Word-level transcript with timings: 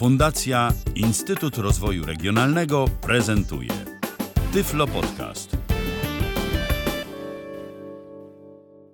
Fundacja 0.00 0.72
Instytut 0.94 1.58
Rozwoju 1.58 2.06
Regionalnego 2.06 2.84
prezentuje 3.00 3.70
Tyflo 4.52 4.86
Podcast. 4.86 5.50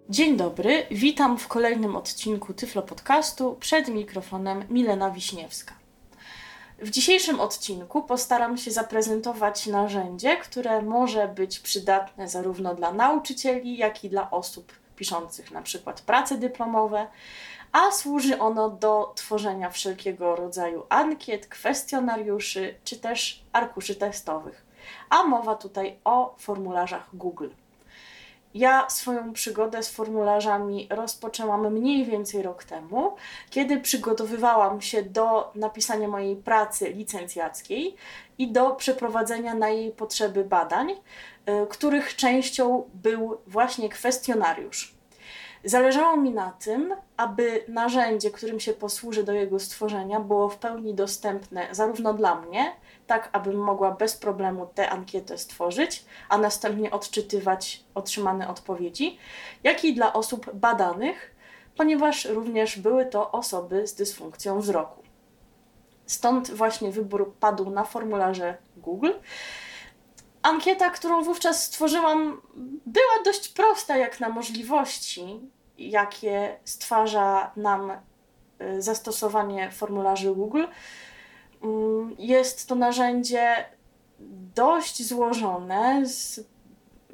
Dzień 0.09 0.37
dobry, 0.37 0.87
witam 0.91 1.39
w 1.39 1.49
kolejnym 1.49 1.97
odcinku 1.97 2.55
Tyflo 2.55 2.83
Podcastu. 2.83 3.57
Przed 3.61 3.89
mikrofonem 3.89 4.65
Milena 4.71 5.11
Wiśniewska. 5.11 5.75
W 6.79 6.91
dzisiejszym 6.91 7.41
odcinku 7.41 8.03
postaram 8.03 8.59
się 8.59 8.71
zaprezentować 8.71 9.67
narzędzie, 9.67 10.37
które 10.37 10.83
może 10.83 11.29
być 11.29 11.59
przydatne 11.59 12.29
zarówno 12.29 12.75
dla 12.75 12.93
nauczycieli, 12.93 13.77
jak 13.77 14.05
i 14.05 14.09
dla 14.09 14.31
osób 14.31 14.73
piszących 14.97 15.51
na 15.51 15.63
przykład 15.63 16.01
prace 16.01 16.39
dyplomowe, 16.39 17.07
a 17.77 17.91
służy 17.91 18.39
ono 18.39 18.71
do 18.71 19.13
tworzenia 19.15 19.71
wszelkiego 19.71 20.37
rodzaju 20.37 20.83
ankiet, 20.89 21.47
kwestionariuszy 21.47 22.75
czy 22.85 22.97
też 22.97 23.45
arkuszy 23.53 23.95
testowych. 23.95 24.67
A 25.11 25.23
mowa 25.23 25.55
tutaj 25.55 25.99
o 26.05 26.35
formularzach 26.39 27.09
Google. 27.13 27.49
Ja 28.55 28.91
swoją 28.91 29.33
przygodę 29.33 29.83
z 29.83 29.91
formularzami 29.91 30.89
rozpoczęłam 30.91 31.73
mniej 31.73 32.05
więcej 32.05 32.43
rok 32.43 32.65
temu, 32.65 33.17
kiedy 33.51 33.81
przygotowywałam 33.81 34.81
się 34.81 35.03
do 35.03 35.51
napisania 35.55 36.09
mojej 36.09 36.37
pracy 36.37 36.89
licencjackiej 36.89 37.97
i 38.39 38.53
do 38.53 38.71
przeprowadzenia 38.71 39.55
na 39.55 39.69
jej 39.69 39.91
potrzeby 39.91 40.45
badań, 40.45 40.91
y, 40.91 40.97
których 41.71 42.17
częścią 42.17 42.91
był 42.95 43.41
właśnie 43.47 43.89
kwestionariusz. 43.89 44.96
Zależało 45.67 46.17
mi 46.17 46.31
na 46.31 46.51
tym, 46.51 46.95
aby 47.17 47.65
narzędzie, 47.69 48.31
którym 48.31 48.61
się 48.61 48.73
posłuży 48.73 49.25
do 49.25 49.33
jego 49.33 49.61
stworzenia, 49.61 50.21
było 50.21 50.49
w 50.49 50.57
pełni 50.57 50.95
dostępne 50.95 51.69
zarówno 51.71 52.15
dla 52.15 52.35
mnie, 52.35 52.73
tak 53.07 53.29
abym 53.33 53.57
mogła 53.57 53.91
bez 53.91 54.17
problemu 54.17 54.69
tę 54.75 54.91
ankietę 54.91 55.39
stworzyć, 55.39 56.05
a 56.29 56.39
następnie 56.39 56.91
odczytywać 56.91 57.85
otrzymane 57.95 58.49
odpowiedzi, 58.49 59.19
jak 59.65 59.85
i 59.85 59.95
dla 59.95 60.13
osób 60.13 60.55
badanych, 60.55 61.35
ponieważ 61.77 62.25
również 62.25 62.79
były 62.79 63.07
to 63.07 63.33
osoby 63.33 63.87
z 63.87 63.95
dysfunkcją 63.95 64.61
wzroku. 64.61 65.03
Stąd 66.07 66.51
właśnie 66.51 66.91
wybór 66.91 67.35
padł 67.41 67.71
na 67.71 67.85
formularze 67.85 68.57
Google. 68.77 69.13
Ankieta, 70.43 70.91
którą 70.91 71.23
wówczas 71.23 71.65
stworzyłam, 71.65 72.41
była 72.87 73.23
dość 73.25 73.49
prosta 73.49 73.97
jak 73.97 74.21
na 74.21 74.29
możliwości, 74.29 75.41
jakie 75.79 76.57
stwarza 76.65 77.51
nam 77.57 77.93
y, 78.61 78.83
zastosowanie 78.83 79.71
formularzy 79.71 80.35
Google. 80.35 80.65
Mm, 81.63 82.17
jest 82.19 82.69
to 82.69 82.75
narzędzie 82.75 83.65
dość 84.55 85.07
złożone 85.07 86.07
z 86.07 86.41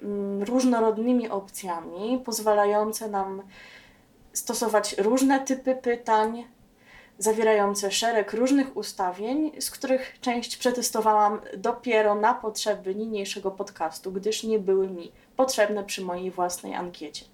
mm, 0.03 0.43
różnorodnymi 0.43 1.29
opcjami, 1.29 2.23
pozwalające 2.25 3.09
nam 3.09 3.43
stosować 4.33 4.99
różne 4.99 5.41
typy 5.41 5.75
pytań, 5.75 6.45
zawierające 7.19 7.91
szereg 7.91 8.33
różnych 8.33 8.77
ustawień, 8.77 9.53
z 9.61 9.71
których 9.71 10.21
część 10.21 10.57
przetestowałam 10.57 11.41
dopiero 11.57 12.15
na 12.15 12.35
potrzeby 12.35 12.95
niniejszego 12.95 13.51
podcastu, 13.51 14.13
gdyż 14.13 14.43
nie 14.43 14.59
były 14.59 14.89
mi 14.89 15.13
potrzebne 15.37 15.85
przy 15.85 16.03
mojej 16.03 16.31
własnej 16.31 16.75
ankiecie. 16.75 17.32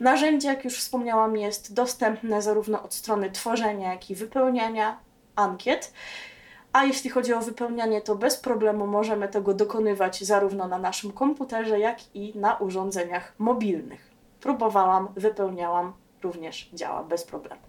Narzędzie, 0.00 0.48
jak 0.48 0.64
już 0.64 0.78
wspomniałam, 0.78 1.36
jest 1.36 1.74
dostępne 1.74 2.42
zarówno 2.42 2.82
od 2.82 2.94
strony 2.94 3.30
tworzenia, 3.30 3.92
jak 3.92 4.10
i 4.10 4.14
wypełniania 4.14 4.98
ankiet. 5.36 5.92
A 6.72 6.84
jeśli 6.84 7.10
chodzi 7.10 7.34
o 7.34 7.40
wypełnianie, 7.40 8.00
to 8.00 8.16
bez 8.16 8.36
problemu 8.36 8.86
możemy 8.86 9.28
tego 9.28 9.54
dokonywać 9.54 10.24
zarówno 10.24 10.68
na 10.68 10.78
naszym 10.78 11.12
komputerze, 11.12 11.78
jak 11.80 11.98
i 12.14 12.32
na 12.38 12.54
urządzeniach 12.56 13.34
mobilnych. 13.38 14.10
Próbowałam, 14.40 15.08
wypełniałam, 15.16 15.92
również 16.22 16.70
działa 16.72 17.02
bez 17.02 17.24
problemu. 17.24 17.60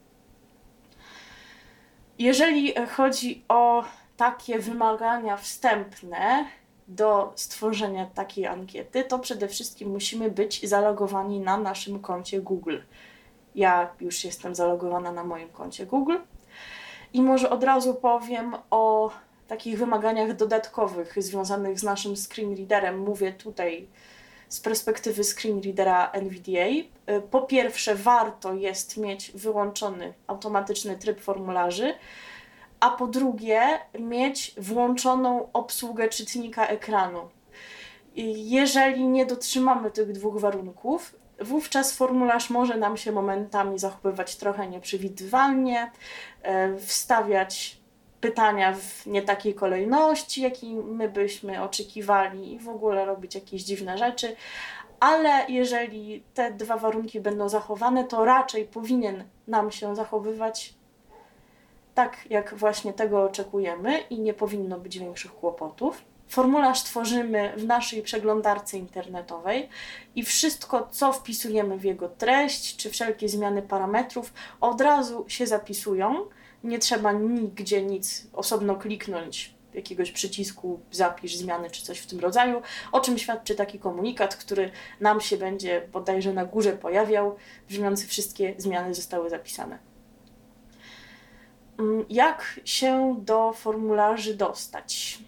Jeżeli 2.20 2.74
chodzi 2.96 3.44
o 3.48 3.84
takie 4.18 4.60
wymagania 4.60 5.38
wstępne 5.38 6.46
do 6.88 7.34
stworzenia 7.36 8.06
takiej 8.06 8.46
ankiety, 8.46 9.04
to 9.04 9.20
przede 9.20 9.48
wszystkim 9.48 9.90
musimy 9.90 10.32
być 10.32 10.70
zalogowani 10.70 11.40
na 11.40 11.58
naszym 11.58 12.00
koncie 12.00 12.42
Google. 12.42 12.78
Ja 13.56 13.90
już 14.02 14.24
jestem 14.24 14.56
zalogowana 14.56 15.12
na 15.12 15.24
moim 15.24 15.50
koncie 15.50 15.86
Google 15.86 16.18
i 17.14 17.22
może 17.22 17.50
od 17.50 17.64
razu 17.64 17.94
powiem 17.94 18.56
o 18.72 19.12
takich 19.48 19.78
wymaganiach 19.78 20.36
dodatkowych 20.36 21.24
związanych 21.24 21.80
z 21.80 21.84
naszym 21.84 22.16
screen 22.16 22.56
readerem. 22.56 23.00
Mówię 23.00 23.34
tutaj 23.34 23.88
z 24.50 24.60
perspektywy 24.60 25.24
screen 25.24 25.62
readera 25.62 26.12
NVDA. 26.12 26.68
Po 27.32 27.42
pierwsze, 27.42 27.96
warto 27.96 28.54
jest 28.54 28.98
mieć 28.98 29.32
wyłączony 29.32 30.14
automatyczny 30.28 30.98
tryb 30.98 31.22
formularzy, 31.22 31.94
a 32.80 32.90
po 32.90 33.08
drugie, 33.08 33.62
mieć 34.00 34.56
włączoną 34.58 35.50
obsługę 35.54 36.10
czytnika 36.10 36.68
ekranu. 36.68 37.30
Jeżeli 38.36 39.08
nie 39.08 39.26
dotrzymamy 39.26 39.92
tych 39.92 40.12
dwóch 40.12 40.40
warunków, 40.40 41.16
wówczas 41.40 41.94
formularz 41.94 42.50
może 42.50 42.78
nam 42.78 42.98
się 42.98 43.12
momentami 43.12 43.80
zachowywać 43.80 44.36
trochę 44.36 44.68
nieprzewidywalnie, 44.68 45.92
e, 46.42 46.78
wstawiać 46.78 47.78
pytania 48.22 48.74
w 48.74 49.06
nie 49.06 49.22
takiej 49.22 49.54
kolejności, 49.54 50.42
jakiej 50.42 50.76
my 50.76 51.10
byśmy 51.10 51.64
oczekiwali, 51.64 52.54
i 52.54 52.60
w 52.60 52.70
ogóle 52.70 53.06
robić 53.06 53.36
jakieś 53.36 53.64
dziwne 53.64 53.98
rzeczy. 53.98 54.36
Ale 55.00 55.46
jeżeli 55.50 56.24
te 56.34 56.52
dwa 56.52 56.78
warunki 56.78 57.20
będą 57.20 57.50
zachowane, 57.50 58.04
to 58.04 58.26
raczej 58.26 58.66
powinien 58.66 59.24
nam 59.48 59.72
się 59.72 59.96
zachowywać 59.96 60.74
tak, 61.96 62.18
jak 62.30 62.56
właśnie 62.56 62.94
tego 62.94 63.24
oczekujemy 63.24 64.00
i 64.00 64.20
nie 64.20 64.34
powinno 64.34 64.80
być 64.80 65.00
większych 65.00 65.34
kłopotów. 65.34 66.02
Formularz 66.28 66.84
tworzymy 66.84 67.54
w 67.58 67.66
naszej 67.66 68.02
przeglądarce 68.02 68.78
internetowej 68.78 69.70
i 70.16 70.24
wszystko, 70.24 70.88
co 70.92 71.14
wpisujemy 71.14 71.78
w 71.78 71.84
jego 71.84 72.10
treść, 72.10 72.76
czy 72.76 72.90
wszelkie 72.90 73.30
zmiany 73.30 73.62
parametrów, 73.62 74.34
od 74.62 74.82
razu 74.82 75.26
się 75.28 75.48
zapisują. 75.48 76.26
Nie 76.64 76.80
trzeba 76.80 77.12
nigdzie 77.12 77.84
nic 77.84 78.28
osobno 78.34 78.76
kliknąć, 78.76 79.56
jakiegoś 79.74 80.12
przycisku 80.12 80.80
zapisz 80.92 81.36
zmiany 81.36 81.70
czy 81.70 81.84
coś 81.84 82.00
w 82.00 82.08
tym 82.08 82.20
rodzaju, 82.20 82.62
o 82.92 83.00
czym 83.00 83.18
świadczy 83.18 83.56
taki 83.56 83.80
komunikat, 83.80 84.36
który 84.36 84.72
nam 85.00 85.22
się 85.22 85.38
będzie 85.38 85.88
bodajże 85.94 86.34
na 86.34 86.46
górze 86.46 86.74
pojawiał, 86.74 87.36
brzmiący 87.70 88.08
wszystkie 88.08 88.56
zmiany 88.58 88.94
zostały 88.94 89.30
zapisane. 89.30 89.95
Mm, 91.80 92.06
jak 92.10 92.60
się 92.66 93.16
do 93.20 93.54
formularzy 93.54 94.34
dostać? 94.34 95.20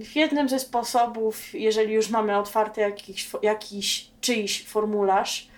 W 0.00 0.16
jednym 0.16 0.48
ze 0.48 0.58
sposobów, 0.58 1.54
jeżeli 1.54 1.94
już 1.94 2.10
mamy 2.10 2.38
otwarty 2.38 2.80
jakiś, 2.80 3.30
jakiś 3.42 4.10
czyjś 4.20 4.66
formularz, 4.66 5.48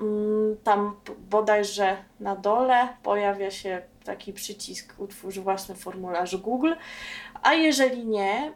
mm, 0.00 0.56
tam 0.64 0.96
bodajże 1.30 1.96
na 2.20 2.36
dole 2.36 2.88
pojawia 3.02 3.50
się 3.50 3.82
taki 4.04 4.32
przycisk 4.32 4.94
utwórz 4.98 5.38
własny 5.38 5.74
formularz 5.74 6.36
Google, 6.36 6.72
a 7.42 7.54
jeżeli 7.54 8.06
nie, 8.06 8.52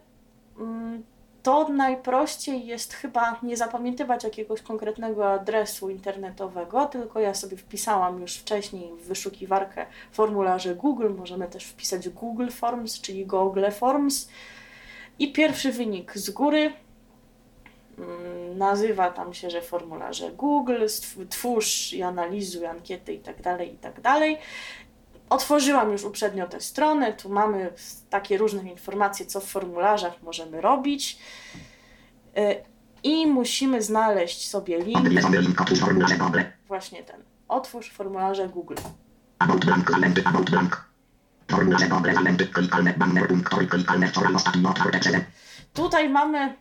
mm, 0.59 1.03
to 1.45 1.69
najprościej 1.69 2.65
jest 2.65 2.93
chyba 2.93 3.39
nie 3.43 3.57
zapamiętywać 3.57 4.23
jakiegoś 4.23 4.61
konkretnego 4.61 5.31
adresu 5.31 5.89
internetowego, 5.89 6.85
tylko 6.85 7.19
ja 7.19 7.33
sobie 7.33 7.57
wpisałam 7.57 8.21
już 8.21 8.33
wcześniej 8.33 8.91
w 8.93 9.07
wyszukiwarkę 9.07 9.85
formularze 10.11 10.75
Google. 10.75 11.09
Możemy 11.17 11.47
też 11.47 11.65
wpisać 11.65 12.09
Google 12.09 12.49
Forms, 12.49 13.01
czyli 13.01 13.25
Google 13.25 13.71
Forms. 13.71 14.29
I 15.19 15.33
pierwszy 15.33 15.71
wynik 15.71 16.17
z 16.17 16.29
góry 16.29 16.73
mm, 17.97 18.57
nazywa 18.57 19.11
tam 19.11 19.33
się, 19.33 19.49
że 19.49 19.61
formularze 19.61 20.31
Google, 20.31 20.85
twórz 21.29 21.93
i 21.93 22.03
analizuj 22.03 22.65
ankiety 22.65 23.13
itd., 23.13 23.43
tak 23.43 23.67
itd. 23.67 24.37
Otworzyłam 25.29 25.91
już 25.91 26.03
uprzednio 26.03 26.47
tę 26.47 26.61
stronę, 26.61 27.13
tu 27.13 27.29
mamy 27.29 27.73
takie 28.09 28.37
różne 28.37 28.63
informacje, 28.63 29.25
co 29.25 29.39
w 29.39 29.45
formularzach 29.45 30.13
możemy 30.23 30.61
robić. 30.61 31.19
Y, 32.37 32.55
I 33.03 33.27
musimy 33.27 33.81
znaleźć 33.81 34.49
sobie 34.49 34.81
link. 34.81 34.97
Właśnie 36.67 37.03
ten. 37.03 37.23
Otwórz 37.47 37.91
formularze 37.91 38.49
Google. 38.49 38.75
Tutaj 45.73 46.09
mamy, 46.09 46.55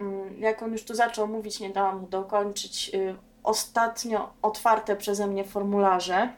mm, 0.00 0.40
jak 0.40 0.62
on 0.62 0.72
już 0.72 0.84
tu 0.84 0.94
zaczął 0.94 1.28
mówić, 1.28 1.60
nie 1.60 1.70
dałam 1.70 2.00
mu 2.00 2.06
dokończyć, 2.08 2.90
y, 2.94 3.14
ostatnio 3.42 4.32
otwarte 4.42 4.96
przeze 4.96 5.26
mnie 5.26 5.44
formularze. 5.44 6.28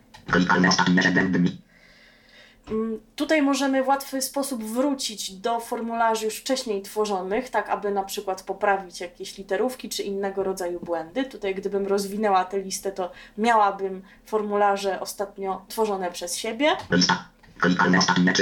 Mm, 2.70 3.00
tutaj 3.16 3.42
możemy 3.42 3.84
w 3.84 3.88
łatwy 3.88 4.22
sposób 4.22 4.64
wrócić 4.64 5.32
do 5.32 5.60
formularzy 5.60 6.24
już 6.24 6.36
wcześniej 6.36 6.82
tworzonych, 6.82 7.50
tak 7.50 7.68
aby 7.68 7.90
na 7.90 8.02
przykład 8.02 8.42
poprawić 8.42 9.00
jakieś 9.00 9.38
literówki 9.38 9.88
czy 9.88 10.02
innego 10.02 10.42
rodzaju 10.42 10.80
błędy. 10.80 11.24
Tutaj, 11.24 11.54
gdybym 11.54 11.86
rozwinęła 11.86 12.44
tę 12.44 12.58
listę, 12.60 12.92
to 12.92 13.12
miałabym 13.38 14.02
formularze 14.26 15.00
ostatnio 15.00 15.64
tworzone 15.68 16.10
przez 16.12 16.36
siebie. 16.36 16.70
Lista. 16.90 17.28
Klikalne 17.58 17.98
ostatnie. 17.98 18.32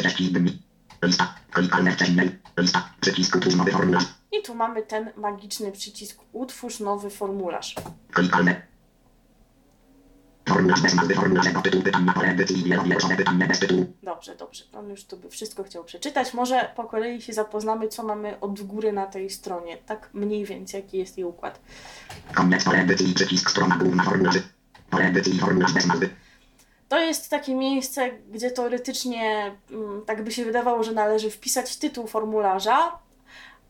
Lista. 1.02 1.34
Klikalne. 1.50 1.96
Lista. 2.58 2.88
Przycisk 3.00 3.36
utwórz 3.36 3.54
nowy 3.54 3.72
formularz. 3.72 4.19
I 4.32 4.42
tu 4.42 4.54
mamy 4.54 4.82
ten 4.82 5.10
magiczny 5.16 5.72
przycisk 5.72 6.20
Utwórz 6.32 6.80
nowy 6.80 7.10
formularz. 7.10 7.74
Dobrze, 14.02 14.36
dobrze. 14.36 14.64
On 14.72 14.90
już 14.90 15.04
tu 15.04 15.16
by 15.16 15.30
wszystko 15.30 15.64
chciał 15.64 15.84
przeczytać. 15.84 16.34
Może 16.34 16.72
po 16.76 16.84
kolei 16.84 17.22
się 17.22 17.32
zapoznamy, 17.32 17.88
co 17.88 18.02
mamy 18.02 18.40
od 18.40 18.60
góry 18.60 18.92
na 18.92 19.06
tej 19.06 19.30
stronie. 19.30 19.76
Tak 19.76 20.10
mniej 20.12 20.44
więcej, 20.44 20.82
jaki 20.82 20.98
jest 20.98 21.18
jej 21.18 21.24
układ. 21.24 21.60
To 26.88 27.00
jest 27.00 27.30
takie 27.30 27.54
miejsce, 27.54 28.10
gdzie 28.30 28.50
teoretycznie 28.50 29.56
mm, 29.70 30.02
tak 30.06 30.24
by 30.24 30.32
się 30.32 30.44
wydawało, 30.44 30.84
że 30.84 30.92
należy 30.92 31.30
wpisać 31.30 31.76
tytuł 31.76 32.06
formularza, 32.06 32.98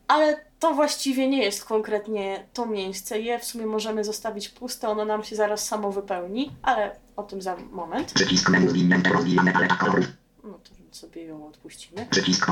ale 0.07 0.50
to 0.61 0.73
właściwie 0.73 1.29
nie 1.29 1.43
jest 1.43 1.65
konkretnie 1.65 2.45
to 2.53 2.65
miejsce. 2.65 3.19
Je 3.19 3.39
w 3.39 3.45
sumie 3.45 3.65
możemy 3.65 4.03
zostawić 4.03 4.49
puste, 4.49 4.89
ono 4.89 5.05
nam 5.05 5.23
się 5.23 5.35
zaraz 5.35 5.67
samo 5.67 5.91
wypełni, 5.91 6.51
ale 6.61 6.95
o 7.15 7.23
tym 7.23 7.41
za 7.41 7.55
moment. 7.71 8.13
Przycisk 8.13 8.49
menu 8.49 8.69
zwinięte, 8.69 9.09
rozwijane 9.09 9.51
paleta 9.51 9.75
kolorów. 9.75 10.05
No 10.43 10.53
to 10.53 10.95
sobie 10.95 11.25
ją 11.25 11.47
odpuścimy. 11.47 12.05
Przycisk. 12.09 12.45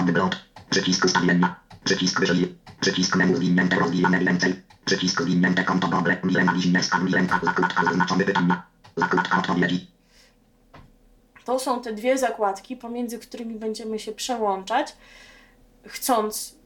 Przycisk 0.69 1.06
ustawienia. 1.06 1.59
Przycisk 1.83 2.19
wyżej. 2.19 2.56
Przycisk 2.79 3.15
menu 3.15 3.35
zwinięte, 3.35 3.75
rozwijane 3.75 4.19
więcej. 4.19 4.61
Przycisk 4.85 5.21
zwinięte 5.21 5.63
konto. 5.63 6.03
Milena 6.23 6.53
Wiśniewska, 6.53 7.00
Milenka, 7.00 7.39
zakładka 7.44 7.83
zaznaczone 7.83 8.23
pytania. 8.23 8.63
Zakładka 8.95 9.38
odpowiedzi. 9.38 9.88
To 11.45 11.59
są 11.59 11.81
te 11.81 11.94
dwie 11.94 12.17
zakładki, 12.17 12.75
pomiędzy 12.75 13.19
którymi 13.19 13.56
będziemy 13.56 14.00
się 14.00 14.11
przełączać, 14.11 14.95
chcąc 15.88 16.58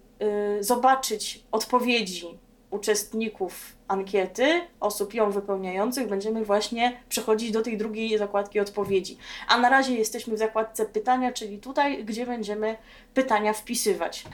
zobaczyć 0.59 1.43
odpowiedzi 1.51 2.39
uczestników 2.69 3.75
ankiety, 3.87 4.61
osób 4.79 5.13
ją 5.13 5.31
wypełniających, 5.31 6.07
będziemy 6.07 6.45
właśnie 6.45 6.99
przechodzić 7.09 7.51
do 7.51 7.61
tej 7.61 7.77
drugiej 7.77 8.17
zakładki 8.17 8.59
odpowiedzi. 8.59 9.17
A 9.47 9.57
na 9.57 9.69
razie 9.69 9.95
jesteśmy 9.95 10.35
w 10.35 10.39
zakładce 10.39 10.85
pytania, 10.85 11.31
czyli 11.31 11.59
tutaj, 11.59 12.05
gdzie 12.05 12.25
będziemy 12.25 12.77
pytania 13.13 13.53
wpisywać. 13.53 14.25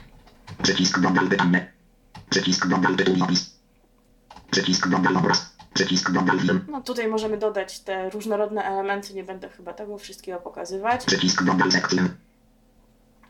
Przycisk 0.62 1.00
dobry 1.00 1.28
pytanie. 1.28 1.72
Przycisk 2.30 2.66
dobry 2.66 2.96
tytuł 2.96 3.24
opis. 3.24 3.50
Przycisk 4.50 4.88
dobry 4.88 5.18
obraz. 5.18 5.56
Przycisk 5.74 6.10
film. 6.40 6.66
No 6.68 6.80
tutaj 6.80 7.08
możemy 7.08 7.36
dodać 7.36 7.80
te 7.80 8.10
różnorodne 8.10 8.64
elementy, 8.64 9.14
nie 9.14 9.24
będę 9.24 9.48
chyba 9.48 9.72
tego 9.72 9.98
wszystkiego 9.98 10.38
pokazywać. 10.40 11.04
Przycisk 11.04 11.44
dobry 11.44 11.72
sekcję. 11.72 12.08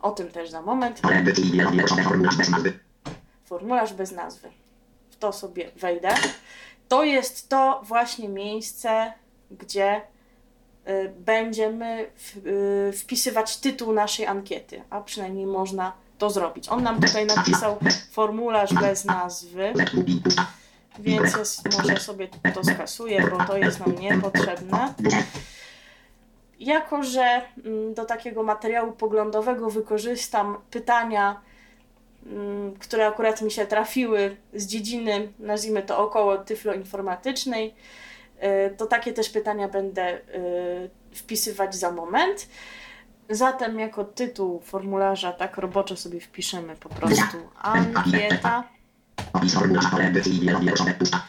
O 0.02 0.10
tym 0.10 0.28
też 0.30 0.50
za 0.50 0.62
moment. 0.62 1.00
Formularz 3.44 3.92
bez 3.92 4.12
nazwy. 4.12 4.48
W 5.10 5.16
to 5.16 5.32
sobie 5.32 5.70
wejdę. 5.76 6.08
To 6.88 7.04
jest 7.04 7.48
to 7.48 7.80
właśnie 7.84 8.28
miejsce, 8.28 9.12
gdzie 9.50 10.00
y, 10.88 11.12
będziemy 11.18 12.10
w, 12.16 12.36
y, 12.46 12.92
wpisywać 12.96 13.56
tytuł 13.56 13.92
naszej 13.92 14.26
ankiety, 14.26 14.82
a 14.90 15.00
przynajmniej 15.00 15.46
można 15.46 15.92
to 16.18 16.30
zrobić. 16.30 16.68
On 16.68 16.82
nam 16.82 17.00
tutaj 17.00 17.26
napisał 17.26 17.78
formularz 18.12 18.74
bez 18.74 19.04
nazwy, 19.04 19.72
więc 20.98 21.32
ja 21.32 21.38
s- 21.40 21.62
może 21.78 21.96
sobie 22.00 22.28
to 22.54 22.64
skasuję, 22.64 23.26
bo 23.30 23.44
to 23.44 23.56
jest 23.56 23.80
nam 23.80 23.94
niepotrzebne. 23.98 24.94
Jako, 26.60 27.02
że 27.02 27.42
mm, 27.64 27.94
do 27.94 28.04
takiego 28.04 28.42
materiału 28.42 28.92
poglądowego 28.92 29.70
wykorzystam 29.70 30.58
pytania, 30.70 31.40
mm, 32.26 32.74
które 32.74 33.06
akurat 33.06 33.42
mi 33.42 33.50
się 33.50 33.66
trafiły 33.66 34.36
z 34.54 34.66
dziedziny, 34.66 35.32
nazwijmy 35.38 35.82
to 35.82 35.98
około 35.98 36.38
tyfloinformatycznej, 36.38 37.74
y, 38.42 38.76
to 38.76 38.86
takie 38.86 39.12
też 39.12 39.30
pytania 39.30 39.68
będę 39.68 40.18
y, 40.18 40.20
wpisywać 41.14 41.74
za 41.74 41.92
moment. 41.92 42.48
Zatem 43.30 43.78
jako 43.78 44.04
tytuł 44.04 44.60
formularza 44.60 45.32
tak 45.32 45.56
roboczo 45.56 45.96
sobie 45.96 46.20
wpiszemy 46.20 46.76
po 46.76 46.88
prostu 46.88 47.38
ankieta. 47.62 48.64
Opis 49.32 49.54
formularza, 49.54 49.90
pole 49.90 50.04
edycji, 50.04 50.50
pusta. 50.98 51.22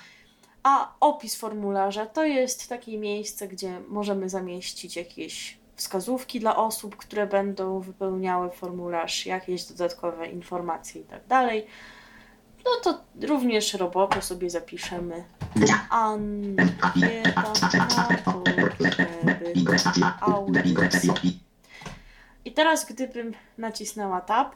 A 0.63 0.93
opis 0.99 1.35
formularza 1.35 2.05
to 2.05 2.25
jest 2.25 2.69
takie 2.69 2.97
miejsce, 2.97 3.47
gdzie 3.47 3.81
możemy 3.87 4.29
zamieścić 4.29 4.95
jakieś 4.95 5.57
wskazówki 5.75 6.39
dla 6.39 6.55
osób, 6.55 6.95
które 6.95 7.27
będą 7.27 7.79
wypełniały 7.79 8.51
formularz, 8.51 9.25
jakieś 9.25 9.63
dodatkowe 9.63 10.27
informacje 10.27 11.01
i 11.01 11.03
tak 11.03 11.27
dalej. 11.27 11.67
No 12.65 12.71
to 12.83 13.01
również 13.27 13.73
roboczo 13.73 14.21
sobie 14.21 14.49
zapiszemy 14.49 15.23
ankieta 15.89 17.31
na 17.35 17.41
potrzeby 17.41 17.83
audycji. 20.21 21.39
I 22.45 22.51
teraz, 22.51 22.85
gdybym 22.85 23.33
nacisnęła 23.57 24.21
Tab, 24.21 24.55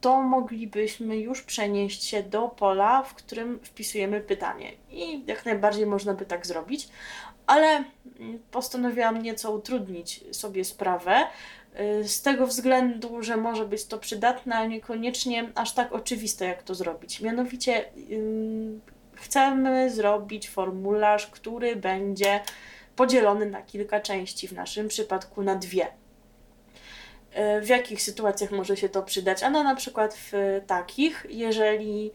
to 0.00 0.22
moglibyśmy 0.22 1.18
już 1.18 1.42
przenieść 1.42 2.04
się 2.04 2.22
do 2.22 2.48
pola, 2.48 3.02
w 3.02 3.14
którym 3.14 3.60
wpisujemy 3.62 4.20
pytanie. 4.20 4.72
I 4.90 5.24
jak 5.26 5.44
najbardziej 5.44 5.86
można 5.86 6.14
by 6.14 6.24
tak 6.26 6.46
zrobić, 6.46 6.88
ale 7.46 7.66
mm, 7.66 8.38
postanowiłam 8.50 9.22
nieco 9.22 9.52
utrudnić 9.52 10.36
sobie 10.36 10.64
sprawę. 10.64 11.26
y, 12.00 12.08
Z 12.08 12.22
tego 12.22 12.46
względu, 12.46 13.22
że 13.22 13.36
może 13.36 13.64
być 13.66 13.84
to 13.84 13.98
przydatne, 13.98 14.56
ale 14.56 14.68
niekoniecznie 14.68 15.52
aż 15.54 15.72
tak 15.72 15.92
oczywiste, 15.92 16.46
jak 16.46 16.62
to 16.62 16.74
zrobić. 16.74 17.20
Mianowicie, 17.20 17.84
chcemy 19.14 19.90
zrobić 19.90 20.50
formularz, 20.50 21.26
który 21.26 21.76
będzie 21.76 22.40
podzielony 22.96 23.46
na 23.46 23.62
kilka 23.62 24.00
części, 24.00 24.48
w 24.48 24.52
naszym 24.52 24.88
przypadku 24.88 25.42
na 25.42 25.54
dwie. 25.54 25.86
E, 27.36 27.60
W 27.60 27.68
jakich 27.68 28.02
sytuacjach 28.02 28.50
może 28.50 28.76
się 28.76 28.88
to 28.88 29.02
przydać? 29.02 29.42
Ano 29.42 29.62
na 29.62 29.74
przykład 29.74 30.14
w 30.14 30.60
takich, 30.66 31.26
jeżeli 31.28 32.12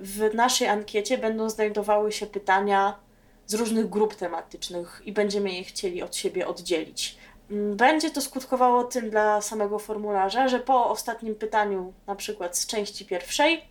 w 0.00 0.34
naszej 0.34 0.68
ankiecie 0.68 1.18
będą 1.18 1.50
znajdowały 1.50 2.12
się 2.12 2.26
pytania 2.26 2.98
z 3.46 3.54
różnych 3.54 3.88
grup 3.88 4.14
tematycznych 4.14 5.02
i 5.04 5.12
będziemy 5.12 5.52
je 5.52 5.64
chcieli 5.64 6.02
od 6.02 6.16
siebie 6.16 6.46
oddzielić. 6.46 7.16
Mm, 7.50 7.76
Będzie 7.76 8.10
to 8.10 8.20
skutkowało 8.20 8.84
tym 8.84 9.10
dla 9.10 9.40
samego 9.40 9.78
formularza, 9.78 10.48
że 10.48 10.60
po 10.60 10.90
ostatnim 10.90 11.34
pytaniu, 11.34 11.92
na 12.06 12.14
przykład 12.16 12.58
z 12.58 12.66
części 12.66 13.04
pierwszej, 13.04 13.64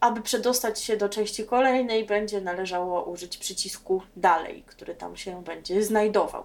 aby 0.00 0.20
przedostać 0.20 0.80
się 0.82 0.96
do 0.96 1.08
części 1.08 1.44
kolejnej, 1.44 2.04
będzie 2.04 2.40
należało 2.40 3.04
użyć 3.04 3.38
przycisku 3.38 4.02
dalej, 4.16 4.64
który 4.66 4.94
tam 4.94 5.16
się 5.16 5.42
będzie 5.44 5.82
znajdował. 5.82 6.44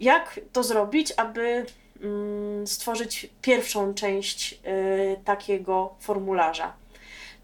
Jak 0.00 0.40
to 0.52 0.62
zrobić, 0.62 1.12
aby 1.16 1.66
stworzyć 2.64 3.30
pierwszą 3.42 3.94
część 3.94 4.52
y, 4.52 5.20
takiego 5.24 5.94
formularza? 6.00 6.72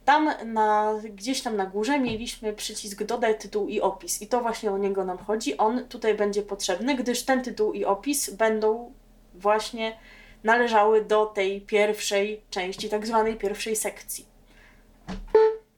Tam 0.04 0.30
na, 0.44 0.94
gdzieś 1.04 1.42
tam 1.42 1.56
na 1.56 1.66
górze 1.66 1.98
mieliśmy 1.98 2.52
przycisk 2.52 3.02
dodaj 3.02 3.38
tytuł 3.38 3.68
i 3.68 3.80
opis 3.80 4.22
i 4.22 4.26
to 4.26 4.40
właśnie 4.40 4.70
o 4.70 4.78
niego 4.78 5.04
nam 5.04 5.18
chodzi. 5.18 5.56
On 5.56 5.88
tutaj 5.88 6.14
będzie 6.14 6.42
potrzebny, 6.42 6.94
gdyż 6.94 7.22
ten 7.22 7.42
tytuł 7.42 7.72
i 7.72 7.84
opis 7.84 8.30
będą 8.30 8.92
właśnie 9.34 9.98
należały 10.44 11.04
do 11.04 11.26
tej 11.26 11.60
pierwszej 11.60 12.42
części, 12.50 12.88
tak 12.88 13.06
zwanej 13.06 13.36
pierwszej 13.36 13.76
sekcji. 13.76 14.26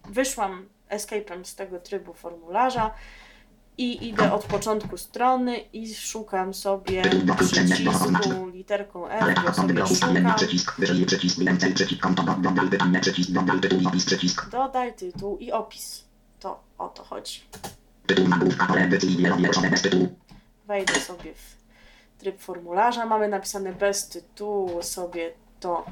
Wyszłam 0.08 0.68
escape'em 0.90 1.44
z 1.44 1.54
tego 1.54 1.80
trybu 1.80 2.14
formularza 2.14 2.94
i 3.78 4.08
idę 4.08 4.32
od 4.32 4.44
początku 4.44 4.96
strony 4.96 5.56
i 5.56 5.94
szukam 5.94 6.54
sobie 6.54 7.02
przycisku 7.34 8.48
literką 8.48 9.08
F, 9.08 9.44
go 9.44 9.54
sobie 9.54 9.74
szukam. 9.86 10.14
Dodaj 14.50 14.94
tytuł 14.94 15.38
i 15.38 15.52
opis. 15.52 16.04
To 16.40 16.60
o 16.78 16.88
to 16.88 17.04
chodzi. 17.04 17.40
Wejdę 20.66 20.94
sobie 20.94 21.34
w 21.34 21.56
tryb 22.18 22.40
formularza. 22.40 23.06
Mamy 23.06 23.28
napisane 23.28 23.72
bez 23.72 24.08
tytułu, 24.08 24.82
sobie 24.82 25.32
to, 25.60 25.84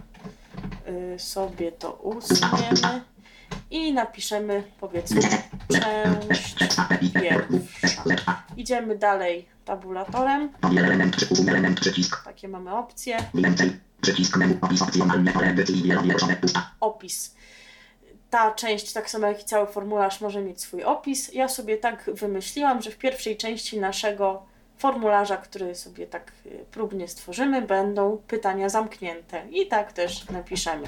y, 1.14 1.18
sobie 1.18 1.72
to 1.72 1.92
usuniemy 1.92 3.02
i 3.72 3.92
napiszemy 3.92 4.62
powiedzmy 4.80 5.20
część 5.68 6.56
pierwsza. 7.12 8.42
Idziemy 8.56 8.98
dalej 8.98 9.48
tabulatorem. 9.64 10.52
Takie 12.24 12.48
mamy 12.48 12.74
opcje. 12.74 13.16
Opis. 16.80 17.34
Ta 18.30 18.50
część, 18.50 18.92
tak 18.92 19.10
samo 19.10 19.26
jak 19.26 19.42
i 19.42 19.44
cały 19.44 19.66
formularz, 19.66 20.20
może 20.20 20.40
mieć 20.42 20.60
swój 20.60 20.84
opis. 20.84 21.34
Ja 21.34 21.48
sobie 21.48 21.76
tak 21.76 22.10
wymyśliłam, 22.14 22.82
że 22.82 22.90
w 22.90 22.98
pierwszej 22.98 23.36
części 23.36 23.80
naszego 23.80 24.42
formularza, 24.78 25.36
który 25.36 25.74
sobie 25.74 26.06
tak 26.06 26.32
y, 26.46 26.64
próbnie 26.70 27.08
stworzymy, 27.08 27.62
będą 27.62 28.18
pytania 28.28 28.68
zamknięte. 28.68 29.42
I 29.50 29.66
tak 29.66 29.92
też 29.92 30.30
napiszemy. 30.30 30.86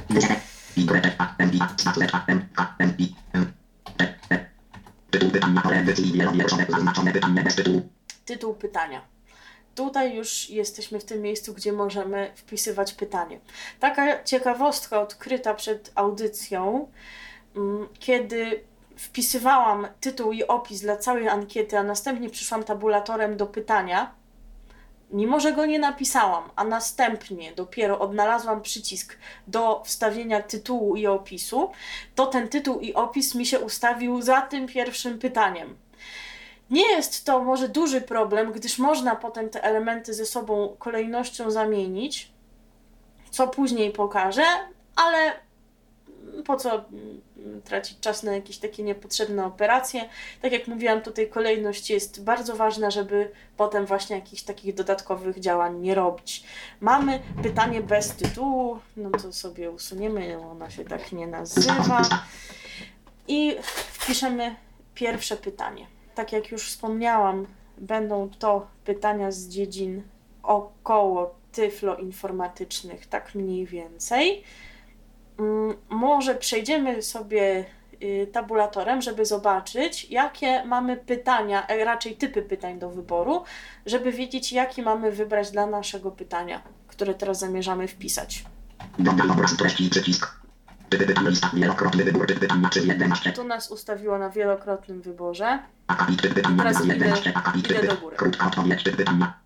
Tytuł 5.11 5.31
pytania. 5.31 5.73
Tytuł 8.25 8.55
pytania. 8.55 9.01
Tutaj 9.75 10.17
już 10.17 10.51
jesteśmy 10.51 11.01
w 11.01 11.05
tym 11.05 11.23
miejscu, 11.23 11.55
gdzie 11.55 11.73
możemy 11.73 12.33
wpisywać 12.35 12.93
pytanie. 12.93 13.41
Taka 13.81 14.23
ciekawostka 14.23 15.01
odkryta 15.01 15.55
przed 15.55 15.93
audycją, 15.95 16.89
mm, 17.57 17.89
kiedy 17.99 18.65
wpisywałam 18.97 19.87
tytuł 20.01 20.33
i 20.33 20.45
opis 20.45 20.81
dla 20.81 20.97
całej 20.97 21.29
ankiety, 21.29 21.79
a 21.79 21.83
następnie 21.83 22.31
przyszłam 22.31 22.65
tabulatorem 22.65 23.37
do 23.37 23.47
pytania, 23.47 24.15
mimo 25.15 25.41
że 25.41 25.53
go 25.53 25.67
nie 25.67 25.79
napisałam, 25.79 26.51
a 26.57 26.65
następnie 26.65 27.53
dopiero 27.53 27.99
odnalazłam 27.99 28.63
przycisk 28.63 29.19
do 29.47 29.83
wstawienia 29.85 30.43
tytułu 30.43 30.97
i 30.97 31.07
opisu, 31.07 31.71
to 32.15 32.27
ten 32.27 32.49
tytuł 32.49 32.81
i 32.81 32.95
opis 32.95 33.35
mi 33.35 33.47
się 33.47 33.61
ustawił 33.61 34.23
za 34.23 34.41
tym 34.41 34.67
pierwszym 34.67 35.19
pytaniem. 35.19 35.77
Nie 36.71 36.91
jest 36.91 37.25
to 37.25 37.45
może 37.45 37.69
duży 37.69 38.01
problem, 38.01 38.53
gdyż 38.53 38.79
można 38.79 39.17
potem 39.17 39.51
te 39.51 39.65
elementy 39.65 40.15
ze 40.15 40.27
sobą 40.27 40.77
kolejnością 40.79 41.51
zamienić, 41.51 42.33
co 43.31 43.49
później 43.49 43.91
pokażę, 43.91 44.45
ale 44.97 45.33
po 46.45 46.57
co 46.57 46.85
tracić 47.65 48.01
czas 48.01 48.23
na 48.23 48.35
jakieś 48.35 48.59
takie 48.59 48.83
niepotrzebne 48.83 49.47
operacje? 49.47 50.09
Tak 50.43 50.53
jak 50.53 50.69
mówiłam, 50.69 51.03
tutaj 51.03 51.29
kolejność 51.29 51.91
jest 51.91 52.25
bardzo 52.25 52.57
ważna, 52.57 52.91
żeby 52.91 53.31
potem 53.57 53.87
właśnie 53.87 54.17
jakichś 54.17 54.43
takich 54.43 54.75
dodatkowych 54.75 55.41
działań 55.41 55.81
nie 55.81 55.95
robić. 55.95 56.45
Mamy 56.81 57.21
pytanie 57.43 57.81
bez 57.81 58.17
tytułu, 58.17 58.79
no 58.97 59.11
to 59.11 59.33
sobie 59.33 59.71
usuniemy, 59.71 60.39
ona 60.39 60.71
się 60.71 60.85
tak 60.85 61.13
nie 61.13 61.27
nazywa. 61.27 62.03
I 63.29 63.57
wpiszemy 63.63 64.57
pierwsze 64.95 65.37
pytanie. 65.37 65.87
Tak 66.15 66.33
jak 66.33 66.51
już 66.51 66.69
wspomniałam, 66.69 67.47
będą 67.79 68.31
to 68.39 68.67
pytania 68.85 69.31
z 69.31 69.49
dziedzin 69.49 70.03
około 70.43 71.35
tyfloinformatycznych, 71.53 73.07
tak 73.07 73.35
mniej 73.35 73.67
więcej. 73.67 74.45
Mm, 75.39 75.75
Może 75.89 76.35
przejdziemy 76.35 77.03
sobie 77.03 77.65
y, 78.03 78.27
tabulatorem, 78.33 79.03
żeby 79.03 79.27
zobaczyć, 79.27 80.05
jakie 80.11 80.65
mamy 80.65 80.97
pytania, 80.97 81.67
e, 81.67 81.85
raczej 81.85 82.17
typy 82.17 82.43
pytań 82.43 82.79
do 82.79 82.91
wyboru, 82.91 83.45
żeby 83.87 84.13
wiedzieć, 84.13 84.53
jaki 84.53 84.83
mamy 84.83 85.13
wybrać 85.13 85.51
dla 85.51 85.67
naszego 85.67 86.11
pytania, 86.11 86.63
które 86.89 87.15
teraz 87.15 87.39
zamierzamy 87.39 87.89
wpisać. 87.89 88.45
Dobry 88.99 89.31
obraz 89.33 89.57
treści, 89.57 89.91
przycisk. 89.91 90.41
Typy 90.89 91.07
pytań, 91.07 91.29
lista, 91.29 91.51
wielokrotny 91.55 92.05
wybór, 92.05 92.27
typ 92.27 92.39
pytań, 92.39 92.63
czy 92.73 92.81
11. 92.81 93.33
Tu 93.33 93.45
nas 93.45 93.71
ustawiło 93.71 94.19
na 94.19 94.31
wielokrotnym 94.31 95.03
wyborze. 95.03 95.59
Akapit, 95.87 96.23
typ 96.23 96.35
pytania, 96.35 96.57
Teraz 96.59 96.77
wybór, 96.79 96.95
idę- 96.97 97.05
11. 97.07 97.33
Akapit, 97.37 97.65
idę 97.71 97.75
typy. 97.75 97.87
do 97.89 97.97
góry. 97.97 98.17
Krótka 98.17 98.47
odpowiedź, 98.47 98.83
typ 98.83 98.97
pytania. 98.97 99.39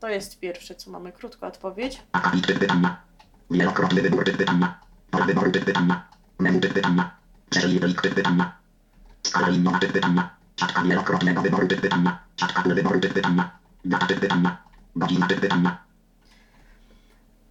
To 0.00 0.08
jest 0.08 0.40
pierwsze, 0.40 0.74
co 0.74 0.90
mamy. 0.90 1.12
Krótka 1.12 1.46
odpowiedź. 1.46 2.02
Akapit, 2.12 2.46
typ 2.46 2.58
pytania. 2.58 3.00
Wielokrotny 3.50 4.02
wybór, 4.02 4.24
typ. 4.24 4.50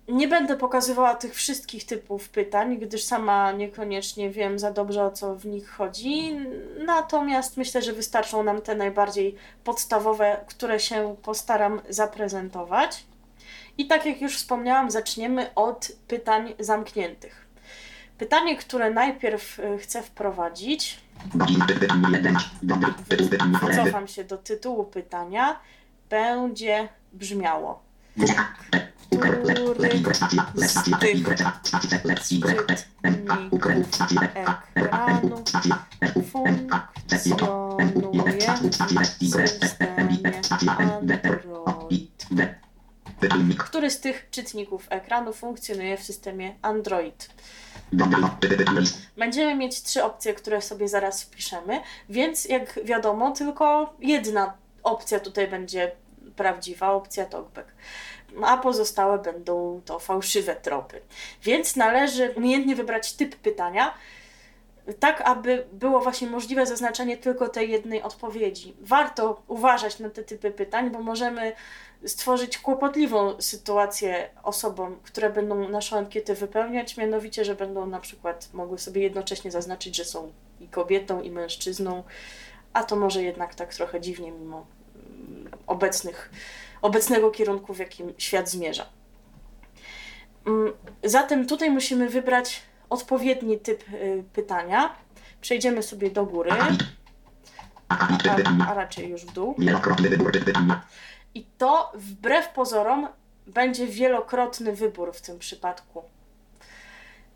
Nie 0.07 0.27
będę 0.27 0.57
pokazywała 0.57 1.15
tych 1.15 1.35
wszystkich 1.35 1.85
typów 1.85 2.29
pytań, 2.29 2.77
gdyż 2.77 3.03
sama 3.03 3.51
niekoniecznie 3.51 4.29
wiem 4.29 4.59
za 4.59 4.71
dobrze 4.71 5.03
o 5.03 5.11
co 5.11 5.35
w 5.35 5.45
nich 5.45 5.69
chodzi. 5.69 6.35
Natomiast 6.85 7.57
myślę, 7.57 7.81
że 7.81 7.93
wystarczą 7.93 8.43
nam 8.43 8.61
te 8.61 8.75
najbardziej 8.75 9.35
podstawowe, 9.63 10.37
które 10.47 10.79
się 10.79 11.15
postaram 11.23 11.81
zaprezentować. 11.89 13.05
I 13.77 13.87
tak 13.87 14.05
jak 14.05 14.21
już 14.21 14.37
wspomniałam, 14.37 14.91
zaczniemy 14.91 15.55
od 15.55 15.91
pytań 16.07 16.53
zamkniętych. 16.59 17.48
Pytanie, 18.19 18.57
które 18.57 18.89
najpierw 18.89 19.59
y, 19.59 19.77
chcę 19.77 20.03
wprowadzić, 20.03 20.99
Godzina, 21.35 21.65
typ 21.65 21.79
pytania, 21.79 22.09
11. 22.11 22.49
Dobry, 22.63 22.93
tytuł 23.09 23.29
pytania, 23.29 23.59
pole 23.59 23.73
wycofam 23.73 24.07
się 24.07 24.23
do 24.23 24.37
tytułu 24.37 24.83
pytania, 24.83 25.59
będzie 26.09 26.87
brzmiało. 27.13 27.83
Muzyka. 28.15 28.53
T. 28.71 28.87
Uker. 29.11 29.45
Lep. 29.45 29.59
Lep. 29.79 29.93
Y. 29.93 30.13
Stacja. 30.63 30.97
Lep. 41.03 41.68
Który 43.59 43.91
z 43.91 43.99
tych 43.99 44.27
czytników 44.31 44.87
ekranu 44.89 45.33
funkcjonuje 45.33 45.97
w 45.97 46.03
systemie 46.03 46.55
Android? 46.61 47.29
List. 48.77 48.97
Będziemy 49.17 49.55
mieć 49.55 49.83
trzy 49.83 50.03
opcje, 50.03 50.33
które 50.33 50.61
sobie 50.61 50.87
zaraz 50.87 51.23
wpiszemy, 51.23 51.81
więc 52.09 52.45
jak 52.45 52.79
wiadomo, 52.83 53.31
tylko 53.31 53.93
jedna 53.99 54.53
opcja 54.83 55.19
tutaj 55.19 55.47
będzie 55.47 55.91
prawdziwa, 56.35 56.91
opcja 56.91 57.25
talkback. 57.25 57.67
A 58.43 58.57
pozostałe 58.57 59.19
będą 59.19 59.81
to 59.85 59.99
fałszywe 59.99 60.55
tropy. 60.55 61.01
Więc 61.43 61.75
należy 61.75 62.33
umiejętnie 62.35 62.75
wybrać 62.75 63.13
typ 63.13 63.35
pytania, 63.35 63.93
tak 64.99 65.21
aby 65.21 65.65
było 65.73 65.99
właśnie 65.99 66.29
możliwe 66.29 66.65
zaznaczenie 66.65 67.17
tylko 67.17 67.49
tej 67.49 67.71
jednej 67.71 68.01
odpowiedzi. 68.01 68.75
Warto 68.81 69.41
uważać 69.47 69.99
na 69.99 70.09
te 70.09 70.23
typy 70.23 70.51
pytań, 70.51 70.89
bo 70.89 70.99
możemy 70.99 71.53
stworzyć 72.05 72.57
kłopotliwą 72.57 73.41
sytuację 73.41 74.29
osobom, 74.43 74.99
które 75.03 75.29
będą 75.29 75.69
naszą 75.69 75.97
ankietę 75.97 76.35
wypełniać, 76.35 76.97
mianowicie, 76.97 77.45
że 77.45 77.55
będą 77.55 77.85
na 77.85 77.99
przykład 77.99 78.49
mogły 78.53 78.77
sobie 78.77 79.01
jednocześnie 79.01 79.51
zaznaczyć, 79.51 79.95
że 79.95 80.05
są 80.05 80.31
i 80.59 80.67
kobietą, 80.67 81.21
i 81.21 81.31
mężczyzną, 81.31 82.03
a 82.73 82.83
to 82.83 82.95
może 82.95 83.23
jednak 83.23 83.55
tak 83.55 83.73
trochę 83.73 84.01
dziwnie 84.01 84.31
mimo 84.31 84.65
mm, 84.95 85.51
obecnych, 85.67 86.31
obecnego 86.81 87.31
kierunku, 87.31 87.73
w 87.73 87.79
jakim 87.79 88.13
świat 88.17 88.49
zmierza. 88.49 88.85
Mm, 90.47 90.73
Zatem 91.03 91.45
tutaj 91.47 91.71
musimy 91.71 92.09
wybrać 92.09 92.61
odpowiedni 92.89 93.59
typ 93.59 93.83
y, 93.93 94.23
pytania. 94.33 94.95
Przejdziemy 95.41 95.83
sobie 95.83 96.11
do 96.11 96.25
góry, 96.25 96.51
a, 97.89 98.07
a 98.67 98.73
raczej 98.73 99.09
już 99.09 99.25
w 99.25 99.33
dół. 99.33 99.55
I 101.35 101.45
to 101.57 101.91
wbrew 101.95 102.49
pozorom 102.49 103.07
będzie 103.47 103.87
wielokrotny 103.87 104.73
wybór 104.73 105.13
w 105.13 105.21
tym 105.21 105.39
przypadku. 105.39 106.03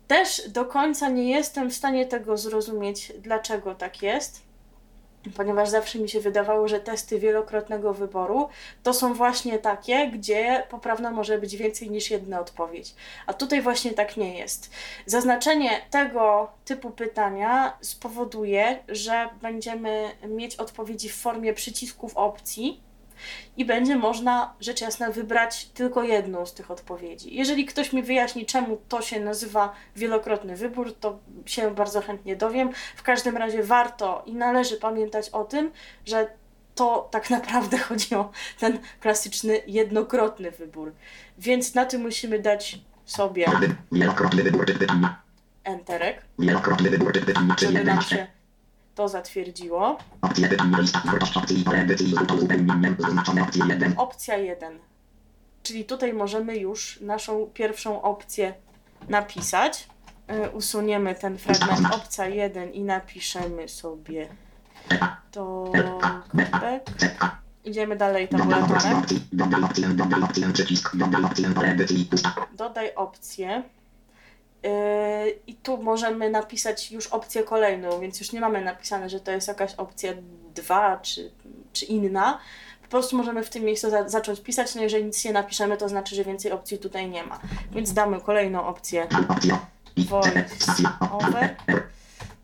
Też 0.08 0.48
do 0.48 0.64
końca 0.64 1.08
nie 1.08 1.30
jestem 1.30 1.70
w 1.70 1.74
stanie 1.74 2.06
tego 2.06 2.36
zrozumieć, 2.36 3.12
dlaczego 3.18 3.74
tak 3.74 4.02
jest, 4.02 4.42
ponieważ 5.36 5.68
zawsze 5.68 5.98
mi 5.98 6.08
się 6.08 6.20
wydawało, 6.20 6.68
że 6.68 6.80
testy 6.80 7.18
wielokrotnego 7.18 7.94
wyboru 7.94 8.48
to 8.82 8.94
są 8.94 9.14
właśnie 9.14 9.58
takie, 9.58 10.08
gdzie 10.08 10.66
poprawna 10.70 11.10
może 11.10 11.38
być 11.38 11.56
więcej 11.56 11.90
niż 11.90 12.10
jedna 12.10 12.40
odpowiedź. 12.40 12.94
A 13.26 13.32
tutaj 13.34 13.62
właśnie 13.62 13.92
tak 13.92 14.16
nie 14.16 14.38
jest. 14.38 14.70
Zaznaczenie 15.06 15.70
tego 15.90 16.50
typu 16.64 16.90
pytania 16.90 17.78
spowoduje, 17.80 18.78
że 18.88 19.28
będziemy 19.42 20.10
mieć 20.28 20.56
odpowiedzi 20.56 21.08
w 21.08 21.16
formie 21.16 21.54
przycisków 21.54 22.16
opcji 22.16 22.82
i 23.56 23.64
będzie 23.64 23.96
można 23.96 24.54
rzecz 24.60 24.80
jasna 24.80 25.10
wybrać 25.10 25.64
tylko 25.64 26.02
jedną 26.02 26.46
z 26.46 26.54
tych 26.54 26.70
odpowiedzi. 26.70 27.34
Jeżeli 27.36 27.64
ktoś 27.64 27.92
mi 27.92 28.02
wyjaśni, 28.02 28.46
czemu 28.46 28.78
to 28.88 29.02
się 29.02 29.20
nazywa 29.20 29.72
wielokrotny 29.96 30.56
wybór, 30.56 30.94
to 31.00 31.18
się 31.46 31.74
bardzo 31.74 32.00
chętnie 32.00 32.36
dowiem. 32.36 32.70
W 32.96 33.02
każdym 33.02 33.36
razie 33.36 33.62
warto 33.62 34.22
i 34.26 34.34
należy 34.34 34.76
pamiętać 34.76 35.30
o 35.30 35.44
tym, 35.44 35.70
że 36.06 36.26
to 36.74 37.08
tak 37.10 37.30
naprawdę 37.30 37.78
chodzi 37.88 38.14
o 38.14 38.30
ten 38.58 38.78
klasyczny 39.00 39.60
jednokrotny 39.66 40.50
wybór. 40.50 40.92
Więc 41.38 41.74
na 41.74 41.84
tym 41.84 42.02
musimy 42.02 42.38
dać 42.38 42.78
sobie 43.04 43.46
enterek, 45.64 46.22
żeby 47.18 47.32
nam 47.34 47.54
11. 47.60 48.16
się 48.16 48.33
to 48.94 49.08
zatwierdziło. 49.08 49.98
Opcje 50.22 50.48
pytania 50.48 50.78
lista 50.78 51.02
wartości 51.04 51.60
i 51.60 51.64
pole 51.64 51.78
edycji 51.78 52.14
to 52.28 52.34
uzupełnienie 52.34 52.94
zaznaczone 52.98 53.42
opcję 53.42 53.64
1. 53.68 53.94
Opcja 53.96 54.36
1. 54.36 54.78
Czyli 55.62 55.84
tutaj 55.84 56.12
możemy 56.12 56.56
już 56.56 57.00
naszą 57.00 57.46
pierwszą 57.54 58.02
opcję 58.02 58.54
napisać. 59.08 59.88
Y, 60.46 60.50
Usuniemy 60.50 61.14
ten 61.14 61.38
fragment 61.38 61.94
opcja 61.94 62.26
1 62.26 62.72
i 62.72 62.82
napiszemy 62.82 63.68
sobie 63.68 64.28
to 65.30 65.72
Idziemy 67.64 67.96
dalej 67.96 68.28
tabulatorem. 68.28 69.02
Dodaj 72.56 72.94
opcję, 72.94 73.62
I 75.46 75.54
tu 75.54 75.82
możemy 75.82 76.30
napisać 76.30 76.92
już 76.92 77.06
opcję 77.06 77.42
kolejną, 77.42 78.00
więc 78.00 78.20
już 78.20 78.32
nie 78.32 78.40
mamy 78.40 78.64
napisane, 78.64 79.10
że 79.10 79.20
to 79.20 79.30
jest 79.30 79.48
jakaś 79.48 79.74
opcja 79.74 80.12
2 80.54 80.96
czy, 80.96 81.30
czy 81.72 81.84
inna. 81.84 82.38
Po 82.82 82.88
prostu 82.88 83.16
możemy 83.16 83.42
w 83.42 83.50
tym 83.50 83.64
miejscu 83.64 83.90
za 83.90 84.08
zacząć 84.08 84.40
pisać, 84.40 84.74
no 84.74 84.82
jeżeli 84.82 85.04
nic 85.04 85.24
nie 85.24 85.32
napiszemy, 85.32 85.76
to 85.76 85.88
znaczy, 85.88 86.14
że 86.14 86.24
więcej 86.24 86.52
opcji 86.52 86.78
tutaj 86.78 87.10
nie 87.10 87.24
ma. 87.24 87.40
Więc 87.72 87.92
damy 87.92 88.20
kolejną 88.20 88.66
opcję 88.66 89.06
voice 89.96 90.82
over. 91.10 91.56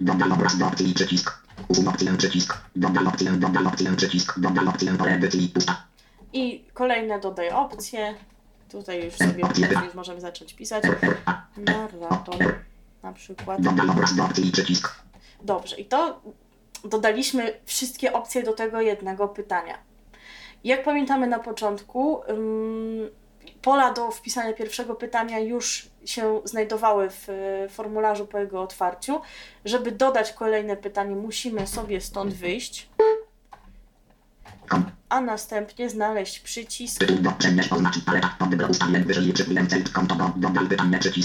Dodaj 0.00 0.32
obraz 0.32 0.58
do 0.58 0.66
opcji, 0.66 0.94
przycisk. 0.94 1.40
Usuń 1.68 1.88
opcję, 1.88 2.16
przycisk. 2.16 2.58
Dodaj 2.76 3.06
opcję, 3.06 3.30
dodaj 3.30 3.66
opcję, 3.66 3.96
przycisk. 3.96 4.38
Dodaj 4.38 4.66
opcję, 4.66 4.92
pole 4.92 5.12
edycji 5.12 5.48
pusta. 5.48 5.82
I 6.32 6.64
kolejne 6.74 7.20
dodaj 7.20 7.50
opcje. 7.50 8.14
Tutaj 8.70 9.04
już 9.04 9.14
sobie 9.14 9.44
już 9.84 9.94
możemy 9.94 10.20
zacząć 10.20 10.54
pisać. 10.54 10.84
Narrator 11.56 12.36
na 13.02 13.12
przykład. 13.12 13.60
Dobrze, 15.42 15.76
i 15.76 15.84
to 15.84 16.20
dodaliśmy 16.84 17.60
wszystkie 17.64 18.12
opcje 18.12 18.42
do 18.42 18.52
tego 18.52 18.80
jednego 18.80 19.28
pytania. 19.28 19.78
Jak 20.64 20.84
pamiętamy 20.84 21.26
na 21.26 21.38
początku, 21.38 22.20
pola 23.62 23.92
do 23.92 24.10
wpisania 24.10 24.52
pierwszego 24.52 24.94
pytania 24.94 25.38
już 25.38 25.88
się 26.04 26.40
znajdowały 26.44 27.10
w 27.10 27.28
y, 27.28 27.68
formularzu 27.68 28.26
po 28.26 28.38
jego 28.38 28.62
otwarciu. 28.62 29.20
Żeby 29.64 29.92
dodać 29.92 30.32
kolejne 30.32 30.76
pytanie, 30.76 31.16
musimy 31.16 31.66
sobie 31.66 32.00
stąd 32.00 32.34
wyjść. 32.34 32.88
A 35.08 35.20
następnie 35.20 35.90
znaleźć 35.90 36.40
przycisk. 36.40 37.04
Do 37.04 37.06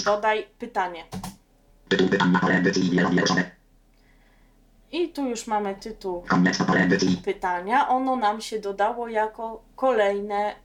dodaj 0.03 0.47
pytanie. 0.59 1.03
I 4.91 5.09
tu 5.09 5.29
już 5.29 5.47
mamy 5.47 5.75
tytuł 5.75 6.23
pytania. 7.23 7.89
Ono 7.89 8.15
nam 8.15 8.41
się 8.41 8.59
dodało 8.59 9.07
jako 9.07 9.63
kolejne 9.75 10.55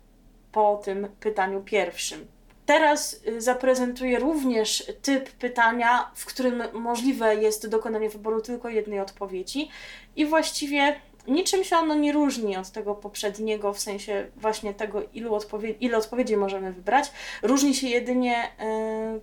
po 0.53 0.81
tym 0.85 1.09
pytaniu 1.21 1.63
pierwszym. 1.63 2.27
Teraz 2.67 3.21
y, 3.27 3.41
zaprezentuję 3.41 4.19
również 4.19 4.93
typ 5.03 5.31
pytania, 5.31 6.11
w 6.15 6.27
którym 6.27 6.63
możliwe 6.73 7.37
jest 7.37 7.69
dokonanie 7.69 8.11
wyboru 8.11 8.41
tylko 8.41 8.69
jednej 8.69 9.01
odpowiedzi. 9.01 9.69
I 10.17 10.27
właściwie 10.27 11.01
niczym 11.29 11.65
się 11.65 11.77
ono 11.77 11.95
nie 11.95 12.13
różni 12.13 12.57
od 12.57 12.71
tego 12.71 12.95
poprzedniego, 12.95 13.73
w 13.73 13.81
sensie 13.81 14.31
właśnie 14.37 14.75
tego, 14.75 15.03
ilu 15.13 15.35
odpowie- 15.35 15.75
ile 15.81 15.97
odpowiedzi 15.97 16.37
możemy 16.37 16.73
wybrać. 16.73 17.13
Różni 17.43 17.75
się 17.75 17.89
jedynie, 17.89 18.45
y, 18.45 19.21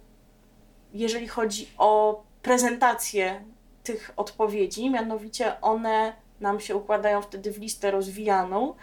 jeżeli 0.94 1.28
chodzi 1.28 1.70
o 1.78 2.24
prezentację 2.42 3.42
tych 3.84 4.14
odpowiedzi, 4.16 4.90
mianowicie 4.90 5.62
one 5.62 6.14
nam 6.40 6.60
się 6.60 6.76
układają 6.76 7.22
wtedy 7.22 7.52
w 7.52 7.58
listę 7.58 7.92
rozwijaną. 7.92 8.76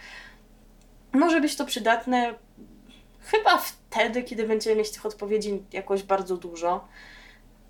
Może 1.12 1.40
być 1.40 1.56
to 1.56 1.66
przydatne 1.66 2.35
chyba 3.21 3.59
wtedy, 3.59 4.23
kiedy 4.23 4.49
będziemy 4.49 4.76
mieć 4.76 4.90
tych 4.90 5.06
odpowiedzi 5.06 5.62
jakoś 5.73 6.02
bardzo 6.02 6.37
dużo. 6.37 6.88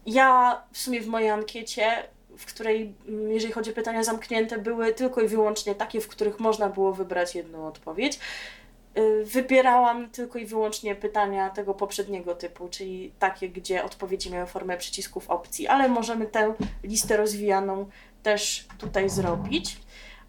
Ja 0.07 0.63
w 0.73 0.79
sumie 0.79 1.01
w 1.01 1.07
mojej 1.07 1.31
ankiecie, 1.31 2.09
w 2.39 2.47
której, 2.47 2.95
mm, 3.09 3.33
jeżeli 3.33 3.53
chodzi 3.53 3.71
o 3.71 3.75
pytania 3.75 4.05
zamknięte, 4.05 4.59
były 4.59 4.95
tylko 4.95 5.21
i 5.21 5.29
wyłącznie 5.29 5.75
takie, 5.75 6.01
w 6.01 6.09
których 6.09 6.41
można 6.41 6.69
było 6.69 6.93
wybrać 6.93 7.35
jedną 7.35 7.67
odpowiedź. 7.67 8.19
y, 8.99 9.25
Wybierałam 9.25 10.11
tylko 10.11 10.39
i 10.39 10.47
wyłącznie 10.47 10.95
pytania 10.95 11.51
tego 11.51 11.75
poprzedniego 11.75 12.35
typu, 12.35 12.69
czyli 12.69 13.13
takie, 13.19 13.49
gdzie 13.49 13.85
odpowiedzi 13.85 14.31
miały 14.33 14.47
formę 14.47 14.77
przycisków 14.77 15.31
opcji, 15.31 15.67
ale 15.67 15.89
możemy 15.89 16.27
tę 16.27 16.55
listę 16.85 17.17
rozwijaną 17.17 17.89
też 18.23 18.67
tutaj 18.79 19.11
zrobić. 19.11 19.81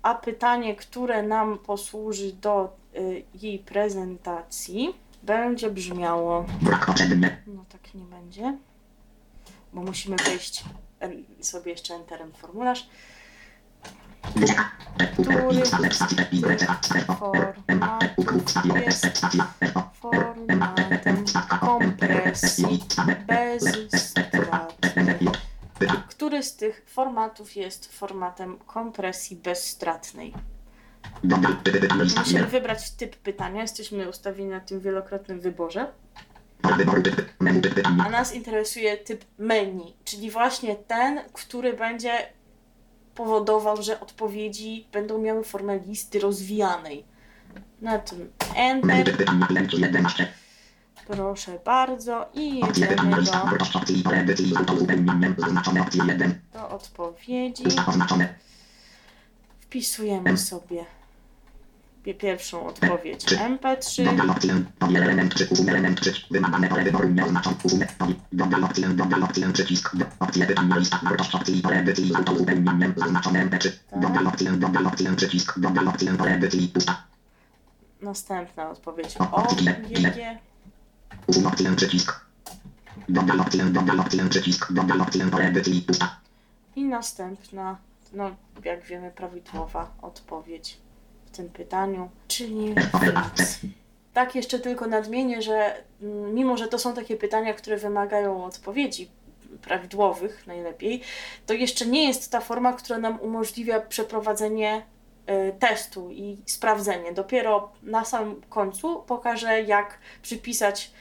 A 0.02 0.16
pytanie, 0.16 0.76
które 0.76 1.24
nam 1.24 1.58
posłuży 1.60 2.34
do 2.34 2.76
y, 2.96 3.24
jej 3.34 3.60
prezentacji, 3.60 4.96
będzie 5.24 5.70
brzmiało. 5.70 6.46
No 7.48 7.66
tak 7.70 7.94
nie 7.94 8.06
będzie, 8.06 8.58
bo 9.74 9.82
musimy 9.82 10.16
wejść 10.26 10.64
sobie 11.42 11.72
jeszcze 11.72 11.94
enterem 11.94 12.32
formularz. 12.34 12.90
Który 15.14 15.56
jest 18.86 19.04
formatem 20.02 21.26
kompresji? 21.60 22.84
Który 26.10 26.44
z 26.44 26.56
tych 26.56 26.84
formatów 26.88 27.56
jest 27.56 27.98
formatem 27.98 28.58
kompresji 28.58 29.36
bezstratnej? 29.38 30.34
Musimy 32.18 32.46
wybrać 32.46 32.92
typ 32.92 33.16
pytania. 33.16 33.62
Jesteśmy 33.62 34.10
ustawieni 34.10 34.50
na 34.50 34.60
tym 34.60 34.80
wielokrotnym 34.80 35.40
wyborze. 35.40 35.88
Wyboru 35.88 35.94
pytania. 35.94 35.94
Menu 35.94 36.24
pytania. 36.24 36.55
A 38.06 38.10
nas 38.10 38.36
interesuje 38.36 38.98
typ 38.98 39.26
menu, 39.38 39.94
czyli 40.06 40.32
właśnie 40.32 40.76
ten, 40.76 41.20
który 41.34 41.74
będzie 41.74 42.12
powodował, 43.16 43.82
że 43.82 44.00
odpowiedzi 44.00 44.88
będą 44.92 45.18
miały 45.18 45.44
formę 45.44 45.80
listy 45.80 46.20
rozwijanej. 46.20 47.06
Na 47.82 48.00
tym 48.00 48.32
Enter, 48.56 49.18
pytania. 49.18 49.48
Lęki 49.50 49.82
11. 49.82 50.28
proszę 51.08 51.60
bardzo, 51.66 52.26
i 52.34 52.60
jedziemy 52.60 52.96
do, 52.96 53.32
wartości 53.32 54.00
i 54.00 54.04
pole 54.04 54.18
edycji 54.18 54.54
to 54.68 54.74
uzupełnienie 54.74 55.36
zaznaczone 55.38 55.82
opcję 55.82 56.04
1. 56.08 56.40
do 56.54 56.70
odpowiedzi. 56.70 57.64
Wpisujemy 59.60 60.38
sobie 60.38 60.86
pierwszą 62.14 62.66
odpowiedź 62.68 63.26
MP3. 63.26 64.06
Dodaj 64.06 64.30
opcję. 64.30 64.64
Powiel 64.80 65.04
element 65.04 65.36
czy 65.36 65.48
usuń 65.52 65.70
element 65.70 66.02
przycisk. 66.02 66.28
Wymagane 66.32 66.68
pole 66.68 66.84
wyboru 66.84 67.10
nieoznaczone. 67.10 67.56
Usuń. 67.64 67.80
Powiel. 67.98 68.16
Dodaj 68.34 68.64
opcję. 68.64 68.88
Dodaj 68.90 69.22
opcję 69.24 69.54
przycisk. 69.54 69.96
Do- 69.96 70.06
Opcje 70.20 70.46
pytania 70.46 70.78
lista 70.78 71.00
wartości 71.04 71.58
i 71.58 71.62
pole 71.62 71.80
edycji 71.80 72.12
to 72.26 72.32
uzupełnienie 72.34 72.94
zaznaczone 72.98 73.46
MP3. 73.46 73.70
Dodaj 74.02 74.26
opcję. 74.26 74.52
Dodaj 74.52 74.86
opcję 74.86 75.16
przycisk. 75.16 75.60
Dodaj 75.60 75.88
opcję 75.88 76.14
pole 76.18 76.32
edycji 76.36 76.68
pusta. 76.68 77.04
Następna 78.02 78.70
odpowiedź 78.70 79.16
O, 79.20 79.48
GG. 79.90 80.40
Usuń 81.28 81.46
opcję 81.46 81.76
przycisk. 81.76 82.26
Dodaj 83.10 83.40
opcję. 83.40 83.66
Dodaj 83.66 84.00
opcję 84.00 84.30
przycisk. 84.30 84.74
Dodaj 84.74 85.00
opcję 85.00 85.26
pole 85.30 85.46
edycji 85.48 85.82
pusta. 85.82 86.16
I 86.76 86.84
następna, 86.86 87.78
no 88.14 88.30
jak 88.64 88.84
wiemy, 88.86 89.12
prawidłowa 89.12 89.92
odpowiedź 90.02 90.78
tym 91.36 91.50
pytaniu, 91.50 92.10
czyli. 92.28 92.76
Tak, 94.14 94.36
jeszcze 94.36 94.60
tylko 94.60 94.88
nadmienię, 94.88 95.42
że 95.42 95.84
mm, 96.02 96.34
mimo, 96.34 96.58
że 96.58 96.68
to 96.68 96.80
są 96.80 96.94
takie 96.94 97.18
pytania, 97.18 97.54
które 97.54 97.78
wymagają 97.78 98.46
odpowiedzi 98.46 99.10
prawidłowych 99.62 100.48
najlepiej, 100.48 101.02
to 101.46 101.54
jeszcze 101.54 101.86
nie 101.86 102.08
jest 102.08 102.32
ta 102.32 102.42
forma, 102.42 102.74
która 102.74 103.00
nam 103.00 103.20
umożliwia 103.20 103.80
przeprowadzenie 103.80 104.86
y, 105.30 105.54
testu 105.60 106.12
i 106.12 106.38
sprawdzenie. 106.46 107.14
Dopiero 107.14 107.72
na 107.84 108.06
samym 108.06 108.42
końcu 108.50 109.04
pokażę, 109.08 109.62
jak 109.62 110.00
przypisać 110.22 110.92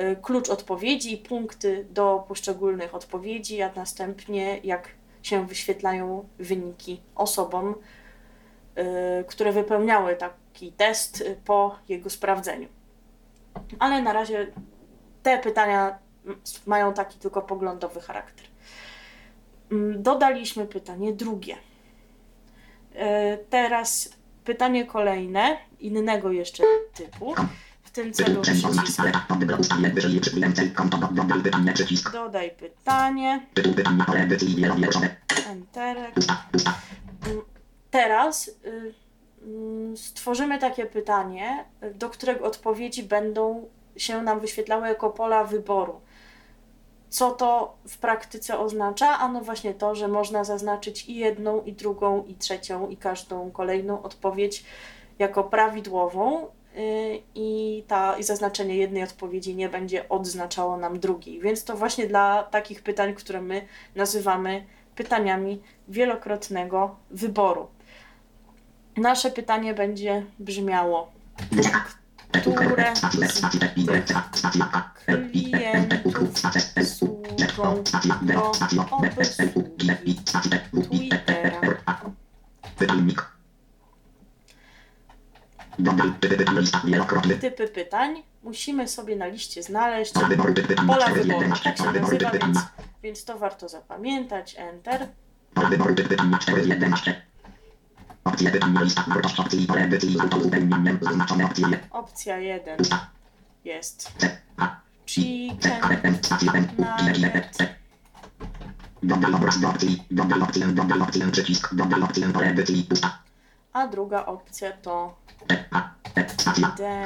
y, 0.00 0.16
klucz 0.22 0.48
odpowiedzi 0.48 1.12
i 1.12 1.16
punkty 1.16 1.86
do 1.90 2.24
poszczególnych 2.28 2.94
odpowiedzi, 2.94 3.62
a 3.62 3.72
następnie 3.76 4.58
jak 4.64 4.88
się 5.22 5.46
wyświetlają 5.46 6.28
wyniki 6.38 7.00
osobom, 7.14 7.74
które 9.28 9.52
wypełniały 9.52 10.16
taki 10.16 10.72
test 10.72 11.20
y, 11.20 11.36
po 11.44 11.78
jego 11.88 12.10
sprawdzeniu. 12.10 12.68
Ale 13.78 14.02
na 14.02 14.12
razie 14.12 14.46
te 15.22 15.38
pytania 15.38 15.98
mm, 16.26 16.40
mają 16.66 16.94
taki 16.94 17.18
tylko 17.18 17.42
poglądowy 17.42 18.00
charakter. 18.00 18.46
Mm, 19.72 20.02
Dodaliśmy 20.02 20.66
pytanie 20.66 21.12
drugie. 21.12 21.54
Y, 21.54 22.98
Teraz 23.50 24.10
pytanie 24.44 24.86
kolejne, 24.86 25.56
innego 25.80 26.32
jeszcze 26.32 26.64
typu. 26.94 27.34
W 27.82 27.90
tym 27.90 28.12
celu 28.12 28.42
przycisk 28.42 28.84
dodaj 32.12 32.50
pytanie 32.50 33.46
enterek. 35.50 36.14
Teraz 37.90 38.48
y, 38.48 38.94
mm, 39.42 39.96
stworzymy 39.96 40.58
takie 40.58 40.86
pytanie, 40.86 41.64
do 41.94 42.10
którego 42.10 42.44
odpowiedzi 42.44 43.02
będą 43.02 43.68
się 43.96 44.22
nam 44.22 44.40
wyświetlały 44.40 44.88
jako 44.88 45.10
pola 45.10 45.44
wyboru. 45.44 46.00
Co 47.08 47.30
to 47.30 47.76
w 47.88 47.98
praktyce 47.98 48.58
oznacza? 48.58 49.18
Ano 49.18 49.40
właśnie 49.40 49.74
to, 49.74 49.94
że 49.94 50.08
można 50.08 50.44
zaznaczyć 50.44 51.08
i 51.08 51.14
jedną, 51.14 51.62
i 51.62 51.72
drugą, 51.72 52.24
i 52.24 52.34
trzecią, 52.34 52.88
i 52.88 52.96
każdą 52.96 53.50
kolejną 53.50 54.02
odpowiedź 54.02 54.64
jako 55.18 55.44
prawidłową 55.44 56.46
y, 56.46 56.48
i, 57.34 57.84
ta, 57.88 58.18
i 58.18 58.22
zaznaczenie 58.22 58.76
jednej 58.76 59.02
odpowiedzi 59.02 59.54
nie 59.54 59.68
będzie 59.68 60.08
odznaczało 60.08 60.76
nam 60.76 61.00
drugiej. 61.00 61.40
Więc 61.40 61.64
to 61.64 61.76
właśnie 61.76 62.06
dla 62.06 62.42
takich 62.42 62.82
pytań, 62.82 63.14
które 63.14 63.40
my 63.40 63.66
nazywamy 63.94 64.66
pytaniami 64.94 65.62
wielokrotnego 65.88 66.96
wyboru. 67.10 67.66
Nasze 69.00 69.30
pytanie 69.30 69.74
będzie 69.74 70.22
brzmiało: 70.38 71.12
które 72.56 72.96
z 72.96 73.40
klientów 75.30 76.14
służą 76.84 77.84
do 78.22 78.52
obsługi 78.90 79.90
Twittera? 80.88 81.60
Typy 87.40 87.68
pytań 87.68 88.22
musimy 88.42 88.88
sobie 88.88 89.16
na 89.16 89.26
liście 89.26 89.62
znaleźć 89.62 90.12
pola 90.12 90.28
wyboru. 90.28 90.54
Tak 91.64 91.78
się 91.78 91.84
nazywa, 91.84 92.30
więc, 92.30 92.58
więc 93.02 93.24
to 93.24 93.38
warto 93.38 93.68
zapamiętać. 93.68 94.56
Enter. 94.58 95.08
Opcja 101.90 102.38
1 102.38 102.76
jest. 103.64 104.12
Chicken 105.06 106.68
nugget. 106.78 107.58
A 113.72 113.86
druga 113.86 114.26
opcja 114.26 114.72
to 114.72 115.16
decube. 116.14 117.04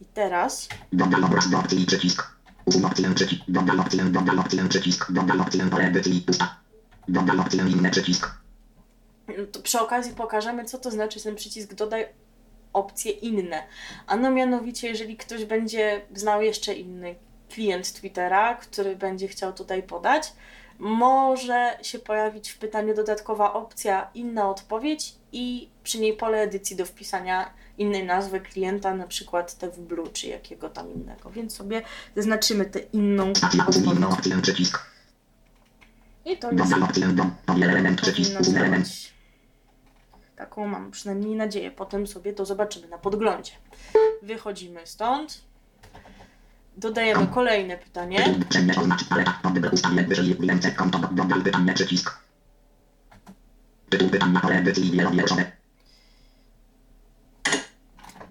I 0.00 0.04
teraz 0.14 0.68
to 9.52 9.60
przy 9.60 9.80
okazji 9.80 10.12
pokażemy, 10.12 10.64
co 10.64 10.78
to 10.78 10.90
znaczy 10.90 11.22
ten 11.22 11.34
przycisk 11.36 11.74
dodaj 11.74 12.08
opcje 12.72 13.12
inne. 13.12 13.62
Ano 14.06 14.30
mianowicie, 14.30 14.88
jeżeli 14.88 15.16
ktoś 15.16 15.44
będzie 15.44 16.00
znał 16.14 16.42
jeszcze 16.42 16.74
inny 16.74 17.14
klient 17.48 17.92
Twittera, 17.92 18.54
który 18.54 18.96
będzie 18.96 19.28
chciał 19.28 19.52
tutaj 19.52 19.82
podać, 19.82 20.32
może 20.78 21.78
się 21.82 21.98
pojawić 21.98 22.50
w 22.50 22.58
pytaniu 22.58 22.94
dodatkowa 22.94 23.52
opcja 23.52 24.10
inna 24.14 24.50
odpowiedź 24.50 25.14
i 25.32 25.68
przy 25.82 26.00
niej 26.00 26.16
pole 26.16 26.38
edycji 26.42 26.76
do 26.76 26.86
wpisania 26.86 27.50
innej 27.78 28.04
nazwy 28.04 28.40
klienta, 28.40 28.94
na 28.94 29.06
przykład 29.06 29.58
TW 29.58 29.82
Blue 29.82 30.08
czy 30.12 30.26
jakiego 30.26 30.70
tam 30.70 30.94
innego. 30.94 31.30
Więc 31.30 31.56
sobie 31.56 31.82
zaznaczymy 32.16 32.64
tę 32.64 32.78
inną 32.78 33.32
odpowiedź. 33.32 33.76
I 36.24 36.38
to 36.38 36.52
już 36.52 36.60
powinno 38.00 38.40
działać. 38.42 39.17
Taką 40.38 40.66
mam 40.66 40.90
przynajmniej 40.90 41.36
nadzieję. 41.36 41.70
Potem 41.70 42.06
sobie 42.06 42.32
to 42.32 42.44
zobaczymy 42.44 42.88
na 42.88 42.98
podglądzie. 42.98 43.52
Wychodzimy 44.22 44.80
stąd. 44.86 45.44
Dodajemy 46.76 47.26
kolejne 47.26 47.78
pytanie. 47.78 48.18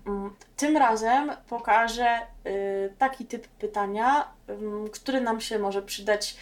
Mm, 0.06 0.36
Tym 0.58 0.78
razem 0.78 1.32
pokażę 1.50 2.20
y, 2.46 2.94
taki 2.98 3.26
typ 3.26 3.48
pytania, 3.48 4.28
ym, 4.50 4.90
który 4.94 5.22
nam 5.22 5.42
się 5.42 5.60
może 5.60 5.82
przydać 5.82 6.38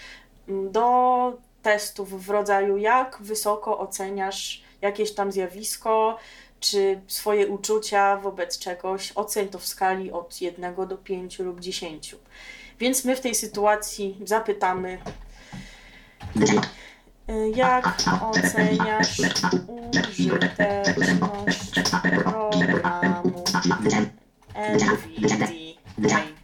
ym, 0.49 0.71
do 0.71 1.37
testów 1.65 2.25
w 2.25 2.29
rodzaju 2.29 2.77
jak 2.77 3.17
wysoko 3.19 3.79
oceniasz 3.79 4.63
jakieś 4.81 5.13
tam 5.13 5.31
zjawisko, 5.31 6.17
czy 6.59 7.01
swoje 7.07 7.47
uczucia 7.47 8.17
wobec 8.17 8.59
czegoś. 8.59 9.11
Oceń 9.15 9.49
to 9.49 9.59
w 9.59 9.65
skali 9.65 10.11
od 10.11 10.41
1 10.41 10.75
do 10.87 10.97
5 10.97 11.39
lub 11.39 11.59
10. 11.59 12.15
Więc 12.79 13.05
my 13.05 13.15
w 13.15 13.21
tej 13.21 13.35
sytuacji 13.35 14.17
zapytamy, 14.25 14.97
jak 17.55 17.97
oceniasz 18.21 19.17
użyteczność 20.33 21.91
programu 22.03 23.43
NVDA? 24.53 26.34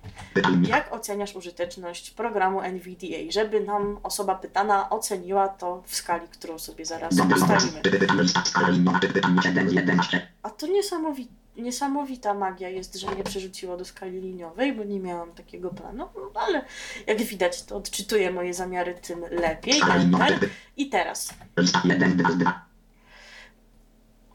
Jak 0.68 0.94
oceniasz 0.94 1.36
użyteczność 1.36 2.12
programu 2.12 2.62
NVDA? 2.62 3.32
Żeby 3.32 3.60
nam 3.60 4.00
osoba 4.04 4.36
pytana 4.36 4.90
oceniła 4.90 5.48
to 5.48 5.84
w 5.86 5.96
skali, 5.96 6.28
którą 6.28 6.60
sobie 6.60 6.86
zaraz 6.86 7.14
ustalimy. 7.14 7.82
A 10.44 10.50
to 10.50 10.68
niesamowi 10.68 11.28
niesamowita 11.58 12.34
magia 12.34 12.70
jest, 12.70 12.96
że 12.96 13.12
mnie 13.12 13.24
przerzuciło 13.24 13.78
do 13.78 13.86
skali 13.86 14.22
liniowej, 14.22 14.74
bo 14.74 14.84
nie 14.84 15.00
miałam 15.00 15.32
takiego 15.32 15.70
planu, 15.70 16.10
no, 16.16 16.42
ale 16.42 16.66
jak 17.08 17.22
widać, 17.22 17.64
to 17.64 17.78
odczytuję 17.78 18.32
moje 18.32 18.54
zamiary 18.54 18.96
tym 19.02 19.22
lepiej. 19.32 19.82
Enter. 19.96 20.50
I 20.78 20.90
teraz. 20.90 21.34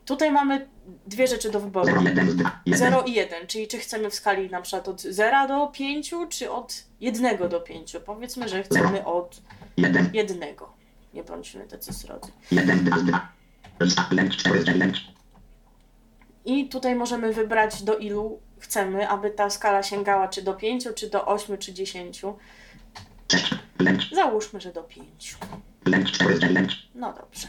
Tutaj 0.06 0.32
mamy 0.32 0.68
dwie 1.06 1.26
rzeczy 1.26 1.50
do 1.50 1.60
wyboru. 1.60 1.86
0 2.76 3.02
i 3.02 3.12
1, 3.12 3.46
czyli 3.46 3.68
czy 3.68 3.78
chcemy 3.78 4.10
w 4.10 4.14
skali 4.14 4.50
na 4.50 4.62
przykład 4.62 4.88
od 4.88 5.00
0 5.00 5.48
do 5.48 5.66
5, 5.66 6.14
czy 6.30 6.50
od 6.50 6.84
1 7.00 7.48
do 7.48 7.60
5. 7.60 7.96
Powiedzmy, 8.06 8.48
że 8.48 8.62
chcemy 8.62 9.04
od 9.04 9.40
1. 10.12 10.40
Nie 11.14 11.24
bądźmy 11.24 11.66
tacy 11.66 11.92
srodzy. 11.92 12.32
I 16.44 16.68
tutaj 16.68 16.94
możemy 16.94 17.32
wybrać 17.32 17.82
do 17.82 17.98
ilu 17.98 18.40
chcemy, 18.58 19.08
aby 19.08 19.30
ta 19.30 19.50
skala 19.50 19.82
sięgała 19.82 20.28
czy 20.28 20.42
do 20.42 20.54
5, 20.54 20.88
czy 20.94 21.10
do 21.10 21.26
8, 21.26 21.58
czy 21.58 21.72
10. 21.72 22.22
Załóżmy, 24.14 24.60
że 24.60 24.72
do 24.72 24.82
5. 24.82 25.36
No 26.94 27.12
dobrze. 27.12 27.48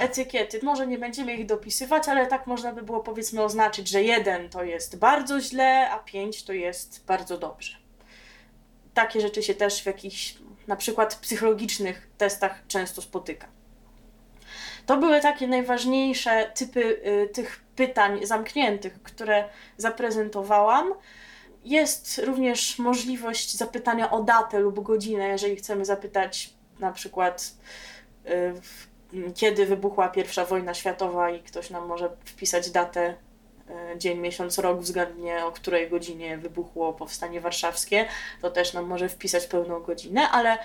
Etykiety. 0.00 0.60
Może 0.62 0.86
nie 0.86 0.98
będziemy 0.98 1.34
ich 1.34 1.46
dopisywać, 1.46 2.08
ale 2.08 2.26
tak 2.26 2.46
można 2.46 2.72
by 2.72 2.82
było 2.82 3.00
powiedzmy 3.00 3.42
oznaczyć, 3.42 3.88
że 3.88 4.02
1 4.02 4.48
to 4.48 4.64
jest 4.64 4.98
bardzo 4.98 5.40
źle, 5.40 5.90
a 5.90 5.98
5 5.98 6.44
to 6.44 6.52
jest 6.52 7.04
bardzo 7.06 7.38
dobrze. 7.38 7.76
Takie 8.94 9.20
rzeczy 9.20 9.42
się 9.42 9.54
też 9.54 9.82
w 9.82 9.86
jakichś 9.86 10.34
na 10.66 10.76
przykład 10.76 11.14
psychologicznych 11.14 12.08
testach 12.18 12.62
często 12.68 13.02
spotyka. 13.02 13.48
To 14.86 14.96
były 14.96 15.20
takie 15.20 15.48
najważniejsze 15.48 16.52
typy 16.54 16.80
y, 16.80 17.28
tych 17.32 17.64
pytań 17.76 18.26
zamkniętych, 18.26 19.02
które 19.02 19.44
zaprezentowałam. 19.76 20.94
Jest 21.64 22.18
również 22.24 22.78
możliwość 22.78 23.56
zapytania 23.56 24.10
o 24.10 24.22
datę 24.22 24.58
lub 24.58 24.82
godzinę, 24.82 25.28
jeżeli 25.28 25.56
chcemy 25.56 25.84
zapytać 25.84 26.54
na 26.78 26.92
przykład 26.92 27.54
kiedy 29.34 29.66
wybuchła 29.66 30.08
pierwsza 30.08 30.44
wojna 30.44 30.74
światowa 30.74 31.30
i 31.30 31.42
ktoś 31.42 31.70
nam 31.70 31.86
może 31.86 32.10
wpisać 32.24 32.70
datę, 32.70 33.14
y, 33.94 33.98
dzień, 33.98 34.18
miesiąc, 34.18 34.58
rok 34.58 34.80
względnie 34.80 35.44
o 35.44 35.52
której 35.52 35.90
godzinie 35.90 36.38
wybuchło 36.38 36.92
powstanie 36.92 37.40
warszawskie, 37.40 38.08
to 38.40 38.50
też 38.50 38.72
nam 38.72 38.86
może 38.86 39.08
wpisać 39.08 39.46
pełną 39.46 39.80
godzinę, 39.80 40.28
ale 40.30 40.58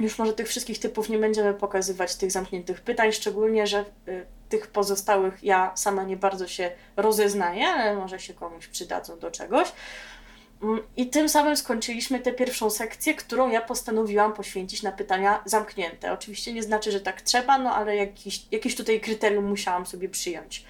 już 0.00 0.18
może 0.18 0.32
tych 0.32 0.48
wszystkich 0.48 0.78
typów 0.78 1.08
nie 1.08 1.18
będziemy 1.18 1.54
pokazywać, 1.54 2.16
tych 2.16 2.32
zamkniętych 2.32 2.80
pytań, 2.80 3.12
szczególnie, 3.12 3.66
że 3.66 3.84
y, 4.08 4.26
tych 4.48 4.66
pozostałych 4.66 5.44
ja 5.44 5.72
sama 5.74 6.02
nie 6.02 6.16
bardzo 6.16 6.48
się 6.48 6.70
rozeznaję, 6.96 7.68
ale 7.68 7.96
może 7.96 8.20
się 8.20 8.34
komuś 8.34 8.66
przydadzą 8.66 9.18
do 9.18 9.30
czegoś. 9.30 9.72
Mm, 10.64 10.80
I 10.96 11.06
tym 11.06 11.28
samym 11.28 11.56
skończyliśmy 11.56 12.20
tę 12.20 12.32
pierwszą 12.32 12.70
sekcję, 12.70 13.14
którą 13.14 13.50
ja 13.50 13.60
postanowiłam 13.60 14.32
poświęcić 14.32 14.82
na 14.82 14.92
pytania 14.92 15.42
zamknięte. 15.44 16.12
Oczywiście 16.12 16.52
nie 16.52 16.62
znaczy, 16.62 16.92
że 16.92 17.00
tak 17.00 17.22
trzeba, 17.22 17.58
no 17.58 17.74
ale 17.74 17.96
jakiś, 17.96 18.42
jakieś 18.50 18.76
tutaj 18.76 19.00
kryterium 19.00 19.44
musiałam 19.44 19.86
sobie 19.86 20.08
przyjąć. 20.08 20.64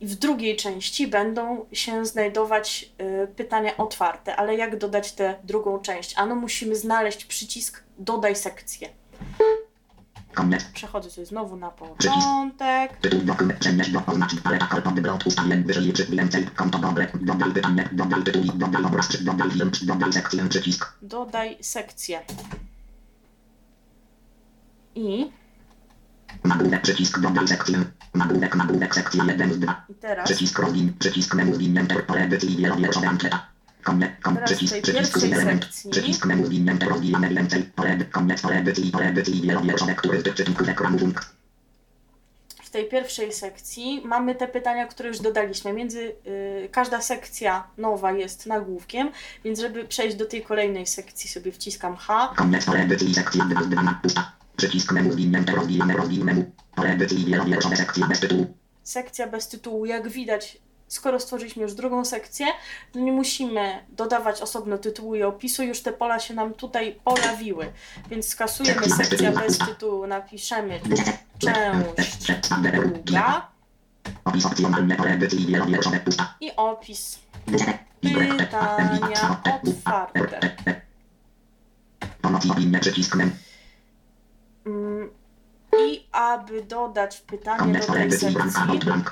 W 0.00 0.14
drugiej 0.14 0.56
części 0.56 1.06
będą 1.06 1.66
się 1.72 2.06
znajdować 2.06 2.90
y, 3.24 3.26
pytania 3.26 3.76
otwarte, 3.76 4.36
ale 4.36 4.56
jak 4.56 4.78
dodać 4.78 5.12
tę 5.12 5.34
drugą 5.44 5.78
część? 5.78 6.14
Ano 6.16 6.34
musimy 6.34 6.76
znaleźć 6.76 7.24
przycisk 7.24 7.82
dodaj 7.98 8.36
sekcję. 8.36 8.88
Przechodzę 10.74 11.10
sobie 11.10 11.26
znowu 11.26 11.56
na 11.56 11.70
początek. 11.70 12.98
Dodaj 19.86 20.12
sekcję 20.12 20.48
przycisk 20.48 20.92
Dodaj 21.02 21.56
sekcję. 21.60 22.20
I, 24.94 25.30
nagłówek 26.44 26.82
przycisk 26.82 27.20
dodaj 27.20 27.48
sekcję 27.48 27.84
nagłówek 28.14 28.56
nagłówek 28.56 28.94
sekcja 28.94 29.24
1 29.24 29.52
z 29.52 29.58
2 29.58 29.84
i 29.88 29.94
teraz 29.94 30.24
przycisk 30.24 30.58
login 30.58 30.92
przycisk 30.98 31.34
menu 31.34 31.78
enter 31.78 32.06
pole 32.06 32.20
edycji 32.20 32.66
ankieta 33.08 33.53
Teraz 34.34 34.50
w 34.66 34.70
tej 34.70 34.82
pierwszej 34.82 35.30
sekcji- 35.64 35.90
w 42.64 42.70
tej 42.70 42.88
pierwszej 42.88 43.32
mamy 44.04 44.34
te 44.34 44.48
pytania, 44.48 44.86
które 44.86 45.08
już 45.08 45.18
dodaliśmy. 45.18 45.72
Między 45.72 46.14
y, 46.26 46.68
każda 46.72 47.00
sekcja 47.00 47.66
nowa 47.78 48.12
jest 48.12 48.46
nagłówkiem, 48.46 49.10
więc 49.44 49.60
żeby 49.60 49.84
przejść 49.84 50.16
do 50.16 50.26
tej 50.26 50.42
kolejnej 50.42 50.86
sekcji 50.86 51.30
sobie 51.30 51.52
wciskam 51.52 51.96
H. 51.96 52.32
Koniec 52.36 52.64
pole 52.64 52.80
edycji 52.80 53.14
sekcja 53.14 53.44
2 53.44 53.62
z 53.62 53.68
2 53.68 53.82
na 53.82 54.00
pusta 54.02 54.32
przycisk 54.56 54.92
menu 54.92 55.36
enter 55.36 55.56
login 55.56 55.96
login 55.96 56.24
menu 56.24 56.44
pole 56.76 56.90
edycji 56.90 57.20
i 57.20 57.24
wielowierszowe 57.24 57.76
sekcje 57.76 58.06
bez 58.06 58.20
tytułu 58.20 58.54
Sekcja 58.82 59.26
bez 59.26 59.48
tytułu, 59.48 59.86
jak 59.86 60.08
widać, 60.08 60.58
skoro 60.94 61.20
stworzyliśmy 61.20 61.62
już 61.62 61.74
drugą 61.74 62.04
sekcję, 62.04 62.46
to 62.92 62.98
nie 62.98 63.12
musimy 63.12 63.84
dodawać 63.88 64.40
osobno 64.40 64.78
tytułu 64.78 65.14
i 65.14 65.22
opisu, 65.22 65.62
już 65.62 65.82
te 65.82 65.92
pola 65.92 66.18
się 66.20 66.34
nam 66.34 66.54
tutaj 66.54 67.00
pojawiły. 67.04 67.72
Więc 68.10 68.28
skasujemy 68.28 68.90
sekcja 68.90 69.32
bez 69.32 69.58
tytułu, 69.58 70.06
napiszemy 70.06 70.80
część 71.38 72.48
druga 72.64 73.54
i 76.40 76.56
opis. 76.56 77.18
Pytania 78.02 79.42
otwarte. 79.64 80.40
Mm, 84.66 85.10
aby 86.14 86.62
dodać 86.62 87.20
pytanie 87.20 87.78
do 87.78 87.92
tej 87.92 88.12
sekcji, 88.12 88.62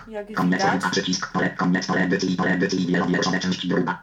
jak 0.09 0.27
widać, 0.27 0.83
przycisk 0.91 1.33
pole 1.33 1.51
koniec 1.51 1.87
pole 1.87 2.01
edycji 2.01 2.37
edycji 2.47 3.69
druga. 3.69 4.03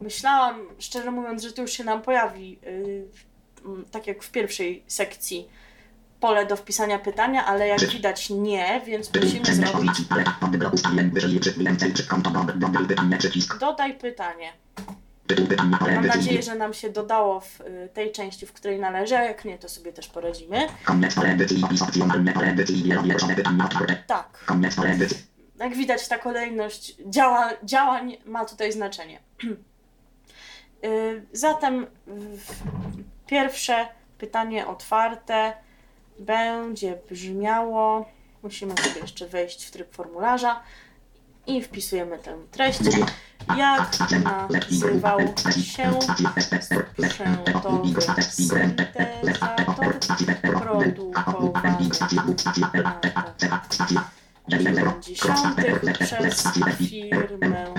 Myślałam, 0.00 0.60
szczerze 0.78 1.10
mówiąc, 1.10 1.42
że 1.42 1.52
to 1.52 1.62
już 1.62 1.70
się 1.70 1.84
nam 1.84 2.02
pojawi, 2.02 2.58
yy, 2.62 3.08
mm, 3.64 3.84
tak 3.90 4.06
jak 4.06 4.22
w 4.22 4.30
pierwszej 4.30 4.84
sekcji, 4.86 5.48
pole 6.20 6.46
do 6.46 6.56
wpisania 6.56 6.98
pytania, 6.98 7.46
ale 7.46 7.68
jak 7.68 7.80
widać 7.80 8.30
nie, 8.30 8.80
więc 8.86 9.14
musimy 9.14 9.54
zrobić 9.54 10.00
dodaj 13.60 13.98
pytanie. 13.98 14.52
Mam 15.94 16.06
nadzieję, 16.06 16.42
że 16.42 16.54
nam 16.54 16.74
się 16.74 16.90
dodało 16.90 17.40
w 17.40 17.60
y, 17.60 17.88
tej 17.94 18.12
części, 18.12 18.46
w 18.46 18.52
której 18.52 18.78
należy, 18.78 19.16
a 19.16 19.22
jak 19.24 19.44
nie, 19.44 19.58
to 19.58 19.68
sobie 19.68 19.92
też 19.92 20.08
poradzimy. 20.08 20.66
Tak. 24.06 24.44
Jak 25.58 25.76
widać, 25.76 26.08
ta 26.08 26.18
kolejność 26.18 26.96
działa, 27.06 27.50
działań 27.64 28.16
ma 28.26 28.44
tutaj 28.44 28.72
znaczenie. 28.72 29.20
Y, 30.84 31.26
Zatem 31.32 31.86
pierwsze 33.26 33.86
pytanie 34.18 34.66
otwarte 34.66 35.52
będzie 36.18 36.98
brzmiało. 37.10 38.08
Musimy 38.42 38.74
sobie 38.76 39.00
jeszcze 39.00 39.28
wejść 39.28 39.64
w 39.64 39.70
tryb 39.70 39.94
formularza 39.94 40.62
i 41.48 41.62
wpisujemy 41.62 42.18
tę 42.18 42.38
treść. 42.50 42.80
Jak 43.56 43.90
nazywał 44.50 45.18
się 45.50 45.98
sprzętowy 47.08 48.02
syntezator 48.20 49.74
produkowany 50.62 51.88
w 52.72 52.74
latach 52.74 53.68
90. 54.48 55.56
przez 55.92 56.42
firmę 56.78 57.74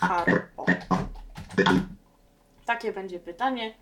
Harpo? 0.00 0.66
Takie 2.66 2.92
będzie 2.92 3.20
pytanie. 3.20 3.74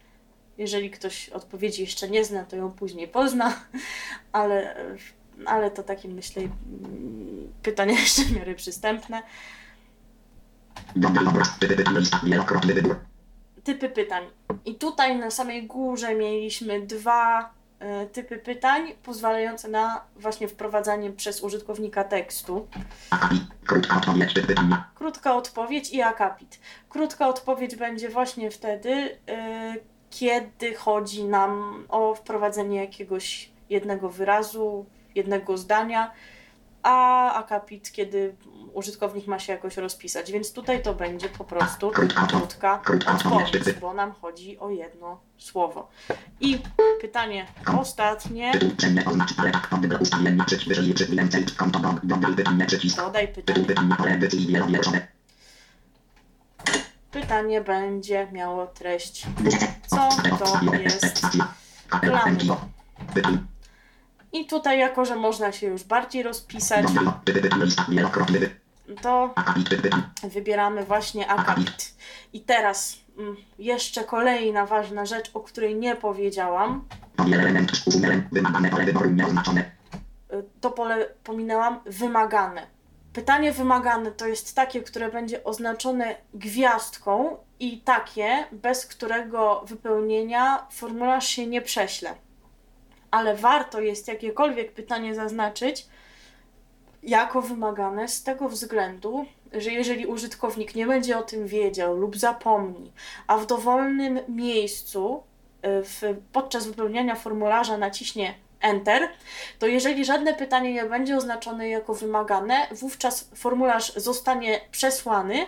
Jeżeli 0.59 0.91
ktoś 0.91 1.29
odpowiedzi 1.29 1.83
jeszcze 1.83 2.09
nie 2.09 2.25
zna, 2.25 2.45
to 2.45 2.57
ją 2.57 2.71
później 2.71 3.09
pozna, 3.09 3.61
ale, 4.33 4.77
ale 5.47 5.71
to 5.71 5.83
takie 5.83 6.09
myślę 6.09 6.43
mm, 6.43 7.53
pytania 7.63 7.93
jeszcze 8.01 8.23
w 8.23 8.37
miarę 8.37 8.55
przystępne. 8.55 9.23
Typy 13.65 13.89
pytań. 13.89 14.25
I 14.65 14.75
tutaj 14.75 15.17
na 15.17 15.31
samej 15.31 15.67
górze 15.67 16.15
mieliśmy 16.15 16.87
dwa 16.87 17.51
e, 17.79 18.07
typy 18.07 18.39
pytań 18.39 18.93
pozwalające 19.03 19.69
na 19.69 20.01
właśnie 20.17 20.49
wprowadzanie 20.49 21.13
przez 21.13 21.43
użytkownika 21.43 22.05
tekstu. 22.05 22.69
Krótka 23.67 23.97
odpowiedź. 23.97 24.35
Krótka 24.95 25.35
odpowiedź 25.35 25.91
i 25.91 26.03
akapit. 26.03 26.61
Krótka 26.89 27.29
odpowiedź 27.29 27.77
będzie 27.77 28.09
właśnie 28.09 28.51
wtedy, 28.51 28.91
y, 28.91 29.17
kiedy 30.11 30.75
chodzi 30.75 31.25
nam 31.25 31.85
o 31.89 32.15
wprowadzenie 32.15 32.77
jakiegoś 32.81 33.51
jednego 33.71 34.11
wyrazu, 34.11 34.87
jednego 35.15 35.59
zdania, 35.59 36.13
a 36.83 37.33
akapit, 37.35 37.93
kiedy 37.93 38.35
użytkownik 38.73 39.27
ma 39.27 39.39
się 39.39 39.53
jakoś 39.53 39.77
rozpisać. 39.77 40.33
Więc 40.33 40.53
tutaj 40.53 40.83
to 40.83 40.95
będzie 40.95 41.29
po 41.29 41.45
prostu 41.45 41.91
krótka 42.29 42.81
odpowiedź, 43.15 43.73
bo 43.81 43.95
nam 43.95 44.13
chodzi 44.13 44.59
o 44.59 44.71
jedno 44.71 45.21
słowo. 45.39 45.89
I 46.41 46.59
pytanie 47.01 47.47
ostatnie. 47.79 48.53
Do 48.53 48.59
dodaj 52.97 53.29
pytanie 53.29 53.97
pytanie. 57.11 57.61
będzie 57.61 58.29
miało 58.33 58.67
treść. 58.67 59.27
Co 59.87 60.09
to 60.39 60.75
jest 60.75 61.21
Tytuł 63.15 63.54
I 64.35 64.47
tutaj, 64.47 64.79
jako 64.79 65.05
że 65.05 65.17
można 65.17 65.53
się 65.53 65.67
już 65.67 65.85
bardziej 65.85 66.23
rozpisać, 66.23 66.87
to 69.03 69.35
wybieramy 70.23 70.85
właśnie 70.85 71.29
akapit. 71.29 71.95
I 72.33 72.41
teraz 72.41 72.97
mm, 73.19 73.37
jeszcze 73.59 74.05
kolejna 74.05 74.67
ważna 74.67 75.07
rzecz, 75.07 75.31
o 75.35 75.41
której 75.41 75.77
nie 75.77 75.97
powiedziałam. 75.97 76.85
Y, 80.33 80.45
To 80.61 80.71
pole 80.71 81.09
pominęłam, 81.25 81.81
wymagane. 81.87 82.67
Pytanie 83.13 83.53
wymagane 83.53 84.11
to 84.11 84.27
jest 84.27 84.57
takie, 84.57 84.83
które 84.83 85.11
będzie 85.11 85.45
oznaczone 85.45 86.17
gwiazdką 86.35 87.37
i 87.61 87.81
takie, 87.81 88.45
bez 88.53 88.87
którego 88.87 89.65
wypełnienia 89.69 90.67
formularz 90.71 91.29
się 91.29 91.47
nie 91.47 91.63
prześle. 91.63 92.15
Ale 93.15 93.37
warto 93.37 93.81
jest 93.81 94.09
jakiekolwiek 94.09 94.73
pytanie 94.73 95.15
zaznaczyć 95.15 95.87
jako 97.03 97.43
wymagane 97.43 98.09
z 98.09 98.23
tego 98.23 98.49
względu, 98.49 99.27
że 99.53 99.71
jeżeli 99.71 100.07
użytkownik 100.07 100.75
nie 100.75 100.87
będzie 100.87 101.19
o 101.19 101.23
tym 101.23 101.47
wiedział 101.47 101.97
lub 101.97 102.17
zapomni, 102.17 102.93
a 103.27 103.37
w 103.37 103.47
dowolnym 103.47 104.21
miejscu 104.29 105.23
y, 105.65 105.83
w, 105.85 106.03
podczas 106.33 106.67
wypełniania 106.67 107.15
formularza 107.15 107.79
naciśnie 107.79 108.35
Enter, 108.61 109.09
to 109.59 109.67
jeżeli 109.67 110.05
żadne 110.05 110.35
pytanie 110.35 110.73
nie 110.73 110.85
będzie 110.85 111.17
oznaczone 111.17 111.69
jako 111.69 111.95
wymagane, 111.95 112.67
wówczas 112.73 113.31
formularz 113.35 113.93
zostanie 113.93 114.61
przesłany 114.71 115.47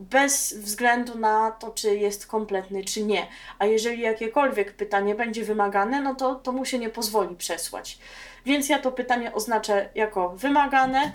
bez 0.00 0.52
względu 0.52 1.18
na 1.18 1.50
to, 1.50 1.70
czy 1.70 1.96
jest 1.96 2.26
kompletny, 2.26 2.84
czy 2.84 3.04
nie. 3.04 3.26
A 3.58 3.66
jeżeli 3.66 4.02
jakiekolwiek 4.02 4.72
pytanie 4.72 5.14
będzie 5.14 5.44
wymagane, 5.44 6.02
no 6.02 6.14
to, 6.14 6.34
to 6.34 6.52
mu 6.52 6.64
się 6.64 6.78
nie 6.78 6.90
pozwoli 6.90 7.36
przesłać. 7.36 7.98
Więc 8.46 8.68
ja 8.68 8.78
to 8.78 8.92
pytanie 8.92 9.32
oznaczę 9.32 9.88
jako 9.94 10.28
wymagane, 10.28 11.12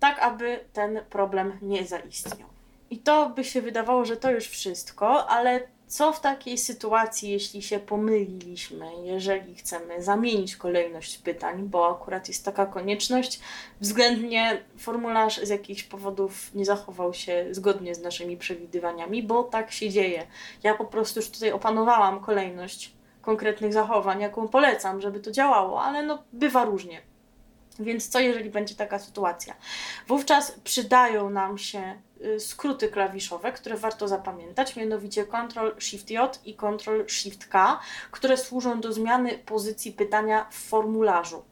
tak 0.00 0.18
aby 0.18 0.60
ten 0.72 1.00
problem 1.10 1.58
nie 1.62 1.86
zaistniał. 1.86 2.48
I 2.90 2.98
to 2.98 3.30
by 3.30 3.44
się 3.44 3.62
wydawało, 3.62 4.04
że 4.04 4.16
to 4.16 4.30
już 4.30 4.44
wszystko, 4.44 5.30
ale 5.30 5.60
Co 5.86 6.12
w 6.12 6.20
takiej 6.20 6.58
sytuacji, 6.58 7.30
jeśli 7.30 7.62
się 7.62 7.78
pomyliliśmy, 7.78 8.86
jeżeli 9.04 9.54
chcemy 9.54 10.02
zamienić 10.02 10.56
kolejność 10.56 11.18
pytań, 11.18 11.62
bo 11.62 11.96
akurat 11.96 12.28
jest 12.28 12.44
taka 12.44 12.66
konieczność, 12.66 13.40
względnie 13.80 14.62
formularz 14.78 15.40
z 15.42 15.48
jakichś 15.48 15.82
powodów 15.82 16.54
nie 16.54 16.64
zachował 16.64 17.14
się 17.14 17.46
zgodnie 17.50 17.94
z 17.94 18.00
naszymi 18.00 18.36
przewidywaniami, 18.36 19.22
bo 19.22 19.44
tak 19.44 19.72
się 19.72 19.90
dzieje. 19.90 20.26
Ja 20.62 20.74
po 20.74 20.84
prostu 20.84 21.20
już 21.20 21.30
tutaj 21.30 21.52
opanowałam 21.52 22.20
kolejność 22.20 22.92
konkretnych 23.22 23.72
zachowań, 23.72 24.20
jaką 24.20 24.48
polecam, 24.48 25.00
żeby 25.00 25.20
to 25.20 25.30
działało, 25.30 25.82
ale 25.82 26.02
no 26.02 26.22
bywa 26.32 26.64
różnie. 26.64 27.00
Więc 27.78 28.08
co 28.08 28.20
jeżeli 28.20 28.50
będzie 28.50 28.74
taka 28.74 28.98
sytuacja? 28.98 29.54
Wówczas 30.08 30.52
przydają 30.64 31.30
nam 31.30 31.58
się 31.58 31.94
y, 32.24 32.40
skróty 32.40 32.88
klawiszowe, 32.88 33.52
które 33.52 33.76
warto 33.76 34.08
zapamiętać, 34.08 34.76
mianowicie 34.76 35.24
Ctrl-Shift-J 35.24 36.38
i 36.44 36.56
Ctrl-Shift-K, 36.56 37.78
które 38.10 38.36
służą 38.36 38.80
do 38.80 38.92
zmiany 38.92 39.38
pozycji 39.38 39.92
pytania 39.92 40.46
w 40.50 40.54
formularzu. 40.54 41.44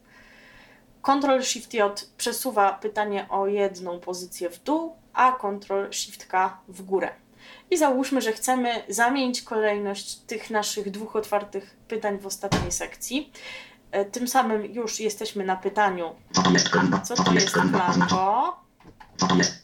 Ctrl-Shift-J 1.02 2.06
przesuwa 2.16 2.72
pytanie 2.72 3.26
o 3.28 3.46
jedną 3.46 4.00
pozycję 4.00 4.50
w 4.50 4.62
dół, 4.62 4.96
a 5.12 5.32
Ctrl-Shift-K 5.32 6.58
w 6.68 6.82
górę. 6.82 7.10
I 7.70 7.76
załóżmy, 7.76 8.20
że 8.20 8.32
chcemy 8.32 8.82
zamienić 8.88 9.42
kolejność 9.42 10.16
tych 10.16 10.50
naszych 10.50 10.90
dwóch 10.90 11.16
otwartych 11.16 11.76
pytań 11.88 12.18
w 12.18 12.26
ostatniej 12.26 12.72
sekcji. 12.72 13.32
E, 13.94 14.04
Tym 14.04 14.28
samym 14.28 14.64
już 14.64 15.00
jesteśmy 15.00 15.44
na 15.44 15.56
pytaniu, 15.56 16.14
Co 16.32 16.42
to 16.42 16.50
jest 16.50 16.68
co 16.68 18.06
to. 18.08 18.56
Co 19.16 19.26
to 19.26 19.34
jest? 19.36 19.62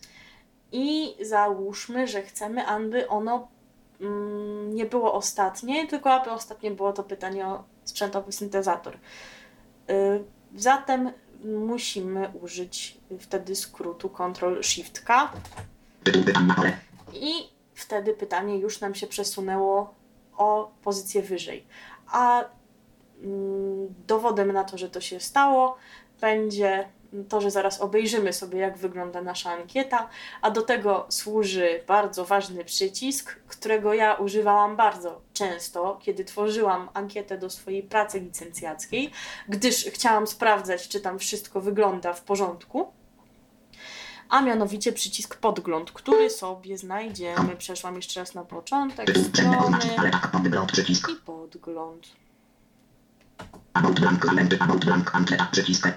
I 0.72 1.16
załóżmy, 1.20 2.06
że 2.06 2.22
chcemy, 2.22 2.66
aby 2.66 3.08
ono 3.08 3.48
mm, 4.00 4.74
nie 4.74 4.86
było 4.86 5.14
ostatnie, 5.14 5.86
tylko 5.86 6.12
aby 6.12 6.30
ostatnie 6.30 6.70
było 6.70 6.92
to 6.92 7.02
pytanie 7.02 7.46
o 7.46 7.64
sprzętowy 7.84 8.32
syntezator. 8.32 8.94
Y, 9.90 10.24
zatem 10.56 11.12
musimy 11.44 12.32
użyć 12.42 12.98
wtedy 13.20 13.56
skrótu 13.56 14.08
Ctrl-Shift-K 14.08 15.28
i 17.14 17.32
wtedy 17.74 18.14
pytanie 18.14 18.58
już 18.58 18.80
nam 18.80 18.94
się 18.94 19.06
przesunęło 19.06 19.94
o 20.36 20.70
pozycję 20.82 21.22
wyżej. 21.22 21.66
A 22.06 22.44
dowodem 24.06 24.52
na 24.52 24.64
to, 24.64 24.78
że 24.78 24.90
to 24.90 25.00
się 25.00 25.20
stało, 25.20 25.76
będzie 26.20 26.88
to, 27.28 27.40
że 27.40 27.50
zaraz 27.50 27.80
obejrzymy 27.80 28.32
sobie, 28.32 28.58
jak 28.58 28.78
wygląda 28.78 29.22
nasza 29.22 29.50
ankieta, 29.50 30.08
a 30.42 30.50
do 30.50 30.62
tego 30.62 31.06
służy 31.08 31.82
bardzo 31.86 32.24
ważny 32.24 32.64
przycisk, 32.64 33.40
którego 33.48 33.94
ja 33.94 34.14
używałam 34.14 34.76
bardzo 34.76 35.20
często, 35.32 35.98
kiedy 36.02 36.24
tworzyłam 36.24 36.88
ankietę 36.94 37.38
do 37.38 37.50
swojej 37.50 37.82
pracy 37.82 38.20
licencjackiej, 38.20 39.10
gdyż 39.48 39.84
chciałam 39.84 40.26
sprawdzać, 40.26 40.88
czy 40.88 41.00
tam 41.00 41.18
wszystko 41.18 41.60
wygląda 41.60 42.12
w 42.12 42.22
porządku 42.22 42.92
a 44.28 44.42
mianowicie 44.42 44.92
przycisk 44.92 45.36
podgląd, 45.36 45.92
który 45.92 46.30
sobie 46.30 46.78
znajdziemy. 46.78 47.56
Przeszłam 47.56 47.96
jeszcze 47.96 48.20
raz 48.20 48.34
na 48.34 48.44
początek 48.44 49.18
strony 49.18 49.78
i 50.88 51.14
podgląd. 51.26 52.08
About 53.74 54.00
blank 54.00 54.26
kalendy, 54.26 54.56
about 54.60 54.84
blank 54.84 55.14
ankieta, 55.14 55.48
przycisk. 55.52 55.88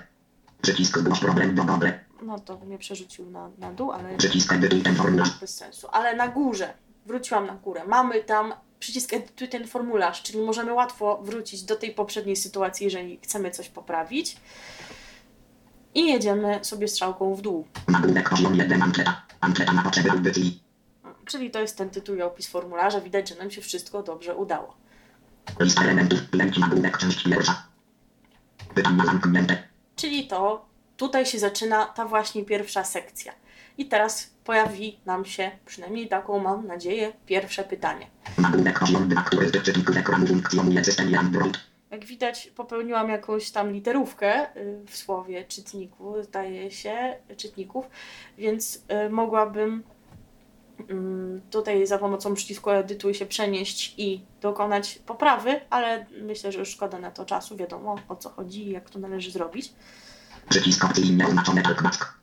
Przycisk 0.62 0.98
zgłoś 1.00 1.20
problem 1.20 1.56
do 1.56 1.64
Google. 1.64 1.88
No 2.22 2.40
to 2.40 2.58
mnie 2.60 2.78
przerzucił 2.78 3.30
na, 3.30 3.50
na 3.58 3.72
dół, 3.74 3.92
ale 3.92 4.18
Przycisk 4.18 4.54
edytuj 4.54 4.82
ten 4.82 4.96
formularz. 4.96 5.40
bez 5.40 5.56
sensu. 5.58 5.88
Ale 5.92 6.16
na 6.16 6.28
górze, 6.28 6.74
wróciłam 7.06 7.48
na 7.48 7.54
górę. 7.54 7.82
Mamy 7.88 8.24
tam 8.24 8.54
przycisk 8.80 9.14
edytuj 9.14 9.48
ten 9.50 9.68
formularz, 9.68 10.22
czyli 10.24 10.40
możemy 10.40 10.74
łatwo 10.74 11.20
wrócić 11.24 11.64
do 11.64 11.76
tej 11.76 11.92
poprzedniej 11.94 12.36
sytuacji, 12.36 12.84
jeżeli 12.84 13.20
chcemy 13.24 13.52
coś 13.52 13.70
poprawić. 13.70 14.38
I 15.96 16.08
jedziemy 16.08 16.60
sobie 16.62 16.88
strzałką 16.88 17.36
w 17.36 17.42
dół. 17.42 17.68
Nagłówek 17.88 18.30
poziom 18.30 18.56
1 18.56 18.82
ankieta. 18.82 19.22
Ankieta 19.42 19.72
na 19.74 19.82
potrzeby 19.84 20.12
audycji. 20.12 20.64
Czyli 21.26 21.52
to 21.52 21.60
jest 21.60 21.78
ten 21.78 21.90
tytuł 21.90 22.16
i 22.16 22.22
opis 22.22 22.48
formularza. 22.48 23.02
Widać, 23.02 23.30
że 23.30 23.36
nam 23.36 23.52
się 23.52 23.62
wszystko 23.62 24.04
dobrze 24.04 24.36
udało. 24.36 24.76
Lista 25.60 25.84
elementów. 25.84 26.20
Lęki 26.34 26.60
nagłówek 26.60 26.98
część 26.98 27.24
pierwsza. 27.24 27.68
Czyli 29.96 30.28
to 30.28 30.66
tutaj 30.98 31.26
się 31.26 31.40
zaczyna 31.40 31.86
ta 31.86 32.06
właśnie 32.06 32.46
pierwsza 32.46 32.84
sekcja. 32.84 33.34
I 33.78 33.86
teraz 33.86 34.34
pojawi 34.44 35.00
nam 35.06 35.26
się, 35.26 35.52
przynajmniej 35.66 36.08
taką 36.08 36.40
mam 36.40 36.68
nadzieję, 36.68 37.14
pierwsze 37.26 37.64
pytanie. 37.64 38.08
Nagłówek 38.38 38.80
poziom 38.80 39.10
2, 39.10 39.22
który 39.22 39.50
z 39.50 39.52
tych 39.52 39.64
czytników 39.64 39.98
ekranu 39.98 40.28
funkcjonuje 40.28 40.84
systemie 40.84 41.20
Android. 41.20 41.60
Jak 41.92 42.06
widać, 42.06 42.52
popełniłam 42.56 43.10
jakąś 43.10 43.52
tam 43.52 43.72
literówkę 43.72 44.58
y, 44.58 44.86
w 44.88 44.98
słowie 44.98 45.46
czytniku, 45.46 46.24
zdaje 46.24 46.72
się, 46.72 47.16
czytników, 47.38 47.86
więc 48.38 48.84
y, 49.08 49.10
mogłabym 49.10 49.84
tutaj 51.50 51.88
za 51.88 51.98
pomocą 51.98 52.34
przycisku 52.34 52.70
edytuj 52.70 53.14
się 53.14 53.26
przenieść 53.26 53.96
i 53.98 54.26
dokonać 54.42 55.00
poprawy, 55.06 55.62
ale 55.70 56.06
myślę, 56.22 56.52
że 56.52 56.60
już 56.60 56.70
szkoda 56.70 57.00
na 57.00 57.12
to 57.12 57.26
czasu, 57.26 57.58
wiadomo 57.58 57.96
o 58.08 58.16
co 58.16 58.30
chodzi 58.30 58.68
i 58.68 58.72
jak 58.72 58.90
to 58.90 59.00
należy 59.00 59.32
zrobić. 59.32 59.74
Przycisk 60.50 60.86
opcyjny 60.86 61.28
oznaczone 61.28 61.62
talkback. 61.62 62.14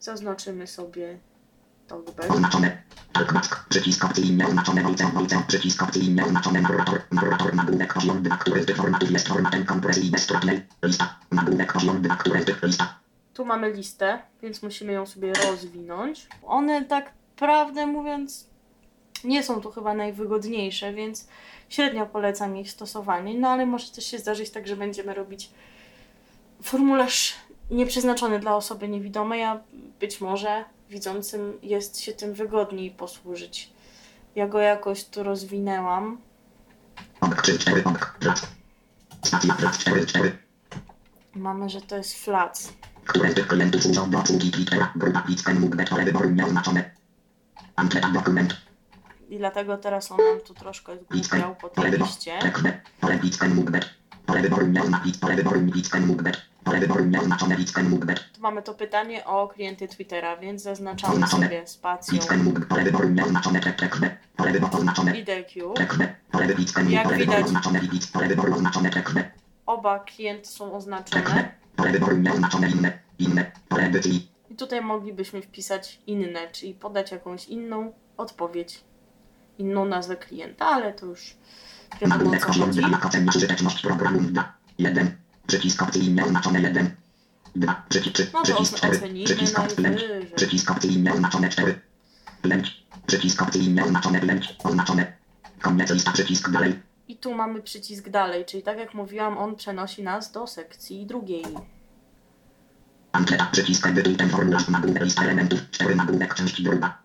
Zaznaczymy 0.00 0.66
sobie 0.66 1.18
talkback. 1.86 2.30
Oznaczone. 2.30 2.82
Talkback. 3.12 3.68
Przycisk 3.68 4.04
opcyjny 4.04 4.46
oznaczone 4.46 4.82
voice 4.82 5.06
voice. 5.06 5.42
Przycisk 5.48 5.82
opcyjny 5.82 6.24
oznaczone 6.24 6.60
narrator. 6.60 7.00
Narrator 7.12 7.54
nagłówek 7.54 7.94
poziom 7.94 8.22
2, 8.22 8.36
który 8.36 8.62
z 8.62 8.66
tych 8.66 8.76
formatów 8.76 9.10
jest 9.10 9.28
formatem 9.28 9.64
kompresji 9.64 10.10
bezstronnej. 10.10 10.62
Lista. 10.82 11.18
Nagłówek 11.30 11.72
poziom 11.72 12.02
2, 12.02 12.16
który 12.16 12.42
z 12.42 12.44
tych 12.44 12.62
lista. 12.62 12.98
Tu 13.34 13.44
mamy 13.44 13.72
listę, 13.72 14.22
więc 14.42 14.62
musimy 14.62 14.92
ją 14.92 15.06
sobie 15.06 15.32
rozwinąć. 15.32 16.28
One 16.42 16.84
tak 16.84 17.12
prawdę 17.36 17.86
mówiąc 17.86 18.46
nie 19.24 19.42
są 19.42 19.60
tu 19.60 19.70
chyba 19.70 19.94
najwygodniejsze, 19.94 20.92
więc 20.92 21.28
średnio 21.68 22.06
polecam 22.06 22.56
ich 22.56 22.70
stosowanie. 22.70 23.34
No 23.38 23.48
ale 23.48 23.66
może 23.66 23.88
też 23.88 24.06
się 24.06 24.18
zdarzyć 24.18 24.50
tak, 24.50 24.66
że 24.66 24.76
będziemy 24.76 25.14
robić 25.14 25.50
formularz 26.62 27.34
nieprzeznaczony 27.70 28.40
dla 28.40 28.56
osoby 28.56 28.88
niewidomej, 28.88 29.42
a 29.42 29.60
być 30.00 30.20
może 30.20 30.64
widzącym 30.90 31.58
jest 31.62 32.00
się 32.00 32.12
tym 32.12 32.34
wygodniej 32.34 32.90
posłużyć. 32.90 33.70
Ja 34.36 34.48
go 34.48 34.58
jakoś 34.58 35.04
tu 35.04 35.22
rozwinęłam. 35.22 36.18
Obk 37.20 37.42
3, 37.42 37.58
4, 37.58 37.84
obk. 37.84 38.16
Flat. 38.20 38.48
Stacja 39.22 39.54
flat 39.54 39.78
4, 39.78 40.06
4. 40.06 40.38
Mamy, 41.34 41.68
że 41.68 41.80
to 41.80 41.96
jest 41.96 42.24
flac. 42.24 42.72
Które 43.04 43.30
z 43.30 43.34
tych 43.34 43.46
klientów 43.46 43.82
służą 43.82 44.10
do 44.10 44.18
obsługi 44.18 44.50
Twittera, 44.50 44.92
grupa 44.96 45.22
pole 45.90 46.04
wyboru 46.04 46.30
nieoznaczone. 46.30 46.90
I 49.28 49.38
dlatego 49.38 49.76
teraz 49.76 50.12
on 50.12 50.18
nam 50.18 50.40
tu 50.46 50.54
troszkę 50.54 50.92
zgłupiał 50.98 51.56
po 51.56 51.68
tej 51.68 51.92
liście. 51.92 52.38
Tu 58.34 58.40
mamy 58.40 58.62
to 58.62 58.74
pytanie 58.74 59.24
o 59.24 59.48
klienty 59.48 59.88
Twittera, 59.88 60.36
więc 60.36 60.62
zaznaczamy 60.62 61.26
sobie 61.26 61.66
spacją 61.66 62.14
Listen 62.14 62.44
mógł 62.44 62.60
Pole 62.60 62.84
wyboru 62.84 63.08
nieoznaczone. 63.08 63.60
Tekst 63.60 64.00
B. 64.00 64.16
Pole 64.36 64.52
wyboru 64.52 64.76
oznaczone. 64.76 65.18
i 65.18 65.24
DQ. 65.24 65.72
Tekst 65.74 65.98
B. 65.98 66.14
Pole 66.30 66.46
wyboru 66.46 66.62
Listen 66.62 66.90
Jak 66.90 67.12
widać-. 67.12 67.46
Oba 69.66 69.98
klienty 69.98 70.48
są 70.48 70.72
oznaczone. 70.72 71.52
Pole 71.76 71.92
wyboru 71.92 72.16
nieoznaczone. 72.16 72.70
Inne. 72.70 72.98
Inne. 73.18 73.52
Pole. 73.68 73.90
I 74.54 74.56
tutaj 74.56 74.80
moglibyśmy 74.80 75.42
wpisać 75.42 75.98
inne, 76.06 76.48
czyli 76.52 76.74
podać 76.74 77.12
jakąś 77.12 77.48
inną 77.48 77.92
odpowiedź, 78.16 78.80
inną 79.58 79.84
nazwę 79.84 80.16
klienta, 80.16 80.66
ale 80.66 80.92
to 80.92 81.06
już 81.06 81.36
wiadomo 82.00 82.30
o 82.30 82.36
co 82.36 82.46
chodzi. 82.52 82.60
2 82.80 82.88
na 82.88 83.00
ocenić 83.06 83.32
skuteczność 83.34 83.82
programu 83.82 84.20
2. 84.20 84.52
1. 84.78 85.16
Przycisk 85.46 85.82
opcyjny 85.82 86.24
oznaczone 86.24 86.60
1. 86.60 86.96
2. 87.56 87.84
Przycisk 87.88 88.14
3. 88.14 88.30
No 88.34 88.42
Przycisk 88.42 88.74
ocen- 88.74 88.76
4. 88.78 88.96
ocenimy 88.96 89.24
Przycisk 89.24 89.58
lęcz. 89.58 89.76
najwyżej. 89.78 90.26
Przycisk 90.36 90.70
opcyjny 90.70 91.12
oznaczone 91.12 91.48
4. 91.48 91.80
Lęcz. 92.44 92.84
Przycisk 93.06 93.42
opcyjny 93.42 93.84
oznaczone 93.84 94.20
lęcz. 94.20 94.56
Oznaczone. 94.64 95.12
Koniec 95.62 95.90
lista. 95.90 96.12
Przycisk 96.12 96.50
dalej. 96.50 96.80
I 97.08 97.16
tu 97.16 97.34
mamy 97.34 97.62
przycisk 97.62 98.08
dalej, 98.08 98.44
czyli 98.44 98.62
tak 98.62 98.78
jak 98.78 98.94
mówiłam, 98.94 99.38
on 99.38 99.56
przenosi 99.56 100.02
nas 100.02 100.32
do 100.32 100.46
sekcji 100.46 101.06
drugiej. 101.06 101.44
Ankieta. 103.14 103.48
Przycisk 103.52 103.86
edytuj 103.86 104.16
ten 104.16 104.28
formularz. 104.28 104.68
Nagłówek 104.68 105.04
lista 105.04 105.22
elementów. 105.22 105.60
4. 105.70 105.94
Nagłówek 105.94 106.34
część 106.34 106.62
druga. 106.62 106.98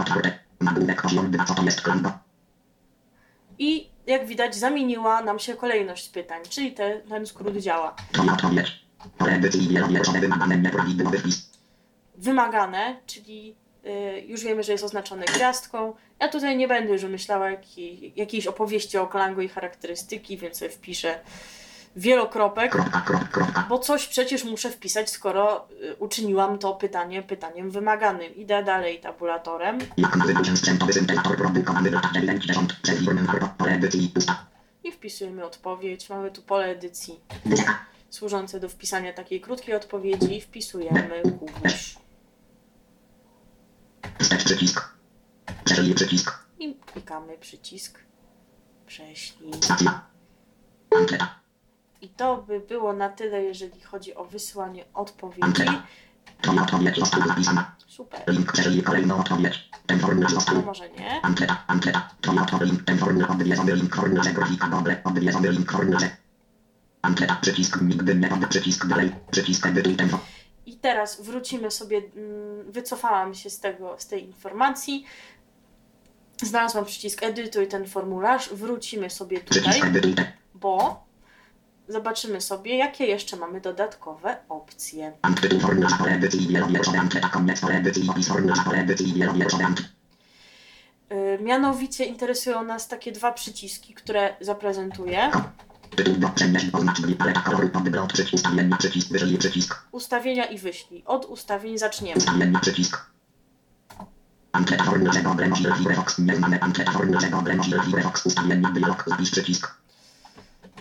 Otwarte. 0.00 0.38
Nagłówek 0.60 1.02
poziom 1.02 1.30
2. 1.30 1.44
Co 1.44 1.54
to 1.54 1.62
jest 1.62 1.80
klambo? 1.80 2.10
I 3.58 3.90
jak 4.06 4.26
widać, 4.26 4.54
zamieniła 4.54 5.22
nam 5.22 5.38
się 5.38 5.54
kolejność 5.54 6.08
pytań, 6.08 6.42
czyli 6.48 6.72
te, 6.72 7.00
ten 7.00 7.26
skrót 7.26 7.56
działa. 7.56 7.96
Twoja 8.12 8.32
odpowiedź. 8.32 8.86
Edycji 9.28 9.78
wymagane 10.20 10.58
nieprawidłowy 10.58 11.18
wpis. 11.18 11.50
Wymagane, 12.16 12.96
czyli 13.06 13.56
y, 13.86 14.20
już 14.26 14.44
wiemy, 14.44 14.62
że 14.62 14.72
jest 14.72 14.84
oznaczone 14.84 15.24
gwiazdką. 15.24 15.94
Ja 16.20 16.28
tutaj 16.28 16.56
nie 16.56 16.68
będę 16.68 16.92
już 16.92 17.02
wymyślała 17.02 17.50
jakiej, 17.50 18.12
jakiejś 18.16 18.46
opowieści 18.46 18.98
o 18.98 19.06
klangu 19.06 19.40
i 19.40 19.48
charakterystyki, 19.48 20.38
więc 20.38 20.58
sobie 20.58 20.70
wpiszę 20.70 21.20
wielokropek, 21.96 22.72
Kropka, 22.72 23.00
kropka, 23.00 23.28
kropka. 23.28 23.66
bo 23.68 23.78
coś 23.78 24.06
przecież 24.06 24.44
muszę 24.44 24.70
wpisać, 24.70 25.10
skoro 25.10 25.68
y, 25.82 25.96
uczyniłam 25.98 26.58
to 26.58 26.74
pytanie 26.74 27.22
pytaniem 27.22 27.70
wymaganym. 27.70 28.34
Idę 28.34 28.64
dalej 28.64 29.00
tabulatorem. 29.00 29.78
Jak 29.96 30.16
nazywa 30.16 30.44
się 30.44 30.56
sprzętowy 30.56 30.92
syntezator 30.92 31.36
produkowany 31.36 31.90
w 31.90 31.92
latach 31.92 32.12
90. 32.12 32.72
przez 32.82 32.98
firmę 32.98 33.22
Harpo. 33.26 33.48
Pole 33.58 33.72
edycji 33.72 34.08
pusta. 34.14 34.46
i 34.84 34.92
wpisujemy 34.92 35.44
odpowiedź. 35.44 36.08
Mamy 36.10 36.30
tu 36.30 36.42
pole 36.42 36.66
edycji 36.66 37.20
służące 38.10 38.60
do 38.60 38.68
wpisania 38.68 39.12
takiej 39.12 39.40
krótkiej 39.40 39.74
odpowiedzi. 39.74 40.40
Wpisujemy 40.40 41.22
Kubuś 41.22 41.96
Wstecz 44.20 44.44
przycisk. 44.44 44.88
Przeżyj 45.64 45.94
przycisk. 45.94 46.38
i 46.58 46.74
klikamy 46.74 47.38
przycisk 47.38 48.00
prześlij. 48.86 49.52
Stacja. 49.60 50.00
Ankieta. 50.98 51.40
I 52.00 52.08
to 52.08 52.36
by 52.36 52.60
było 52.60 52.92
na 52.92 53.08
tyle, 53.08 53.42
jeżeli 53.42 53.80
chodzi 53.80 54.14
o 54.14 54.24
wysyłanie 54.24 54.84
odpowiedzi. 54.94 55.64
Twoja 56.42 56.62
odpowiedź 56.62 56.96
została. 56.96 57.36
Super. 57.86 58.20
Link 58.28 58.52
przeżyj 58.52 58.82
kolejną 58.82 59.18
odpowiedź. 59.18 59.70
Ten 59.86 59.98
formularz 59.98 60.32
został. 60.32 60.62
może 60.62 60.88
nie. 60.90 61.20
Ankieta, 61.22 61.64
ankieta. 61.66 62.10
Twoja 62.20 62.42
odpowiedź. 62.42 62.70
Link, 62.70 62.84
ten 62.84 62.98
formularz 62.98 63.30
odwiedzony 63.30 63.74
link 63.74 63.96
formularze 63.96 64.32
grafika 64.32 64.68
dobre. 64.68 65.00
Odwiedzony 65.04 65.50
link 65.50 65.72
formularze. 65.72 66.16
Ankieta, 67.02 67.38
przycisk, 67.40 67.82
nigdy 67.82 68.14
nie 68.14 68.28
przycisk 68.48 68.86
dalej. 68.86 69.14
Przycisk 69.30 69.66
edytuj. 69.66 69.96
I 70.66 70.76
teraz 70.76 71.20
wrócimy 71.20 71.70
sobie, 71.70 71.98
mm, 71.98 72.72
wycofałam 72.72 73.34
się 73.34 73.50
z, 73.50 73.60
tego, 73.60 73.96
z 73.98 74.06
tej 74.06 74.24
informacji. 74.24 75.04
Znalazłam 76.42 76.84
przycisk 76.84 77.22
edytuj 77.22 77.68
ten 77.68 77.86
formularz. 77.86 78.48
Wrócimy 78.54 79.10
sobie 79.10 79.40
tutaj, 79.40 79.80
bo 80.54 81.05
zobaczymy 81.88 82.40
sobie, 82.40 82.76
jakie 82.76 83.06
jeszcze 83.06 83.36
mamy 83.36 83.60
dodatkowe 83.60 84.36
opcje. 84.48 85.12
Yy, 91.10 91.38
mianowicie 91.40 92.04
interesują 92.04 92.64
nas 92.64 92.88
takie 92.88 93.12
dwa 93.12 93.32
przyciski, 93.32 93.94
które 93.94 94.36
zaprezentuję. 94.40 95.30
Ustawienia 99.92 100.44
i 100.44 100.58
wyślij. 100.58 101.02
Od 101.06 101.24
ustawień 101.24 101.78
zaczniemy. 101.78 102.20
Ankieta 104.52 104.84
formularze 104.84 105.22
dobre 105.22 105.48
możliwe 105.48 105.94
Fox 105.94 106.18
nieznane 106.18 106.60
ankieta 106.60 106.92
formularze 106.92 107.30
dobre 107.30 107.56
możliwe 107.56 108.02
Fox 108.02 108.26
ustawienia 108.26 108.70
dialog 108.70 109.04
zapisz 109.06 109.30
przycisk. 109.30 109.74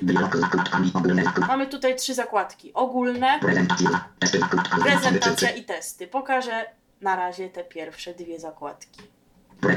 Dialog 0.01 0.37
zakładkami 0.37 0.91
ogólne 0.93 1.23
zakład. 1.23 1.47
Mamy 1.47 1.67
tutaj 1.67 1.95
trzy 1.95 2.13
zakładki. 2.13 2.73
Ogólne, 2.73 3.39
Prezentacja. 3.39 4.09
Testy 4.19 4.39
zakładkami 4.39 4.83
prezentacja 4.83 5.49
i 5.49 5.63
testy. 5.63 6.07
Pokażę 6.07 6.65
na 7.01 7.15
razie 7.15 7.49
te 7.49 7.63
pierwsze 7.63 8.13
dwie 8.13 8.39
zakładki. 8.39 9.01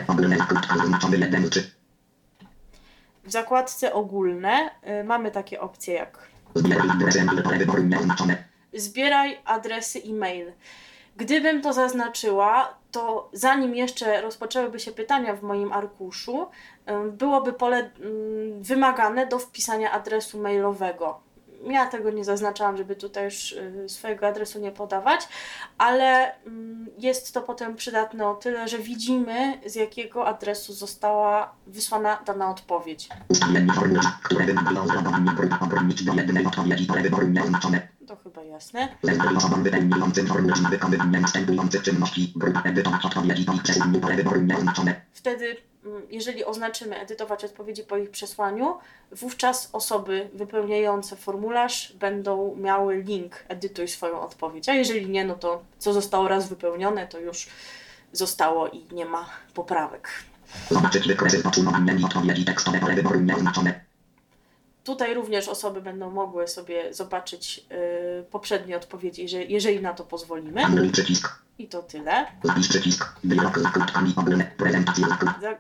Ogólne 0.09 0.37
zakładka 0.37 0.77
zaznaczony. 0.77 1.31
W 3.25 3.31
zakładce 3.33 3.93
ogólne 3.93 4.71
y, 5.01 5.05
mamy 5.05 5.31
takie 5.31 5.61
opcje 5.61 5.95
jak 5.95 6.29
zbieraj 8.75 9.39
adresy 9.45 10.03
e-mail. 10.07 10.53
Gdybym 11.19 11.63
to 11.63 11.73
zaznaczyła, 11.73 12.75
to 12.91 13.29
zanim 13.33 13.75
jeszcze 13.75 14.21
rozpoczęłyby 14.21 14.81
się 14.81 14.93
pytania 14.93 15.37
w 15.37 15.43
moim 15.43 15.73
arkuszu, 15.73 16.47
byłoby 17.13 17.53
pole 17.53 17.91
ym, 18.01 18.63
wymagane 18.63 19.27
do 19.27 19.39
wpisania 19.39 19.93
adresu 19.93 20.41
mailowego. 20.41 21.21
Ja 21.65 21.87
tego 21.87 22.11
nie 22.11 22.25
zaznaczałam, 22.25 22.77
żeby 22.77 22.97
tutaj 22.97 23.25
już 23.25 23.53
y, 23.53 23.85
swojego 23.89 24.27
adresu 24.27 24.61
nie 24.61 24.73
podawać, 24.73 25.29
ale 25.79 26.33
jest 26.99 27.35
to 27.35 27.43
potem 27.43 27.77
przydatne 27.77 28.29
o 28.29 28.35
tyle, 28.35 28.69
że 28.69 28.79
widzimy 28.79 29.61
z 29.67 29.75
jakiego 29.75 30.27
adresu 30.27 30.73
została 30.73 31.55
wysłana 31.67 32.19
dana 32.27 32.51
odpowiedź. 32.51 33.09
To 38.07 38.17
chyba 38.17 38.43
jasne. 38.43 38.89
Wtedy, 45.13 45.47
mm, 45.47 45.59
jeżeli 46.11 46.45
oznaczymy 46.45 47.01
edytować 47.01 47.45
odpowiedzi 47.45 47.83
po 47.83 47.97
ich 47.97 48.11
przesłaniu, 48.11 48.79
wówczas 49.13 49.69
osoby 49.73 50.31
wypełniające 50.35 51.17
formularz 51.17 51.93
będą 51.93 52.57
miały 52.57 53.03
link 53.03 53.45
edytuj 53.49 53.89
swoją 53.89 54.21
odpowiedź. 54.21 54.69
A 54.69 54.75
jeżeli 54.75 55.11
nie, 55.11 55.25
no 55.25 55.35
to 55.35 55.63
co 55.79 55.93
zostało 55.93 56.29
raz 56.29 56.49
wypełnione, 56.49 57.07
to 57.07 57.19
już 57.19 57.49
zostało 58.13 58.69
i 58.69 58.87
nie 58.93 59.05
ma 59.05 59.31
poprawek. 59.55 60.09
Zobaczyć 60.71 61.09
wykresy 61.09 61.43
odpowiedzi 62.07 62.45
tekstowe 62.45 62.79
pole 62.79 62.95
wyboru 62.95 63.21
nieoznaczone. 63.21 63.81
Tutaj 64.85 65.15
również 65.15 65.49
osoby 65.49 65.81
będą 65.81 66.11
mogły 66.11 66.49
sobie 66.49 66.95
zobaczyć 66.95 67.59
yy, 67.59 68.25
poprzednie 68.31 68.77
odpowiedzi, 68.77 69.23
jeżeli, 69.23 69.53
jeżeli 69.53 69.81
na 69.81 69.95
to 69.95 70.05
pozwolimy. 70.05 70.65
Anuluj 70.65 70.91
przycisk. 70.91 71.48
I 71.59 71.69
to 71.69 71.83
tyle. 71.83 72.27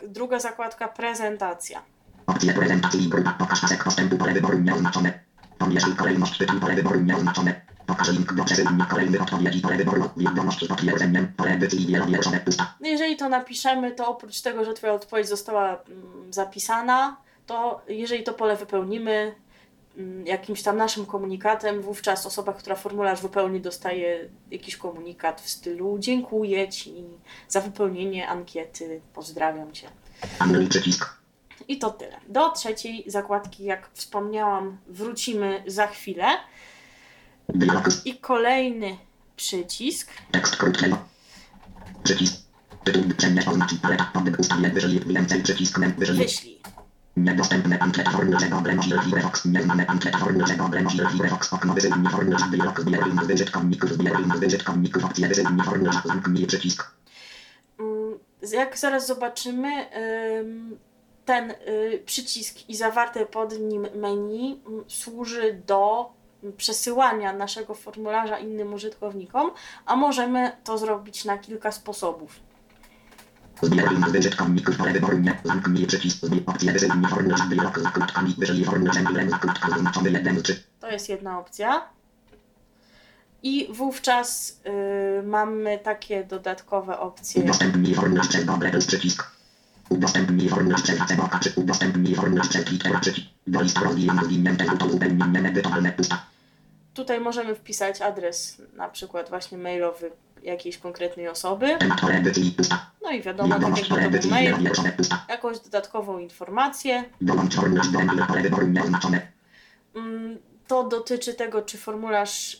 Druga 0.08 0.38
zakładka 0.40 0.88
prezentacja. 0.88 1.82
Opcje 2.26 2.54
prezentacji 2.54 3.08
grupa. 3.08 3.32
Pokaż 3.32 3.60
pasek 3.60 3.84
postępu 3.84 4.16
pole 4.16 4.32
wyboru 4.32 4.58
nieoznaczone. 4.58 5.20
Pomieszaj 5.58 5.94
kolejność 5.96 6.38
tytuł 6.38 6.60
pole 6.60 6.74
wyboru 6.74 7.00
nieoznaczone. 7.00 7.60
Pokaż 7.86 8.08
link 8.12 8.32
do 8.32 8.44
przesyłania 8.44 8.86
kolejnych 8.86 9.22
odpowiedzi 9.22 9.60
pole 9.60 9.76
wyboru. 9.76 10.10
Wiadomość 10.16 10.64
z 10.64 10.68
potwierdzeniem. 10.68 11.32
Pole 11.36 11.50
edycji 11.50 11.86
wielowierszowe 11.86 12.40
pusta. 12.40 12.74
Jeżeli 12.80 13.16
to 13.16 13.28
napiszemy, 13.28 13.92
to 13.92 14.08
oprócz 14.08 14.40
tego, 14.40 14.64
że 14.64 14.74
Twoja 14.74 14.92
odpowiedź 14.92 15.28
została 15.28 15.68
mm, 15.68 16.32
zapisana, 16.32 17.16
to 17.46 17.80
jeżeli 17.88 18.24
to 18.24 18.34
pole 18.34 18.56
wypełnimy 18.56 19.34
jakimś 20.24 20.62
tam 20.62 20.76
naszym 20.76 21.06
komunikatem, 21.06 21.82
wówczas 21.82 22.26
osoba, 22.26 22.52
która 22.52 22.76
formularz 22.76 23.20
wypełni, 23.20 23.60
dostaje 23.60 24.28
jakiś 24.50 24.76
komunikat 24.76 25.40
w 25.40 25.48
stylu 25.48 25.96
dziękuję 25.98 26.68
Ci 26.68 27.04
za 27.48 27.60
wypełnienie 27.60 28.28
ankiety, 28.28 29.00
pozdrawiam 29.14 29.72
Cię. 29.72 29.88
I 31.68 31.78
to 31.78 31.90
tyle. 31.90 32.20
Do 32.28 32.50
trzeciej 32.50 33.04
zakładki, 33.06 33.64
jak 33.64 33.90
wspomniałam, 33.92 34.78
wrócimy 34.86 35.62
za 35.66 35.86
chwilę. 35.86 36.26
I 38.04 38.18
kolejny 38.18 38.96
przycisk 39.36 40.10
Tekst 40.32 40.56
krótkiego. 40.56 40.98
Przycisk. 42.02 42.48
Wyślij. 46.18 46.58
Niedostępne 47.18 47.78
ankieta 47.78 48.10
ankieta 49.86 50.18
okno 51.52 51.74
dialog 52.50 52.80
opcje 55.04 55.28
zamknij 56.04 56.46
przycisk. 56.46 56.90
Mm, 57.80 58.18
Jak 58.52 58.78
zaraz 58.78 59.06
zobaczymy, 59.06 59.86
ym, 60.40 60.78
ten 61.24 61.50
y, 61.50 62.02
przycisk 62.06 62.68
i 62.68 62.76
zawarte 62.76 63.26
pod 63.26 63.58
nim 63.58 63.86
menu 63.94 64.62
służy 64.88 65.62
do 65.66 66.12
przesyłania 66.56 67.32
naszego 67.32 67.74
formularza 67.74 68.38
innym 68.38 68.74
użytkownikom, 68.74 69.50
a 69.86 69.96
możemy 69.96 70.52
to 70.64 70.78
zrobić 70.78 71.24
na 71.24 71.38
kilka 71.38 71.72
sposobów. 71.72 72.47
Zbieraj 73.62 73.96
z 73.96 74.12
wyżytkowników 74.12 74.76
pole 74.76 74.92
wyboru 74.92 75.18
nie 75.18 75.38
zamknij 75.44 75.86
przycisk 75.86 76.24
opcje 76.46 76.72
wysyłanie 76.72 77.08
formularza 77.08 77.44
zakładkami 77.76 78.36
formularze 78.64 79.02
zakładka 79.30 79.70
zaznaczony 79.70 80.10
jeden 80.10 80.42
czy 80.42 80.62
To 80.80 80.90
jest 80.90 81.08
jedna 81.08 81.38
opcja. 81.38 81.88
I 83.42 83.68
wówczas 83.70 84.60
y, 85.20 85.22
mamy 85.22 85.78
takie 85.78 86.24
dodatkowe 86.24 86.98
opcje. 86.98 87.42
udostępnij 87.42 87.94
formularz 87.94 88.28
przez 88.28 88.44
dobre 88.44 88.70
plus 88.70 88.86
przycisk. 88.86 89.26
Udostępnij 89.88 90.48
formularz 90.48 90.82
przez 90.82 90.98
czy 91.40 91.60
udostępnij 91.60 92.14
formularz 92.14 92.48
przez. 92.48 92.78
Do 93.46 93.60
zwinięte 94.24 94.70
autouzupełnienie 94.70 95.48
edytowalne 95.48 95.92
pusta. 95.92 96.26
Tutaj 96.94 97.20
możemy 97.20 97.54
wpisać 97.54 98.02
adres, 98.02 98.62
na 98.76 98.88
przykład 98.88 99.28
właśnie 99.28 99.58
mailowy 99.58 100.10
jakiejś 100.42 100.78
konkretnej 100.78 101.28
osoby. 101.28 101.76
Temat 101.78 102.04
edycji 102.10 102.50
pusta. 102.56 102.90
No 103.08 103.14
i 103.14 103.22
wiadomo, 103.22 103.48
tak 103.54 103.62
jakby 104.02 104.18
to 104.18 104.22
był 104.22 104.30
mail, 104.30 104.54
jakąś 105.28 105.58
dodatkową 105.60 106.18
informację. 106.18 107.04
Mm, 109.96 110.38
To 110.66 110.84
dotyczy 110.88 111.34
tego, 111.34 111.62
czy 111.62 111.78
formularz 111.78 112.54
y, 112.54 112.58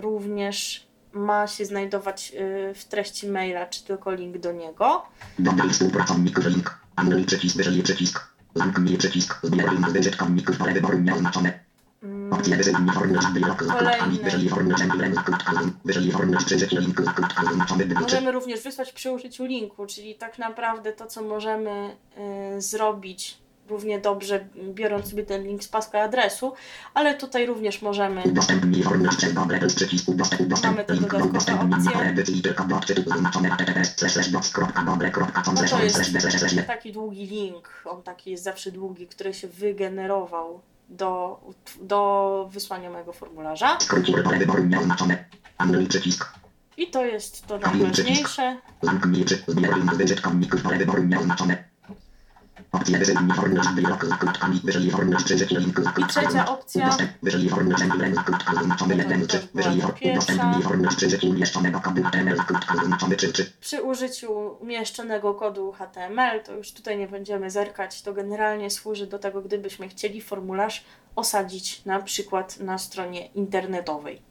również 0.00 0.86
ma 1.12 1.46
się 1.46 1.64
znajdować 1.64 2.32
y, 2.70 2.74
w 2.74 2.84
treści 2.84 3.28
maila, 3.28 3.66
czy 3.66 3.84
tylko 3.84 4.12
link 4.14 4.38
do 4.38 4.52
niego. 4.52 5.02
Dobry 5.38 5.68
współpracownik 5.70 6.38
link. 6.44 6.78
Anuluj 6.96 7.24
przycisk, 7.24 7.56
przycisk. 7.82 8.20
Przycisk. 8.98 9.38
Zbieraj 9.42 9.76
wyboru 10.74 10.98
nieoznaczone. 10.98 11.65
Kolejny. 13.74 14.18
Możemy 18.00 18.32
również 18.32 18.62
wysłać 18.62 18.92
przy 18.92 19.10
użyciu 19.10 19.44
linku, 19.44 19.86
czyli 19.86 20.14
tak 20.14 20.38
naprawdę 20.38 20.92
to, 20.92 21.06
co 21.06 21.22
możemy 21.22 21.96
y, 22.56 22.60
zrobić 22.62 23.38
równie 23.68 23.98
dobrze, 24.00 24.46
biorąc 24.74 25.10
sobie 25.10 25.22
ten 25.22 25.42
link 25.46 25.64
z 25.64 25.68
paska 25.68 26.00
adresu, 26.00 26.52
ale 26.94 27.14
tutaj 27.14 27.46
również 27.46 27.82
możemy 27.82 28.22
Mamy 30.68 30.84
te 30.84 30.94
dodatkowe 30.94 31.56
opcje. 31.76 31.92
No 35.54 35.60
to 35.70 36.44
jest 36.44 36.66
taki 36.66 36.92
długi 36.92 37.26
link, 37.26 37.82
on 37.84 38.02
taki 38.02 38.30
jest 38.30 38.44
zawsze 38.44 38.72
długi, 38.72 39.06
który 39.06 39.34
się 39.34 39.48
wygenerował 39.48 40.60
do, 40.88 41.40
do 41.80 42.48
wysłania 42.52 42.90
mojego 42.90 43.12
formularza. 43.12 43.78
Skróć 43.80 44.10
pole 44.24 44.38
wyboru 44.38 44.64
nieoznaczone. 44.64 45.24
Anuluj 45.58 45.86
przycisk. 45.86 46.32
I 46.76 46.90
to 46.90 47.04
jest 47.04 47.46
to 47.46 47.58
najważniejsze. 47.58 48.56
Zamknij 48.82 49.24
pole 50.62 50.78
wyboru 50.78 51.02
nieoznaczone. 51.02 51.64
Zakładka 55.82 56.06
trzecia 56.06 56.48
opcja. 56.48 56.90
Pierwsza. 59.92 60.32
Przy 63.60 63.82
użyciu 63.82 64.56
umieszczonego 64.60 65.34
kodu 65.34 65.72
HTML, 65.72 66.42
to 66.42 66.52
już 66.52 66.72
tutaj 66.72 66.98
nie 66.98 67.08
będziemy 67.08 67.50
zerkać, 67.50 68.02
to 68.02 68.12
generalnie 68.12 68.70
służy 68.70 69.06
do 69.06 69.18
tego, 69.18 69.42
gdybyśmy 69.42 69.88
chcieli 69.88 70.20
formularz 70.20 70.84
osadzić 71.16 71.84
na 71.84 72.02
przykład 72.02 72.60
na 72.60 72.78
stronie 72.78 73.26
internetowej. 73.26 74.22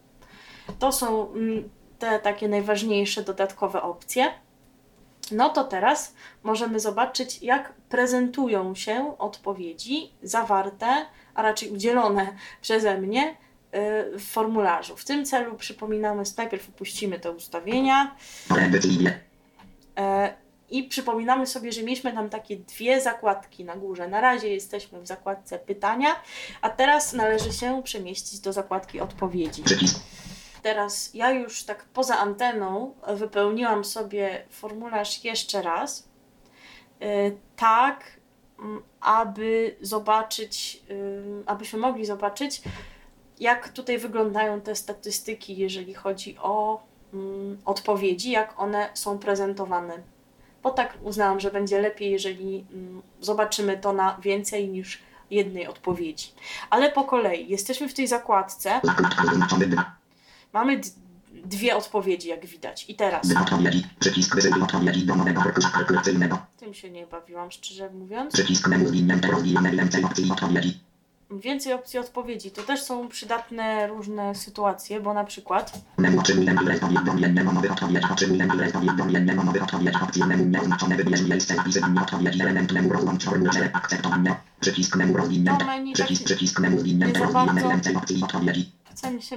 To 0.79 0.91
są 0.91 1.33
mm, 1.33 1.69
te 1.99 2.19
takie 2.19 2.47
najważniejsze 2.47 3.23
dodatkowe 3.23 3.81
opcje. 3.81 4.44
No 5.32 5.49
to 5.49 5.63
teraz 5.63 6.13
możemy 6.43 6.80
zobaczyć, 6.80 7.41
jak 7.41 7.73
prezentują 7.73 8.76
się 8.76 9.17
odpowiedzi 9.17 10.11
zawarte, 10.23 11.05
a 11.36 11.41
raczej 11.41 11.69
udzielone 11.69 12.28
przeze 12.61 12.97
mnie 12.97 13.30
y, 13.30 13.36
w 14.19 14.26
formularzu. 14.26 14.97
W 14.97 15.05
tym 15.05 15.26
celu 15.26 15.55
przypominamy, 15.55 16.23
najpierw 16.38 16.69
opuścimy 16.69 17.19
te 17.19 17.32
ustawienia. 17.32 18.15
E, 19.97 20.34
I 20.69 20.84
przypominamy 20.84 21.47
sobie, 21.47 21.71
że 21.71 21.84
mieliśmy 21.84 22.13
tam 22.13 22.30
takie 22.30 22.57
dwie 22.57 23.01
zakładki 23.01 23.65
na 23.65 23.76
górze. 23.76 24.07
Na 24.07 24.21
razie 24.21 24.47
jesteśmy 24.47 25.01
w 25.01 25.07
zakładce 25.07 25.59
pytania, 25.59 26.09
a 26.61 26.69
teraz 26.69 27.13
należy 27.13 27.53
się 27.53 27.84
przemieścić 27.84 28.39
do 28.39 28.53
zakładki 28.53 28.99
odpowiedzi. 29.01 29.63
Przycisk. 29.63 29.99
Teraz 30.66 31.13
ja 31.13 31.32
już 31.32 31.63
tak 31.63 31.86
poza 31.86 32.18
anteną 32.18 32.93
wypełniłam 33.07 33.86
sobie 33.86 34.45
formularz 34.49 35.24
jeszcze 35.24 35.61
raz, 35.61 36.09
e, 36.99 37.32
tak 37.55 38.03
mm, 38.59 38.84
aby 39.01 39.76
zobaczyć, 39.82 40.84
ym, 40.91 41.43
abyśmy 41.45 41.80
mogli 41.80 42.05
zobaczyć, 42.05 42.61
jak 43.39 43.70
tutaj 43.70 43.97
wyglądają 43.97 44.61
te 44.61 44.76
statystyki, 44.76 45.57
jeżeli 45.57 45.93
chodzi 45.93 46.38
o 46.41 46.84
mm, 47.13 47.57
odpowiedzi, 47.66 48.32
jak 48.32 48.59
one 48.59 48.89
są 48.93 49.20
prezentowane. 49.20 49.93
Bo 50.63 50.72
tak 50.72 50.97
uznałam, 51.03 51.39
że 51.39 51.51
będzie 51.51 51.82
lepiej, 51.82 52.11
jeżeli 52.11 52.66
mm, 52.74 53.01
zobaczymy 53.22 53.78
to 53.78 53.93
na 53.93 54.18
więcej 54.22 54.70
niż 54.70 55.01
jednej 55.30 55.68
odpowiedzi. 55.68 56.32
Ale 56.70 56.91
po 56.91 57.03
kolei, 57.03 57.49
jesteśmy 57.49 57.89
w 57.89 57.93
tej 57.93 58.07
zakładce. 58.07 58.82
Mamy 60.55 60.81
dwie 61.45 61.75
odpowiedzi, 61.75 62.27
jak 62.27 62.45
widać. 62.45 62.85
I 62.89 62.95
teraz, 62.95 63.31
odpowiedzi. 63.41 63.85
Przycisk 63.99 64.37
odpowiedzi 64.61 65.05
do 65.05 65.15
nowego 65.15 65.43
kalkulacyjnego. 65.73 66.37
tym 66.57 66.73
się 66.73 66.89
nie 66.89 67.07
bawiłam, 67.07 67.51
szczerze 67.51 67.89
mówiąc. 67.89 68.33
Przycisk 68.33 68.67
menu 68.67 68.87
zwinięte 68.87 69.27
rozwijane 69.27 69.71
więcej 69.71 70.03
opcji 70.03 70.31
odpowiedzi. 70.31 70.79
Więcej 71.31 71.73
opcji 71.73 71.99
odpowiedzi. 71.99 72.51
To 72.51 72.63
też 72.63 72.81
są 72.81 73.07
przydatne 73.07 73.87
różne 73.87 74.35
sytuacje, 74.35 74.99
bo 74.99 75.13
na 75.13 75.23
przykład 75.23 75.81
Menu 75.97 76.19
otrzymuję 76.19 76.51
odpowiedź 76.51 76.99
do 77.05 77.13
jednego 77.13 77.53
nowy 77.53 77.71
odpowiedź. 77.71 78.03
Nowy 79.45 79.61
odpowiedź. 79.61 79.95
Opcje 80.01 80.25
menu 80.25 80.45
nieoznaczone 80.45 80.95
wybierz 80.95 81.21
miejsce 81.21 81.55
zapisywania 81.55 82.01
odpowiedzi. 82.01 82.41
Element 82.41 82.71
menu 82.71 82.89
rozłącz. 82.89 83.25
Przycisk 84.59 84.95
menu 84.95 85.13
rozwinięte. 85.17 85.65
Menu 85.65 85.93
Przycisk, 85.93 86.21
taki 86.21 86.25
przycisk 86.25 86.59
menu 86.59 86.79
zwinięte 86.79 87.19
rozwijane 87.19 87.61
więcej 87.61 87.95
opcji 87.95 88.23
odpowiedzi. 88.23 88.71
Mi 89.09 89.21
się 89.21 89.35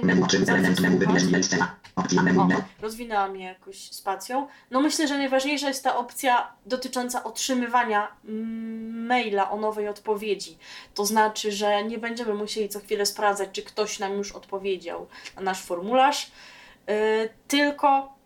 O, 2.79 2.81
rozwinęłam 2.81 3.35
je 3.35 3.45
jakoś 3.45 3.91
spacją. 3.91 4.47
No 4.71 4.81
myślę, 4.81 5.07
że 5.07 5.17
najważniejsza 5.17 5.67
jest 5.67 5.83
ta 5.83 5.97
opcja 5.97 6.51
dotycząca 6.65 7.23
otrzymywania 7.23 8.07
mm, 8.25 9.05
maila 9.05 9.51
o 9.51 9.57
nowej 9.57 9.87
odpowiedzi. 9.87 10.57
To 10.95 11.05
znaczy, 11.05 11.51
że 11.51 11.83
nie 11.83 11.97
będziemy 11.97 12.33
musieli 12.33 12.69
co 12.69 12.79
chwilę 12.79 13.05
sprawdzać, 13.05 13.49
czy 13.51 13.61
ktoś 13.61 13.99
nam 13.99 14.13
już 14.13 14.31
odpowiedział 14.31 15.07
na 15.35 15.41
nasz 15.41 15.61
formularz, 15.61 16.31
yy, 16.87 16.93
tylko 17.47 18.19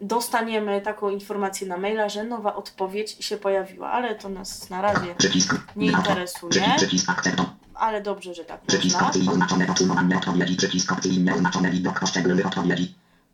dostaniemy 0.00 0.80
taką 0.80 1.10
informację 1.10 1.66
na 1.66 1.76
maila, 1.76 2.08
że 2.08 2.24
nowa 2.24 2.54
odpowiedź 2.54 3.16
się 3.20 3.36
pojawiła, 3.36 3.90
ale 3.90 4.14
to 4.14 4.28
nas 4.28 4.70
na 4.70 4.82
razie 4.82 5.14
Przycisk. 5.18 5.54
nie 5.76 5.86
interesuje, 5.86 6.50
Przycisk, 6.50 6.76
przycisk 6.76 7.10
akcepto. 7.10 7.57
Ale 7.78 8.02
dobrze, 8.02 8.34
że 8.34 8.44
tak 8.44 8.60
można. 8.60 8.80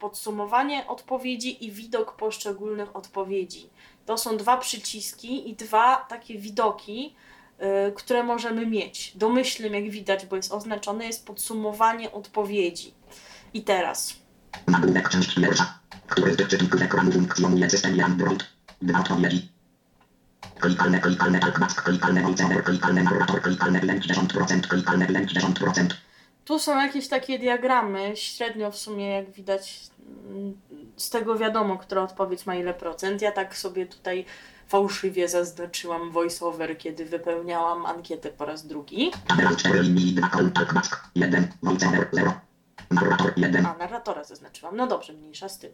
podsumowanie 0.05 0.87
odpowiedzi. 0.87 1.65
I 1.65 1.73
widok 1.73 2.17
poszczególnych 2.17 2.97
odpowiedzi. 2.97 3.71
To 4.07 4.19
są 4.19 4.37
dwa 4.37 4.57
przyciski 4.57 5.51
i 5.51 5.57
dwa 5.57 5.97
takie 5.97 6.39
widoki, 6.39 7.15
y, 7.89 7.93
które 7.93 8.23
możemy 8.25 8.67
mieć. 8.67 9.13
Domyślnym, 9.15 9.75
jak 9.75 9.91
widać, 9.91 10.27
bo 10.27 10.37
jest 10.37 10.53
oznaczone, 10.53 11.07
jest 11.07 11.27
podsumowanie 11.27 12.13
odpowiedzi. 12.13 12.95
I 13.55 13.63
teraz 13.63 14.17
Nagłówek 14.67 15.09
część 15.09 15.35
pierwsza. 15.35 15.79
Który 16.07 16.35
z 16.35 16.37
tych 16.37 16.49
czytników 16.49 16.83
ekranu 16.83 17.13
funkcjonuje 17.13 17.69
w 17.69 17.71
systemie 17.71 18.05
Android? 18.05 18.45
Dwa 18.83 19.01
odpowiedzi. 19.01 19.54
Klikalne, 20.61 21.01
klikalne, 21.01 21.41
talkback, 21.41 21.83
klikalne, 21.83 22.23
voiceover, 22.23 22.65
klikalne, 22.65 23.03
narrator, 23.03 23.41
klikalne, 23.41 23.81
lęk 23.81 24.03
10%, 24.03 24.61
klikalne, 24.61 25.07
lęk 25.07 25.29
10%. 25.31 25.95
tu 26.45 26.59
są 26.59 26.79
jakieś 26.79 27.09
takie 27.09 27.39
diagramy, 27.39 28.13
średnio 28.17 28.71
w 28.71 28.77
sumie, 28.77 29.11
jak 29.11 29.31
widać, 29.31 29.81
z 30.97 31.11
tego 31.11 31.39
wiadomo, 31.39 31.79
która 31.79 32.03
odpowiedź 32.03 32.47
ma 32.47 32.55
ile 32.55 32.75
procent. 32.75 33.23
Ja 33.23 33.33
tak 33.33 33.57
sobie 33.57 33.87
tutaj 33.87 34.25
fałszywie 34.69 35.29
zaznaczyłam 35.29 36.11
voiceover, 36.11 36.79
kiedy 36.79 37.05
wypełniałam 37.05 37.87
ankietę 37.87 38.31
po 38.31 38.45
raz 38.45 38.67
drugi. 38.67 39.11
Tabel 39.27 39.57
4 39.57 39.83
linii 39.83 40.13
2 40.13 40.29
kolumn 40.29 40.53
talkback, 40.53 41.11
1, 41.15 41.49
voiceover 41.63 42.09
0. 42.13 42.33
Narrator 42.91 43.33
1. 43.37 43.67
A, 43.67 43.77
narratora 43.77 44.25
zaznaczyłam. 44.25 44.77
No 44.77 44.87
dobrze, 44.87 45.13
mniejsza 45.13 45.49
z 45.49 45.59
tym. 45.59 45.71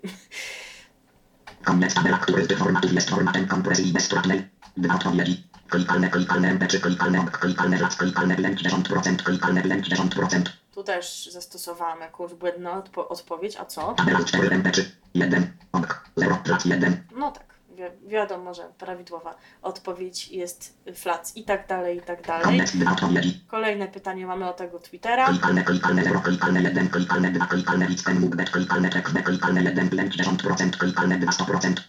Koniec 1.65 1.95
tabela, 1.95 2.19
który 2.19 2.45
z 2.45 2.49
tych 2.49 2.59
formatów 2.59 2.93
jest 2.93 3.11
formatem 3.11 3.47
kompresji 3.47 3.93
bezpłatnej. 3.93 4.49
Odpowiedzi. 4.95 5.51
Klikalne, 5.69 6.09
klikalne 6.11 6.55
MP3, 6.59 6.81
klikalne 6.81 7.25
klikalne 7.41 7.79
raz, 7.79 7.97
klikalne 7.97 8.37
lęk 8.37 8.59
10%, 8.59 9.17
klikalne 9.23 9.63
lęk 9.63 9.85
10%. 9.85 10.43
Tu 10.75 10.83
też 10.85 11.29
zastosowałam 11.33 12.01
jakąś 12.01 12.35
błędną 12.35 12.71
odpo- 12.81 13.07
odpowiedź, 13.09 13.57
a 13.57 13.65
co? 13.65 13.93
Tabela 13.95 14.25
4 14.25 14.49
MP3, 14.49 14.83
1, 15.15 15.53
obk, 15.73 16.05
0, 16.17 16.39
raz 16.47 16.65
1. 16.65 17.03
No 17.17 17.31
tak, 17.33 17.55
wi- 17.71 18.09
wiadomo, 18.09 18.55
że 18.55 18.63
prawidłowa 18.79 19.35
odpowiedź 19.63 20.29
jest 20.29 20.79
flac 20.95 21.37
i 21.37 21.45
tak 21.45 21.67
dalej, 21.69 21.99
i 21.99 22.01
tak 22.01 22.27
dalej. 22.27 22.45
Kolejne 23.49 23.89
pytanie 23.89 24.27
mamy 24.27 24.49
o 24.49 24.53
tego 24.53 24.79
Twittera. 24.79 25.27
Klikalne, 25.29 25.65
klikalne 25.65 26.05
0, 26.05 26.21
klikalne 26.21 26.63
1, 26.63 26.89
klikalne 26.89 27.31
2, 27.31 27.47
klikalne 27.47 27.87
mógłbet, 28.21 28.51
klikalne 28.51 28.89
tekst, 28.91 29.15
klikalne 29.25 29.63
1, 29.63 29.89
lęk 29.93 30.13
10%, 30.13 30.71
klikalne 30.79 31.19
2, 31.19 31.33
100%. 31.33 31.81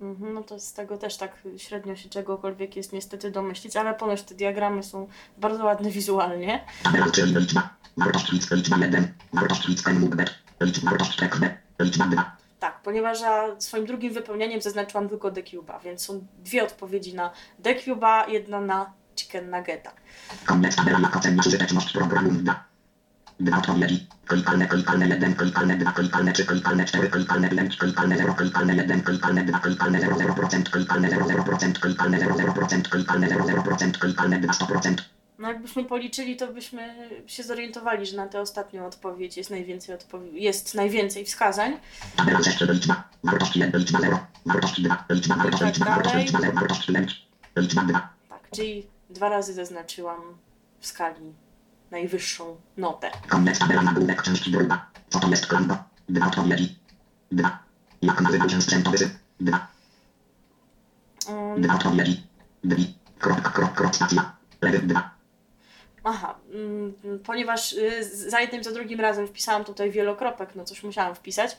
Mhm, 0.00 0.34
no 0.34 0.42
to 0.42 0.60
z 0.60 0.72
tego 0.72 0.98
też 0.98 1.16
tak 1.16 1.42
średnio 1.56 1.96
się 1.96 2.08
czegokolwiek 2.08 2.76
jest 2.76 2.92
niestety 2.92 3.30
domyślić, 3.30 3.76
ale 3.76 3.94
ponoć 3.94 4.22
te 4.22 4.34
diagramy 4.34 4.82
są 4.82 5.08
bardzo 5.38 5.64
ładne 5.64 5.90
wizualnie. 5.90 6.64
Tabela, 6.82 7.10
czyli 7.10 7.34
liczba. 7.34 7.70
Wartość 7.96 8.32
liczba 8.32 8.76
1. 8.76 9.14
Wartość. 9.32 9.68
Liczba, 9.68 9.90
wartość 10.90 11.20
liczba 11.80 12.06
2. 12.06 12.36
Tak, 12.60 12.80
ponieważ 12.82 13.20
ja 13.20 13.60
swoim 13.60 13.86
drugim 13.86 14.12
wypełnieniem 14.12 14.62
zaznaczyłam 14.62 15.08
tylko 15.08 15.30
Decube'a, 15.30 15.82
więc 15.84 16.02
są 16.02 16.26
dwie 16.38 16.64
odpowiedzi 16.64 17.14
na 17.14 17.30
Decube'a, 17.62 18.28
jedna 18.28 18.60
na 18.60 18.92
Chicken 19.16 19.50
Nuggeta. 19.50 19.92
Tabeli, 20.46 21.02
jak 21.02 21.16
ocenisz 21.16 21.46
użyteczność 21.46 21.92
programu. 21.92 22.30
2. 23.40 23.50
Dwa 23.50 23.58
odpowiedzi. 23.58 24.06
Klikalne, 24.26 24.66
klikalne 24.68 25.08
1, 25.08 25.34
klikalne 25.34 25.76
2, 25.76 25.92
klikalne 25.92 26.32
3, 26.32 26.44
klikalne 26.44 26.84
4, 26.84 27.08
klikalne 27.08 27.48
5, 27.48 27.76
klikalne 27.76 28.16
0, 28.16 28.34
klikalne 28.34 28.74
1, 28.76 29.02
klikalne 29.02 29.44
2, 29.44 29.58
klikalne 29.58 29.98
00%, 30.00 30.62
klikalne 30.70 31.08
00%, 31.08 31.72
klikalne 31.80 32.18
00%, 32.18 32.88
klikalne 32.88 33.28
00%, 33.28 33.98
klikalne 33.98 34.38
2, 34.40 34.52
100%. 34.52 34.94
No 35.38 35.48
jakbyśmy 35.48 35.84
policzyli, 35.84 36.36
to 36.36 36.46
byśmy 36.52 36.94
się 37.26 37.42
zorientowali, 37.42 38.06
że 38.06 38.16
na 38.16 38.26
tę 38.26 38.40
ostatnią 38.40 38.86
odpowiedź 38.86 39.36
jest 39.36 39.50
najwięcej, 39.50 39.94
odpowie- 39.94 40.32
jest 40.32 40.74
najwięcej 40.74 41.24
wskazań. 41.24 41.76
Tabela 42.16 42.42
6, 42.42 42.60
liczba. 42.60 43.08
Wartości 43.24 43.60
1, 43.60 43.80
liczba 43.80 44.00
0. 44.00 44.18
Wartości 44.46 44.82
2, 44.82 45.04
liczba, 45.10 45.34
wartość, 45.36 45.62
liczba, 45.64 45.84
wartość, 45.86 46.16
liczba 46.16 46.40
0, 46.40 46.52
wartość 46.52 46.86
5. 46.86 47.26
Liczba 47.56 47.82
2. 47.82 48.08
Tak, 48.28 48.40
czyli 48.50 48.86
dwa 49.10 49.28
razy 49.28 49.54
zaznaczyłam 49.54 50.20
w 50.80 50.86
skali 50.86 51.32
najwyższą 51.90 52.56
notę. 52.76 53.10
Nagłówek 53.84 54.22
części 54.22 54.50
druga. 54.50 54.86
Co 55.08 55.20
to 55.20 55.28
jest 55.28 55.46
klambo? 55.46 55.76
Dwa 56.08 56.26
odpowiedzi. 56.26 56.78
Dwa. 57.32 57.58
Jak 58.02 58.20
nazywa 58.20 58.48
się 58.48 58.62
sprzętowy? 58.62 59.10
Dwa. 59.40 59.66
Um, 61.28 61.62
Dwa 61.62 61.74
odpowiedzi. 61.74 62.22
Dwi. 62.64 62.94
Stacja. 63.92 64.32
Lewy 64.62 64.78
dwa. 64.78 65.10
aha, 66.04 66.34
mm, 66.54 66.94
ponieważ 67.24 67.72
y, 67.72 68.04
za 68.30 68.40
jednym, 68.40 68.64
za 68.64 68.72
drugim 68.72 69.00
razem 69.00 69.26
wpisałam 69.26 69.64
tutaj 69.64 69.90
wielokropek, 69.90 70.54
no 70.54 70.64
coś 70.64 70.82
musiałam 70.82 71.14
wpisać, 71.14 71.56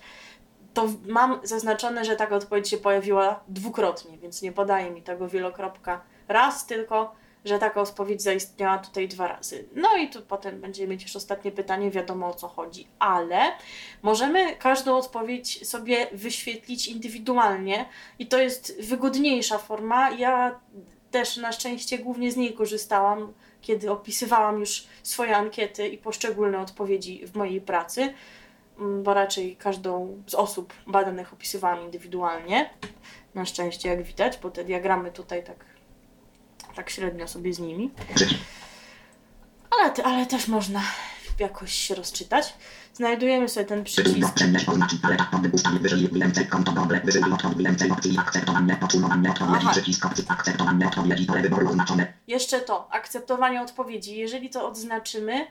to 0.74 0.90
mam 1.08 1.40
zaznaczone, 1.44 2.06
że 2.06 2.16
taka 2.16 2.36
odpowiedź 2.36 2.70
się 2.70 2.78
pojawiła 2.78 3.44
dwukrotnie, 3.48 4.18
więc 4.18 4.42
nie 4.42 4.52
podaje 4.52 4.92
mi 4.92 5.02
tego 5.02 5.28
wielokropka 5.28 6.02
raz, 6.28 6.66
tylko 6.66 7.16
że 7.50 7.60
taka 7.60 7.82
odpowiedź 7.82 8.22
zaistniała 8.22 8.78
tutaj 8.78 9.08
dwa 9.08 9.28
razy. 9.28 9.66
No 9.76 9.98
i 9.98 10.10
tu 10.10 10.22
potem 10.22 10.62
będziemy 10.62 10.88
mieć 10.88 11.04
już 11.04 11.16
ostatnie 11.16 11.52
pytanie, 11.52 11.92
wiadomo 11.92 12.28
o 12.28 12.34
co 12.34 12.48
chodzi, 12.48 12.88
ale 13.00 13.40
możemy 14.02 14.56
każdą 14.56 14.98
odpowiedź 14.98 15.68
sobie 15.68 16.08
wyświetlić 16.12 16.88
indywidualnie 16.88 17.86
i 18.20 18.28
to 18.28 18.40
jest 18.40 18.82
wygodniejsza 18.82 19.58
forma. 19.58 20.12
Ja 20.12 20.60
też 21.12 21.38
na 21.38 21.52
szczęście 21.52 21.98
głównie 21.98 22.32
z 22.32 22.38
niej 22.38 22.54
korzystałam, 22.54 23.34
kiedy 23.62 23.92
opisywałam 23.92 24.60
już 24.60 24.88
swoje 25.04 25.38
ankiety 25.38 25.88
i 25.88 25.98
poszczególne 25.98 26.60
odpowiedzi 26.60 27.28
w 27.28 27.36
mojej 27.36 27.62
pracy, 27.62 28.14
mm, 28.80 29.04
bo 29.04 29.14
raczej 29.14 29.56
każdą 29.56 30.24
z 30.28 30.36
osób 30.36 30.74
badanych 30.88 31.34
opisywałam 31.34 31.82
indywidualnie. 31.82 32.70
Na 33.36 33.46
szczęście, 33.46 33.90
jak 33.90 34.04
widać, 34.04 34.38
bo 34.38 34.52
te 34.52 34.64
diagramy 34.64 35.12
tutaj 35.12 35.44
tak, 35.44 35.66
tak 36.80 36.90
średnio 36.90 37.28
sobie 37.28 37.54
z 37.54 37.60
nimi. 37.60 37.92
Ale, 39.72 39.92
te- 39.92 40.04
ale 40.04 40.26
też 40.26 40.48
można 40.48 40.82
jakoś 41.40 41.74
się 41.74 41.96
rozczytać. 41.96 42.54
Znajdujemy 42.94 43.50
sobie 43.50 43.66
ten 43.66 43.84
Przycisk 43.84 44.18
Aha. 49.58 49.74
Jeszcze 52.28 52.60
to, 52.60 52.88
akceptowanie 52.92 53.62
odpowiedzi. 53.62 54.18
Jeżeli 54.18 54.50
to 54.50 54.68
odznaczymy, 54.68 55.48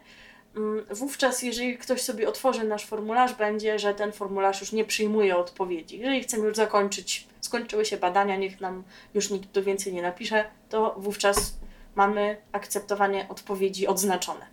mm, 0.57 0.87
wówczas 0.91 1.43
jeżeli 1.43 1.79
ktoś 1.79 2.01
sobie 2.03 2.29
otworzy 2.29 2.65
nasz 2.65 2.87
formularz, 2.87 3.35
będzie, 3.35 3.79
że 3.79 3.95
ten 3.95 4.13
formularz 4.13 4.61
już 4.61 4.73
nie 4.73 4.85
przyjmuje 4.85 5.37
odpowiedzi. 5.37 5.99
Jeżeli 5.99 6.23
chcemy 6.23 6.47
już 6.47 6.57
zakończyć, 6.57 7.28
skończyły 7.49 7.85
się 7.85 7.97
badania, 7.97 8.37
niech 8.37 8.61
nam 8.61 8.83
już 9.15 9.31
nikt 9.31 9.53
tu 9.53 9.63
więcej 9.63 9.93
nie 9.95 10.03
napisze, 10.03 10.45
to 10.69 10.95
wówczas 10.99 11.55
mamy 11.95 12.37
akceptowanie 12.53 13.27
odpowiedzi 13.29 13.87
odznaczone. 13.87 14.47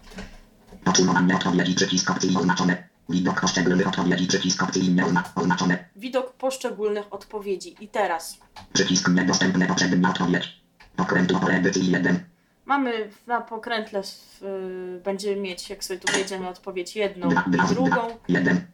Odpowiedzi 1.36 1.76
przycisk 1.76 2.12
opcji 2.12 2.38
oznaczone. 2.38 2.88
Widok 3.10 3.42
poszczególnych 3.42 3.88
odpowiedzi 3.88 4.28
przycisk 4.28 4.64
opcji 4.64 4.96
nieozna- 4.96 5.24
oznaczone. 5.36 5.86
Widok 5.96 6.34
poszczególnych 6.34 7.14
odpowiedzi. 7.14 7.76
I 7.80 7.88
teraz 7.88 8.38
Przycisk 8.74 9.08
niedostępny 9.10 9.68
poprzednia 9.68 10.10
odpowiedź. 10.10 10.62
Pokrętło 10.96 11.40
pole 11.40 11.54
edycji 11.54 11.92
1. 11.92 12.24
mamy 12.66 13.10
na 13.28 13.42
pokrętle, 13.42 14.02
y, 14.02 15.02
będziemy 15.04 15.36
mieć, 15.42 15.70
jak 15.70 15.84
sobie 15.84 16.00
tu 16.00 16.14
wejdziemy, 16.14 16.48
odpowiedź 16.50 16.96
jedną 16.96 17.30
i 17.32 17.68
drugą. 17.74 18.02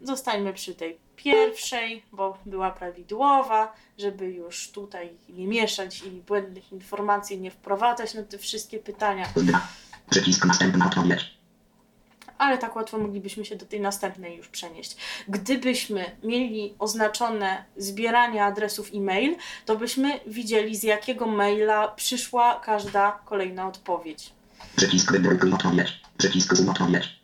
Zostańmy 0.01 0.53
przy 0.53 0.75
tej 0.75 0.97
pierwszej, 1.15 2.03
bo 2.11 2.37
była 2.45 2.71
prawidłowa, 2.71 3.73
żeby 3.97 4.31
już 4.31 4.71
tutaj 4.71 5.09
nie 5.29 5.47
mieszać 5.47 6.03
i 6.03 6.09
błędnych 6.11 6.71
informacji 6.71 7.39
nie 7.39 7.51
wprowadzać 7.51 8.13
na 8.13 8.23
te 8.23 8.37
wszystkie 8.37 8.79
pytania. 8.79 9.25
Przycisk 10.09 10.45
następna 10.45 10.85
odpowiedź. 10.85 11.40
Ale 12.41 12.57
tak 12.57 12.75
łatwo 12.75 12.97
moglibyśmy 12.97 13.45
się 13.45 13.55
do 13.55 13.65
tej 13.65 13.81
następnej 13.81 14.37
już 14.37 14.47
przenieść. 14.47 14.97
Gdybyśmy 15.27 16.05
mieli 16.23 16.73
oznaczone 16.79 17.63
zbieranie 17.77 18.45
adresów 18.45 18.89
e-mail, 18.93 19.35
to 19.65 19.75
byśmy 19.75 20.19
widzieli 20.27 20.75
z 20.75 20.83
jakiego 20.83 21.25
maila 21.25 21.87
przyszła 21.87 22.59
każda 22.59 23.11
kolejna 23.25 23.67
odpowiedź. 23.67 24.33
Przycisk 24.75 25.11
wybór 25.11 25.53
odpowiedź. 25.53 26.01
Przycisk 26.17 26.55
zoom 26.55 26.69
odpowiedź. 26.69 27.19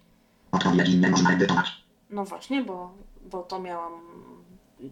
Odpowiedzi 0.51 0.97
nie 0.97 1.09
można 1.09 1.33
edytować. 1.33 1.67
No 2.09 2.25
właśnie, 2.25 2.63
bo, 2.63 2.93
bo 3.31 3.43
to 3.43 3.59
miałam 3.59 3.93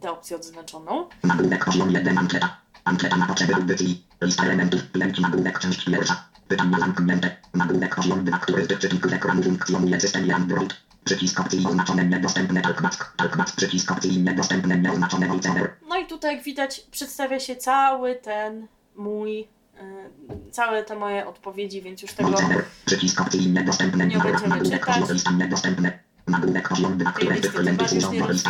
tę 0.01 0.11
opcję 0.11 0.35
odznaczoną. 0.35 1.09
Nagłówek 1.23 1.65
poziom 1.65 1.91
1 1.91 2.17
ankieta. 2.17 2.57
Ankieta 2.83 3.17
na 3.17 3.27
potrzeby 3.27 3.55
audycji. 3.55 4.03
Lista 4.21 4.43
elementów. 4.43 4.81
Lęki 4.93 5.21
nagłówek 5.21 5.59
część 5.59 5.85
pierwsza. 5.85 6.34
Zamknięte. 6.79 7.35
Nagłówek 7.53 7.95
2, 8.23 8.37
który 8.37 8.65
z 8.65 9.13
ekranu 9.13 9.43
funkcjonuje 9.43 9.99
system 9.99 10.31
Android. 10.31 10.75
Przycisk 11.03 11.39
opcji 11.39 11.65
oznaczone 11.67 12.05
niedostępne 12.05 12.61
talkback. 12.61 13.13
Talkback 13.17 13.55
przycisk 13.55 13.91
opcji 13.91 14.23
niedostępne 14.23 14.77
nieoznaczone 14.77 15.27
voiceover. 15.27 15.73
No 15.89 15.97
i 15.97 16.07
tutaj, 16.07 16.35
jak 16.35 16.43
widać, 16.43 16.79
przedstawia 16.91 17.39
się 17.39 17.55
cały 17.55 18.15
ten 18.15 18.67
mój, 18.95 19.39
y, 19.39 20.51
całe 20.51 20.83
te 20.83 20.95
moje 20.95 21.27
odpowiedzi, 21.27 21.81
więc 21.81 22.01
już 22.01 22.13
tego. 22.13 22.37
Przycisk 22.85 23.21
opcji. 23.21 23.51
Nie 23.51 23.63
będziemy 23.97 24.61
czytać. 24.61 25.23
niedostępne. 25.37 25.99
Nagłówek 26.27 26.69
poziom 26.69 26.97
2, 26.97 27.11
które 27.11 27.35
z 27.35 27.35
listy 27.35 27.49
klientów 27.49 28.17
do 28.19 28.31
lista 28.31 28.49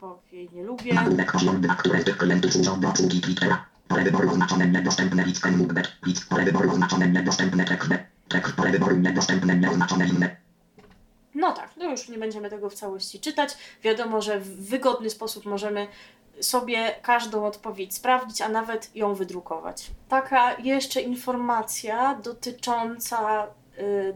bo 0.00 0.22
jej 0.32 0.50
nie 0.52 0.62
lubię. 0.62 0.94
Nagłówek 0.94 1.32
poziom 1.32 1.60
2, 1.60 1.74
które 1.74 2.02
z 2.02 2.04
klientów 2.04 2.80
do 2.80 2.88
obsługi 2.88 3.20
Twittera. 3.20 3.71
Pole 3.92 4.04
wyboru 4.04 4.30
oznaczone 4.30 4.66
niedostępne 4.66 5.24
list. 5.24 5.44
List 6.06 6.28
pole 6.28 6.44
wyboru 6.44 6.70
oznaczone 6.70 7.08
niedostępne 7.08 7.64
pole 8.56 8.70
wyboru 8.72 8.96
niedostępne 8.96 9.56
nieoznaczone 9.56 10.08
inne. 10.08 10.36
No 11.34 11.52
tak, 11.52 11.70
no 11.76 11.90
już 11.90 12.08
nie 12.08 12.18
będziemy 12.18 12.50
tego 12.50 12.70
w 12.70 12.74
całości 12.74 13.20
czytać. 13.20 13.56
Wiadomo, 13.82 14.22
że 14.22 14.40
w 14.40 14.68
wygodny 14.68 15.10
sposób 15.10 15.46
możemy 15.46 15.88
sobie 16.40 16.94
każdą 17.02 17.46
odpowiedź 17.46 17.94
sprawdzić, 17.94 18.40
a 18.40 18.48
nawet 18.48 18.96
ją 18.96 19.14
wydrukować. 19.14 19.90
Taka 20.08 20.58
jeszcze 20.58 21.00
informacja 21.00 22.14
dotycząca 22.14 23.46
y, 23.78 24.14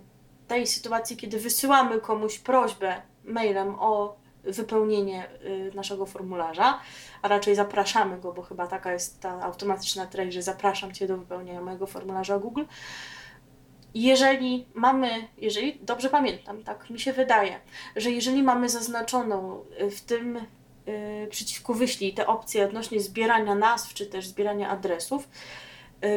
tej 0.48 0.66
sytuacji, 0.66 1.16
kiedy 1.16 1.38
wysyłamy 1.38 2.00
komuś 2.00 2.38
prośbę 2.38 3.02
mailem 3.24 3.74
o 3.78 4.16
wypełnienie 4.46 5.26
y, 5.44 5.72
naszego 5.74 6.06
formularza, 6.06 6.80
a 7.22 7.28
raczej 7.28 7.54
zapraszamy 7.54 8.18
go, 8.18 8.32
bo 8.32 8.42
chyba 8.42 8.66
taka 8.66 8.92
jest 8.92 9.20
ta 9.20 9.42
automatyczna 9.42 10.06
treść, 10.06 10.34
że 10.34 10.42
zapraszam 10.42 10.92
Cię 10.92 11.06
do 11.06 11.16
wypełnienia 11.16 11.60
mojego 11.60 11.86
formularza 11.86 12.38
Google. 12.38 12.64
Jeżeli 13.94 14.66
mamy, 14.74 15.08
jeżeli 15.38 15.78
dobrze 15.82 16.10
pamiętam, 16.10 16.62
tak 16.62 16.90
mi 16.90 17.00
się 17.00 17.12
wydaje, 17.12 17.60
że 17.96 18.10
jeżeli 18.10 18.42
mamy 18.42 18.68
zaznaczoną 18.68 19.64
y, 19.80 19.90
w 19.90 20.00
tym 20.00 20.36
y, 20.36 21.28
przycisku 21.30 21.74
wyślij 21.74 22.14
te 22.14 22.26
opcje 22.26 22.64
odnośnie 22.64 23.00
zbierania 23.00 23.54
nazw 23.54 23.94
czy 23.94 24.06
też 24.06 24.26
zbierania 24.26 24.68
adresów, 24.68 25.28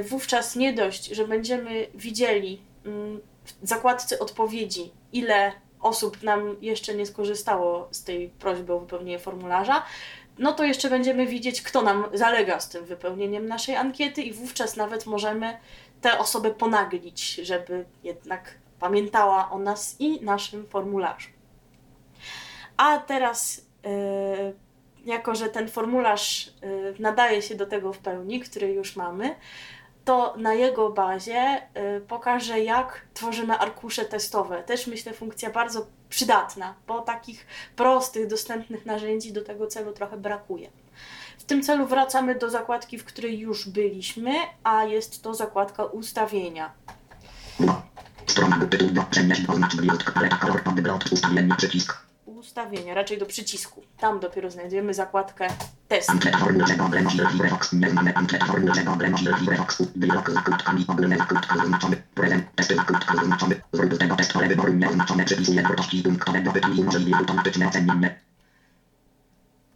wówczas 0.03 0.55
nie 0.55 0.73
dość, 0.73 1.05
że 1.05 1.27
będziemy 1.27 1.87
widzieli 1.93 2.61
mm, 2.85 3.21
w 3.61 3.67
zakładce 3.67 4.19
odpowiedzi, 4.19 4.91
ile 5.13 5.51
osób 5.81 6.23
nam 6.23 6.55
jeszcze 6.61 6.95
nie 6.95 7.05
skorzystało 7.05 7.87
z 7.91 8.03
tej 8.03 8.29
prośby 8.29 8.73
o 8.73 8.79
wypełnienie 8.79 9.19
formularza, 9.19 9.83
no 10.39 10.53
to 10.53 10.63
jeszcze 10.63 10.89
będziemy 10.89 11.27
widzieć, 11.27 11.61
kto 11.61 11.81
nam 11.81 12.05
zalega 12.13 12.59
z 12.59 12.69
tym 12.69 12.85
wypełnieniem 12.85 13.47
naszej 13.47 13.75
ankiety 13.75 14.21
i 14.21 14.33
wówczas 14.33 14.75
nawet 14.75 15.05
możemy 15.05 15.57
tę 16.01 16.19
osobę 16.19 16.51
ponaglić, 16.51 17.35
żeby 17.35 17.85
jednak 18.03 18.55
pamiętała 18.79 19.51
o 19.51 19.59
nas 19.59 19.95
i 19.99 20.21
naszym 20.21 20.67
formularzu. 20.67 21.29
A 22.77 22.97
teraz, 22.97 23.65
yy, 23.83 24.53
jako 25.05 25.35
że 25.35 25.49
ten 25.49 25.67
formularz 25.67 26.53
yy, 26.61 26.95
nadaje 26.99 27.41
się 27.41 27.55
do 27.55 27.65
tego 27.65 27.93
w 27.93 27.97
pełni, 27.97 28.39
który 28.39 28.73
już 28.73 28.95
mamy, 28.95 29.35
to 30.05 30.33
na 30.37 30.53
jego 30.53 30.89
bazie 30.89 31.61
y, 31.97 32.01
pokażę, 32.01 32.59
jak 32.59 33.01
tworzymy 33.13 33.57
arkusze 33.57 34.05
testowe. 34.05 34.63
Też 34.63 34.87
myślę, 34.87 35.13
funkcja 35.13 35.49
bardzo 35.49 35.87
przydatna, 36.09 36.73
bo 36.87 37.01
takich 37.01 37.47
prostych, 37.75 38.27
dostępnych 38.27 38.85
narzędzi 38.85 39.33
do 39.33 39.43
tego 39.43 39.67
celu 39.67 39.93
trochę 39.93 40.17
brakuje. 40.17 40.69
W 41.37 41.43
tym 41.43 41.63
celu 41.63 41.87
wracamy 41.87 42.35
do 42.35 42.49
zakładki, 42.49 42.97
w 42.97 43.05
której 43.05 43.39
już 43.39 43.69
byliśmy, 43.69 44.31
a 44.63 44.83
jest 44.83 45.23
to 45.23 45.33
zakładka 45.33 45.85
ustawienia. 45.85 46.71
Strona 48.25 48.59
do 48.91 49.03
przenieść 49.03 49.41
oznacz 49.47 49.75
bliot, 49.75 50.03
paleta 50.03 50.37
kolor 50.37 50.63
pod 50.63 51.11
ustawienia 51.11 51.55
przycisk. 51.55 52.08
Ustawienia, 52.49 52.93
raczej 52.93 53.17
do 53.17 53.25
przycisku. 53.25 53.83
Tam 53.97 54.19
dopiero 54.19 54.51
znajdziemy 54.51 54.93
zakładkę 54.93 55.47
test. 55.87 56.09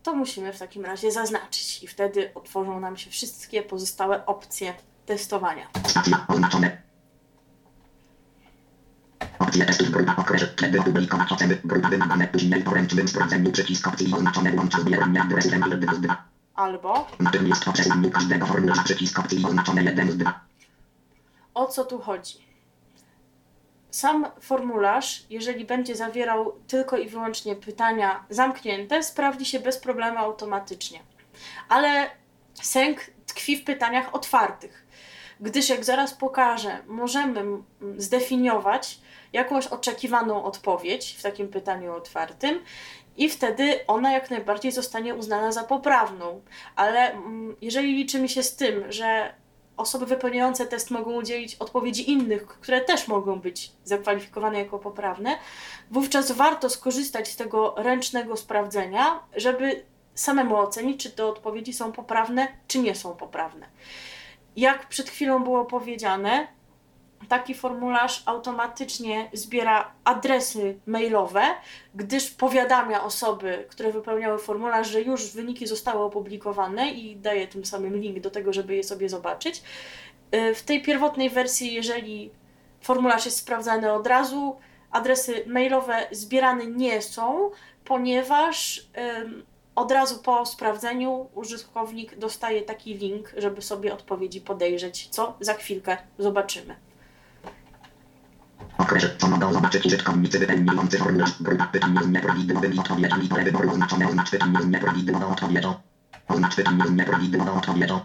To 0.04 0.16
musimy 0.16 0.54
w 0.54 0.60
takim 0.60 0.86
razie 0.86 1.12
zaznaczyć 1.12 1.84
i 1.84 1.88
wtedy 1.88 2.32
otworzą 2.36 2.80
nam 2.80 2.98
się 2.98 3.12
wszystkie 3.12 3.64
pozostałe 3.64 4.26
opcje 4.26 4.74
testowania. 5.06 5.68
Stacja 5.88 6.26
oznaczone. 6.28 6.93
Opcje 9.44 9.66
grupa 9.92 10.24
kiedy 10.56 10.80
oceny, 11.32 11.58
grupa 11.64 11.90
wymagane, 11.90 12.28
później 12.28 12.64
poręcznym 12.64 13.08
sprawdzeniu 13.08 13.52
przycisk 13.52 13.88
opcji 13.88 14.14
oznaczone 14.14 14.56
łącz 14.56 14.76
zbieranie 14.76 15.22
adresem 15.22 15.64
albo 15.64 15.96
z 15.96 16.00
2. 16.00 16.24
Albo 16.56 17.08
po 17.66 17.74
przesłaniu 17.74 18.12
każdego 18.12 18.46
formularza 18.46 18.84
przycisk 18.84 19.20
opcji 19.20 19.46
oznaczone 19.46 19.84
1 19.84 20.12
z 20.12 20.18
2. 20.18 20.40
o 21.54 21.66
co 21.66 21.86
tu 21.86 22.00
chodzi? 22.00 22.38
Sam 23.92 24.26
formularz, 24.42 25.26
jeżeli 25.30 25.66
będzie 25.66 25.96
zawierał 25.96 26.54
tylko 26.68 26.98
i 26.98 27.10
wyłącznie 27.10 27.56
pytania 27.56 28.26
zamknięte, 28.30 29.04
sprawdzi 29.04 29.46
się 29.46 29.60
bez 29.60 29.78
problemu 29.78 30.18
automatycznie. 30.18 31.00
Ale 31.70 32.10
sęk 32.54 33.00
tkwi 33.26 33.58
w 33.58 33.64
pytaniach 33.64 34.16
otwartych, 34.16 34.83
gdyż 35.44 35.70
jak 35.70 35.86
zaraz 35.86 36.14
pokażę, 36.14 36.78
możemy 36.88 37.42
zdefiniować 37.98 39.00
jakąś 39.34 39.68
oczekiwaną 39.68 40.44
odpowiedź 40.44 41.16
w 41.20 41.24
takim 41.24 41.48
pytaniu 41.48 41.94
otwartym 41.96 42.60
i 43.18 43.30
wtedy 43.30 43.88
ona 43.88 44.14
jak 44.14 44.30
najbardziej 44.32 44.72
zostanie 44.72 45.16
uznana 45.16 45.52
za 45.52 45.64
poprawną. 45.64 46.42
Ale 46.76 47.16
jeżeli 47.62 47.96
liczymy 47.96 48.30
się 48.30 48.44
z 48.44 48.56
tym, 48.56 48.92
że 48.92 49.34
osoby 49.78 50.06
wypełniające 50.06 50.68
test 50.68 50.92
mogą 50.92 51.14
udzielić 51.14 51.56
odpowiedzi 51.56 52.12
innych, 52.12 52.48
które 52.48 52.82
też 52.82 53.08
mogą 53.08 53.40
być 53.40 53.72
zakwalifikowane 53.84 54.60
jako 54.60 54.80
poprawne, 54.80 55.38
wówczas 55.92 56.32
warto 56.32 56.70
skorzystać 56.70 57.28
z 57.28 57.36
tego 57.36 57.74
ręcznego 57.78 58.38
sprawdzenia, 58.38 59.20
żeby 59.36 59.84
samemu 60.16 60.56
ocenić, 60.56 61.04
czy 61.04 61.12
te 61.12 61.26
odpowiedzi 61.26 61.74
są 61.74 61.92
poprawne, 61.92 62.48
czy 62.68 62.80
nie 62.80 62.96
są 62.96 63.16
poprawne. 63.16 63.68
Jak 64.56 64.88
przed 64.88 65.10
chwilą 65.10 65.44
było 65.44 65.66
powiedziane, 65.66 66.48
taki 67.30 67.54
formularz 67.54 68.24
automatycznie 68.26 69.30
zbiera 69.34 69.92
adresy 70.04 70.80
mailowe, 70.86 71.44
gdyż 71.96 72.32
powiadamia 72.32 73.04
osoby, 73.04 73.66
które 73.70 73.92
wypełniały 73.92 74.40
formularz, 74.40 74.90
że 74.90 75.02
już 75.02 75.32
wyniki 75.32 75.68
zostały 75.68 76.04
opublikowane 76.04 76.92
i 76.92 77.16
daje 77.16 77.48
tym 77.48 77.66
samym 77.66 77.98
link 77.98 78.20
do 78.20 78.32
tego, 78.32 78.54
żeby 78.54 78.76
je 78.76 78.84
sobie 78.84 79.10
zobaczyć. 79.10 79.64
Y, 80.36 80.56
W 80.56 80.64
tej 80.64 80.82
pierwotnej 80.82 81.30
wersji, 81.30 81.74
jeżeli 81.74 82.32
formularz 82.82 83.26
jest 83.26 83.38
sprawdzany 83.38 83.92
od 83.92 84.08
razu, 84.08 84.56
adresy 84.92 85.44
mailowe 85.48 86.08
zbierane 86.12 86.66
nie 86.66 87.02
są, 87.02 87.52
ponieważ 87.86 88.88
ym, 89.22 89.46
od 89.76 89.92
razu 89.92 90.20
po 90.20 90.46
sprawdzeniu 90.46 91.30
użytkownik 91.34 92.20
dostaje 92.20 92.62
taki 92.62 92.94
link, 92.94 93.34
żeby 93.38 93.62
sobie 93.62 93.94
odpowiedzi 93.94 94.42
podejrzeć, 94.42 95.08
co 95.08 95.38
za 95.40 95.54
chwilkę 95.54 95.98
zobaczymy. 96.20 96.76
Okres, 98.78 99.06
co 99.18 99.28
mogą 99.28 99.54
zobaczyć 99.54 99.86
użytkownicy 99.86 100.40
wypełniający 100.40 100.98
formularz, 100.98 101.32
z 102.04 102.08
nieprawidłowymi 102.08 102.80
odpowiedziami, 102.80 103.28
pole 103.28 103.44
wyboru 103.44 103.72
oznaczone, 103.72 104.08
oznacz 104.08 104.30
z 104.62 104.66
nieprawidłową 104.68 105.28
odpowiedzią. 105.28 105.74
Oznacz 106.28 106.56
z 106.88 106.92
nieprawidłową 106.92 107.54
odpowiedzią. 107.54 108.00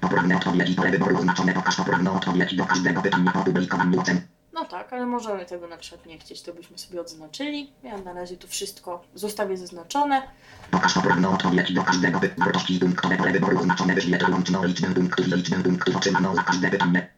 Poprawne 0.00 0.36
odpowiedzi, 0.36 0.74
pole 0.74 0.90
wyboru 0.90 1.18
oznaczone, 1.18 1.52
pokaż 1.52 1.76
poprawną 1.76 2.12
odpowiedź 2.14 2.54
do 2.56 2.66
każdego 2.66 3.02
pytania 3.02 3.32
po. 3.32 4.33
No 4.54 4.64
tak, 4.64 4.92
ale 4.92 5.06
możemy 5.06 5.46
tego 5.46 5.68
na 5.68 5.76
przykład 5.76 6.06
nie 6.06 6.18
chcieć, 6.18 6.42
to 6.42 6.52
byśmy 6.52 6.78
sobie 6.78 7.00
odznaczyli. 7.00 7.72
Ja 7.82 7.98
na 7.98 8.12
razie 8.12 8.36
tu 8.36 8.48
wszystko 8.48 9.04
zostawię 9.14 9.56
zaznaczone. 9.56 10.22
Pokaż 10.70 10.96
odpowiedź 10.96 11.72
do 11.72 11.82
każdego 11.84 12.20
pytania. 12.20 12.44
Wartości 12.44 12.78
punktowe 12.78 13.16
pole 13.16 13.32
wyboru 13.32 13.58
oznaczone. 13.58 13.94
Łączną 14.32 14.64
liczbę 14.64 14.94
punktów 14.94 15.28
i 15.28 15.30
liczbę 15.30 15.62
punktów 15.62 15.96
otrzymaną 15.96 16.34
za 16.34 16.42
każde 16.42 16.70
pytanie. 16.70 17.10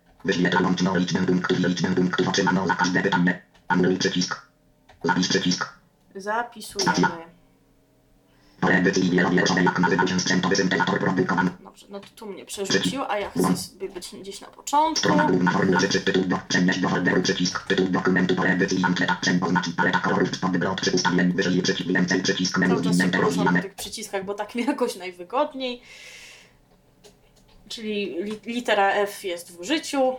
Łączną 0.62 0.96
liczbę 0.96 1.26
punktów 1.26 1.60
i 1.60 1.62
liczbę 1.62 1.94
punktów 1.94 2.28
otrzymaną 2.28 2.66
za 2.66 2.74
każde 2.74 3.02
pytanie. 3.02 3.42
Anuluj 3.68 3.96
przycisk. 3.98 4.46
Zapisz 5.04 5.28
przycisk. 5.28 5.68
Zapisujemy. 6.14 6.96
Pole 7.00 7.04
edycji 7.04 7.04
wielowierszowej 7.04 7.26
okno 7.26 8.55
wybór 8.55 8.55
sprzętowy 8.55 8.55
syntezator 8.55 8.55
produkowany. 8.55 8.55
Dobrze, 11.64 11.86
no 11.90 12.00
to 12.00 12.06
tu 12.16 12.26
mnie 12.26 12.44
przerzucił, 12.44 13.02
a 13.08 13.18
ja 13.18 13.30
chcę 13.30 13.56
sobie 13.56 13.88
być 13.88 14.14
gdzieś 14.20 14.40
na 14.40 14.46
początku. 14.46 14.98
Strona 14.98 15.24
główna 15.24 15.50
formularz 15.50 15.88
czy 15.88 16.00
tytuł 16.00 16.24
do 16.24 16.88
folderu 16.88 17.22
przycisk. 17.22 17.66
Tytuł 17.66 17.88
dokumentu 17.88 18.34
pole 18.34 18.50
edycji 18.50 18.84
ankieta. 18.84 19.20
Oznacz 19.40 19.70
paleta 19.76 19.98
kolorów 19.98 20.38
pod 20.40 20.56
blok 20.56 20.80
przy 20.80 20.90
ustawieniu 20.90 21.34
wyżej 21.34 21.62
przycisk 21.62 21.90
więcej 21.90 22.22
przycisk 22.22 22.58
menu 22.58 22.74
Cały 22.74 22.84
czas 22.84 22.98
się 22.98 23.04
inne 23.04 23.18
poruszam 23.18 23.44
na 23.44 23.62
tych 23.62 23.74
przyciskach, 23.74 24.24
bo 24.24 24.34
tak 24.34 24.54
mi 24.54 24.64
jakoś 24.64 24.96
najwygodniej. 24.96 25.82
Czyli 27.68 28.22
li, 28.22 28.40
litera 28.46 28.92
F 28.92 29.24
jest 29.24 29.56
w 29.56 29.60
użyciu. 29.60 30.16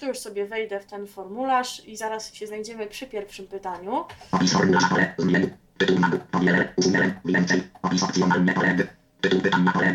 Tu 0.00 0.06
już 0.06 0.18
sobie 0.18 0.46
wejdę 0.46 0.80
w 0.80 0.86
ten 0.86 1.06
formularz 1.06 1.86
i 1.86 1.96
zaraz 1.96 2.34
się 2.34 2.46
znajdziemy 2.46 2.86
przy 2.86 3.06
pierwszym 3.06 3.46
pytaniu. 3.46 4.04
Opis 4.32 4.52
formularza 4.52 4.88
pole, 4.88 5.14
zmień, 5.18 5.50
tytuł 5.78 5.96
powiele, 6.30 6.72
usunę, 6.76 7.20
więcej, 7.24 7.62
opis 7.82 8.02
opcjonalny 8.02 8.52
pole 8.52 8.76
tytuł 9.20 9.40
pole. 9.72 9.94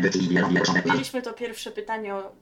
Mieliśmy 0.86 1.22
to 1.22 1.32
pierwsze 1.32 1.70
pytanie 1.70 2.14
o 2.14 2.32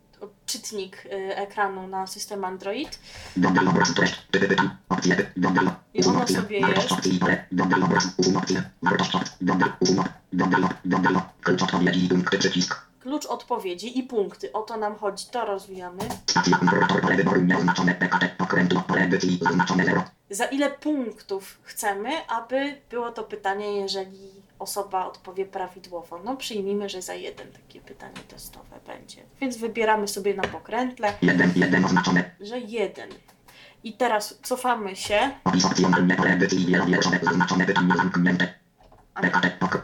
czytnik 0.46 1.06
y, 1.06 1.36
ekranu 1.36 1.88
na 1.88 2.06
system 2.06 2.44
Android. 2.44 2.98
I 5.94 6.04
ono 6.04 6.26
sobie 6.26 6.58
jest. 6.58 6.92
klucz 13.02 13.26
odpowiedzi 13.26 13.98
i 13.98 14.02
punkty. 14.02 14.52
O 14.52 14.62
to 14.62 14.76
nam 14.76 14.96
chodzi, 14.96 15.26
to 15.30 15.44
rozwijamy. 15.44 16.02
Stacja 16.26 16.58
konfigurator 16.58 17.00
pole 17.00 17.16
wyboru 17.16 17.40
nieoznaczone 17.40 17.94
PKT, 17.94 18.28
okrętu 18.38 18.80
pole 18.80 19.00
edycji 19.00 19.38
zaznaczone 19.42 19.84
0. 19.84 20.02
Za 20.30 20.44
ile 20.44 20.70
punktów 20.70 21.58
chcemy, 21.62 22.10
aby 22.28 22.80
było 22.90 23.12
to 23.12 23.24
pytanie, 23.24 23.76
jeżeli 23.76 24.41
osoba 24.62 25.06
odpowie 25.06 25.46
prawidłowo? 25.46 26.20
No 26.24 26.36
przyjmijmy, 26.36 26.88
że 26.88 27.02
za 27.02 27.14
jeden 27.14 27.52
takie 27.52 27.80
pytanie 27.80 28.20
testowe 28.28 28.80
będzie. 28.86 29.22
Więc 29.40 29.56
wybieramy 29.56 30.08
sobie 30.08 30.34
na 30.34 30.42
pokrętle, 30.42 31.14
1, 31.22 31.52
1 31.56 31.84
oznaczone, 31.84 32.30
że 32.40 32.58
jeden. 32.58 33.08
I 33.84 33.92
teraz 33.92 34.38
cofamy 34.42 34.96
się. 34.96 35.30
opis 35.44 35.64
opcjonalny 35.64 36.16
wielowierszowe 36.66 37.18
zaznaczone 37.22 37.66
pytanie 37.66 37.94
zamknięte. 37.96 38.54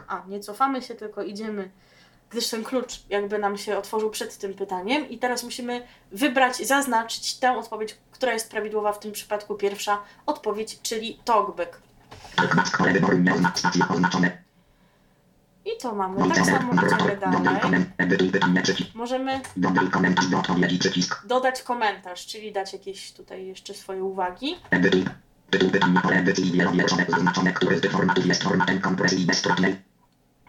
A 0.07 0.23
nie, 0.27 0.39
cofamy 0.39 0.81
się, 0.81 0.95
tylko 0.95 1.23
idziemy, 1.23 1.71
gdyż 2.29 2.47
ten 2.47 2.63
klucz 2.63 3.03
jakby 3.09 3.39
nam 3.39 3.57
się 3.57 3.77
otworzył 3.77 4.09
przed 4.09 4.37
tym 4.37 4.53
pytaniem. 4.53 5.09
I 5.09 5.17
teraz 5.17 5.43
musimy 5.43 5.87
wybrać, 6.11 6.67
zaznaczyć 6.67 7.39
tę 7.39 7.57
odpowiedź, 7.57 7.97
która 8.11 8.33
jest 8.33 8.51
prawidłowa 8.51 8.93
w 8.93 8.99
tym 8.99 9.11
przypadku 9.11 9.55
pierwsza 9.55 10.01
odpowiedź, 10.25 10.81
czyli 10.81 11.19
talkback. 11.25 11.81
talkback 12.35 12.77
pole 12.77 12.93
wyboru 12.93 13.17
oznaczone. 13.89 14.48
I 15.75 15.77
to 15.81 15.95
mamy. 15.95 16.29
Tak 16.29 16.45
samo 16.45 16.73
idziemy 16.73 17.17
dalej. 17.17 17.85
Możemy 18.95 19.41
dodać 21.23 21.61
komentarz, 21.63 22.25
czyli 22.25 22.51
dać 22.51 22.73
jakieś 22.73 23.11
tutaj 23.11 23.45
jeszcze 23.45 23.73
swoje 23.73 24.03
uwagi. 24.03 24.55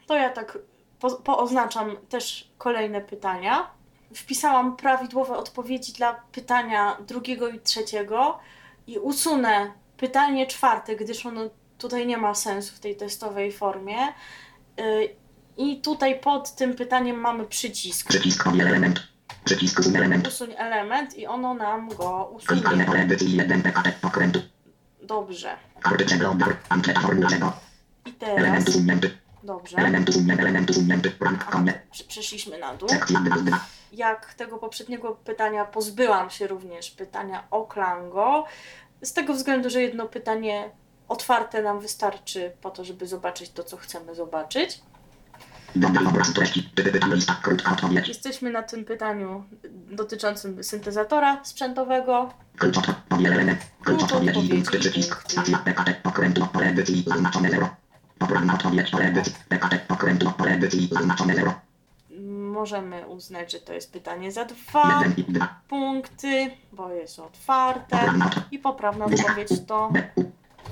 To 0.07 0.17
ja 0.17 0.31
tak 0.31 0.59
po, 1.01 1.11
pooznaczam 1.11 1.97
też 2.09 2.51
kolejne 2.59 3.01
pytania. 3.01 3.71
Wpisałam 4.15 4.77
prawidłowe 4.77 5.37
odpowiedzi 5.37 5.93
dla 5.93 6.15
pytania 6.33 6.97
drugiego 7.07 7.49
i 7.49 7.61
trzeciego 7.61 8.39
i 8.87 8.99
usunę 8.99 9.73
pytanie 9.97 10.47
czwarte, 10.47 10.97
gdyż 10.97 11.27
ono 11.27 11.41
tutaj 11.79 12.07
nie 12.07 12.17
ma 12.17 12.35
sensu 12.35 12.77
w 12.77 12.81
tej 12.81 12.97
testowej 12.97 13.53
formie. 13.53 13.97
Y, 14.81 15.17
I 15.57 15.81
tutaj 15.81 16.21
pod 16.21 16.55
tym 16.55 16.75
pytaniem 16.75 17.17
mamy 17.17 17.47
przycisk. 17.47 18.09
Przycisk 18.09 18.45
powiel 18.45 18.69
element. 18.69 19.01
Przycisk 19.45 19.79
usun 19.79 19.97
element. 19.97 20.27
Usuń 20.27 20.55
element 20.57 21.19
i 21.19 21.27
ono 21.27 21.55
nam 21.55 21.89
go 21.89 22.33
usunie. 22.35 22.85
pole 22.85 23.01
edycji 23.01 23.37
1 23.37 23.63
PKT 23.63 23.93
okrętu. 24.03 24.43
Dobrze. 25.03 25.57
I 28.07 28.13
teraz. 28.13 28.65
Dobrze. 29.43 29.77
Przeszliśmy 32.09 32.59
na 32.59 32.75
dół. 32.75 32.89
Sekcja 32.89 33.21
2. 33.21 33.61
Jak 33.93 34.35
tego 34.35 34.59
poprzedniego 34.59 35.13
pytania 35.25 35.65
pozbyłam 35.65 36.31
się 36.31 36.47
również 36.47 36.91
pytania 36.91 37.47
o 37.51 37.65
Klango, 37.65 38.45
z 39.03 39.13
tego 39.13 39.35
względu, 39.35 39.71
że 39.71 39.83
jedno 39.83 40.09
pytanie 40.09 40.71
otwarte 41.11 41.63
nam 41.63 41.81
wystarczy 41.81 42.53
po 42.61 42.71
to, 42.71 42.85
żeby 42.85 43.07
zobaczyć 43.07 43.51
to, 43.51 43.65
co 43.65 43.77
chcemy 43.77 44.15
zobaczyć. 44.15 44.81
Odpowiedź. 47.73 48.09
Jesteśmy 48.09 48.51
na 48.51 48.63
tym 48.63 48.85
pytaniu 48.85 49.45
dotyczącym 49.91 50.65
syntezatora 50.65 51.45
sprzętowego. 51.45 52.31
Klucz 52.59 52.79
odpowiedź, 52.79 53.27
element. 53.27 53.61
Klucz 53.83 53.99
Klucz 53.99 54.03
odpowiedzi, 54.03 54.31
odpowiedzi, 54.31 54.55
punkty, 54.55 54.79
przycisk. 54.79 55.15
punkty. 55.15 55.33
Stacja 55.33 55.59
PKT, 55.59 55.95
pokrętło, 56.03 56.47
pole 56.47 56.67
edycji, 56.67 57.05
zaznaczone 57.07 57.51
0. 57.51 57.69
Poprawna 58.19 58.55
odpowiedź, 58.55 58.91
pole 58.91 59.05
edycji. 59.05 59.35
PKT, 59.49 59.79
pokrętło, 59.79 60.31
pole 60.31 60.51
edycji, 60.51 60.89
zaznaczone 60.93 61.35
0. 61.35 61.55
Możemy 62.53 63.07
uznać, 63.09 63.53
że 63.53 63.61
to 63.61 63.73
jest 63.73 63.93
pytanie 63.93 64.33
za 64.33 64.45
dwa 64.45 65.03
1 65.05 65.15
i 65.17 65.33
2. 65.33 65.61
punkty, 65.69 66.51
bo 66.73 66.91
jest 66.91 67.19
otwarte. 67.19 67.99
I 68.51 68.59
poprawna 68.59 69.05
odpowiedź 69.05 69.49
to 69.67 69.93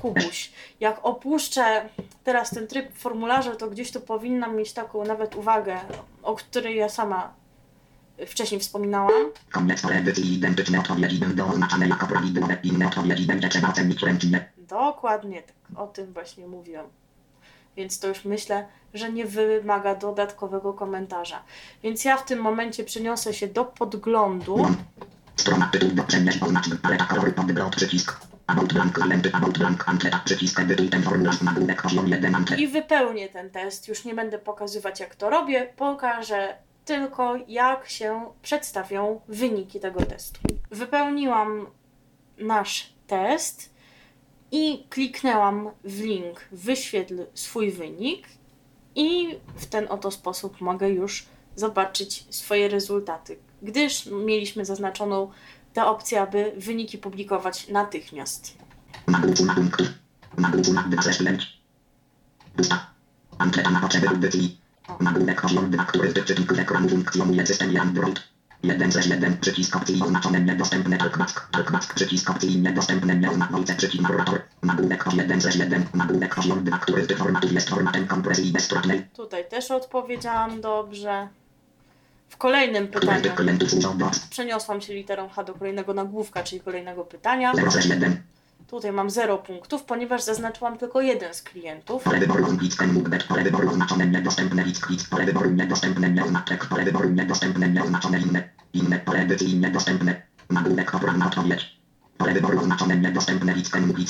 Kubuś. 0.01 0.51
Jak 0.79 0.99
opuszczę 1.05 1.89
teraz 2.23 2.49
ten 2.49 2.67
tryb 2.67 2.97
formularza, 2.97 3.55
to 3.55 3.69
gdzieś 3.69 3.91
tu 3.91 4.01
powinnam 4.01 4.55
mieć 4.55 4.73
taką 4.73 5.05
nawet 5.05 5.35
uwagę, 5.35 5.79
o 6.23 6.35
której 6.35 6.75
ja 6.75 6.89
sama 6.89 7.33
wcześniej 8.27 8.61
wspominałam. 8.61 9.11
Dokładnie 14.57 15.43
tak, 15.43 15.79
o 15.79 15.87
tym 15.87 16.13
właśnie 16.13 16.47
mówiłam. 16.47 16.85
Więc 17.77 17.99
to 17.99 18.07
już 18.07 18.25
myślę, 18.25 18.67
że 18.93 19.13
nie 19.13 19.25
wymaga 19.25 19.95
dodatkowego 19.95 20.73
komentarza. 20.73 21.43
Więc 21.83 22.05
ja 22.05 22.17
w 22.17 22.25
tym 22.25 22.39
momencie 22.39 22.83
przeniosę 22.83 23.33
się 23.33 23.47
do 23.47 23.65
podglądu. 23.65 24.67
Strona 25.35 25.69
tytuł 25.71 25.89
do 25.89 26.03
oznacz 26.45 26.65
paleta 26.81 27.05
kolory 27.05 27.31
podgląd 27.31 27.75
przycisk. 27.75 28.21
About 28.49 28.73
blank, 28.73 28.97
lenty, 29.05 29.29
about 29.33 29.57
blank, 29.57 29.89
ankieta, 29.89 30.21
przycisk, 30.25 30.59
edytuj 30.59 30.89
ten 30.89 31.03
formularz, 31.03 31.41
nagłówek, 31.41 31.81
poziom 31.81 32.07
1, 32.07 32.35
ankieta. 32.35 32.61
i 32.61 32.67
wypełnię 32.67 33.29
ten 33.29 33.49
test. 33.49 33.87
Już 33.87 34.05
nie 34.05 34.15
będę 34.15 34.39
pokazywać, 34.39 34.99
jak 34.99 35.15
to 35.15 35.29
robię, 35.29 35.73
pokażę 35.75 36.57
tylko, 36.85 37.35
jak 37.47 37.89
się 37.89 38.25
przedstawią 38.41 39.21
wyniki 39.27 39.79
tego 39.79 40.05
testu. 40.05 40.39
Wypełniłam 40.71 41.67
nasz 42.37 42.93
test 43.07 43.73
i 44.51 44.87
kliknęłam 44.89 45.69
w 45.83 46.01
link 46.01 46.39
Wyświetl 46.51 47.25
swój 47.33 47.71
wynik, 47.71 48.27
i 48.95 49.37
w 49.55 49.65
ten 49.65 49.87
oto 49.89 50.11
sposób 50.11 50.61
mogę 50.61 50.89
już 50.89 51.25
zobaczyć 51.55 52.25
swoje 52.29 52.67
rezultaty, 52.67 53.37
gdyż 53.61 54.05
mieliśmy 54.05 54.65
zaznaczoną 54.65 55.31
tę 55.79 55.85
opcję, 55.85 56.21
aby 56.21 56.51
wyniki 56.57 56.97
publikować 56.97 57.67
natychmiast. 57.67 58.57
Ankieta 63.37 63.69
na 63.69 63.79
potrzeby 63.79 64.09
audycji. 64.09 64.61
Nagłówek 64.99 65.41
poziom 65.41 65.71
2, 65.71 65.85
który 65.85 66.13
tyczy 66.13 66.35
tylko 66.35 66.55
ekranu 66.55 66.89
funkcjonuje 66.89 67.47
system 67.47 67.79
Android. 67.81 68.19
1 68.63 68.91
ze 68.91 68.99
1 68.99 69.37
przycisk 69.37 69.75
opcji 69.75 70.01
oznaczone 70.03 70.41
niedostępne 70.41 70.97
talkback. 70.97 71.49
Talkback 71.51 71.93
przycisk 71.93 72.29
opcji 72.29 72.61
niedostępne 72.61 73.15
nieoznaczone 73.15 73.63
przycisk 73.63 74.03
narrator. 74.03 74.41
Nagłówek 74.63 75.05
1 75.13 75.41
ze 75.41 75.49
1. 75.49 75.85
Nagłówek 75.93 76.35
2, 76.63 76.77
który 76.77 77.07
typ 77.07 77.17
formatu 77.17 77.53
jest 77.53 77.69
formatem 77.69 78.07
kompresji 78.07 78.51
bezstratnej. 78.51 79.07
Tutaj 79.13 79.49
też 79.49 79.71
odpowiedziałam 79.71 80.61
dobrze. 80.61 81.27
W 82.29 82.37
kolejnym 82.37 82.87
pytaniu 82.87 83.31
przeniosłam 84.29 84.81
się 84.81 84.93
literą 84.93 85.29
H 85.29 85.43
do 85.43 85.53
kolejnego 85.53 85.93
nagłówka, 85.93 86.43
czyli 86.43 86.61
kolejnego 86.61 87.05
pytania. 87.05 87.55
0 87.55 87.71
ze 87.71 87.79
1. 87.79 88.23
Tutaj 88.67 88.91
mam 88.91 89.09
0 89.09 89.37
punktów, 89.37 89.83
ponieważ 89.83 90.23
zaznaczyłam 90.23 90.77
tylko 90.77 91.01
jeden 91.01 91.33
z 91.33 91.41
klientów. 91.41 92.03
Pole 92.03 92.19
wyboru 92.19 92.45
pole 93.27 93.43
wyboru 93.43 93.69
oznaczone 93.69 94.07
niedostępne 94.07 94.65
pole 95.09 95.25
wyboru 95.25 95.49
niedostępne 95.49 96.09
nieoznaczek, 96.09 96.65
pole 96.65 96.83
wyboru 96.83 97.09
niedostępne 97.09 97.69
nieoznaczone 97.69 98.19
inne, 98.19 98.49
inne 98.73 98.99
pole 98.99 99.19
edycji 99.19 99.59
niedostępne, 99.59 100.21
nagłówek 100.49 100.91
poprawna 100.91 101.27
odpowiedź. 101.27 101.79
Pole 102.17 102.33
wyboru 102.33 102.59
oznaczone 102.59 102.97
niedostępne 102.97 103.55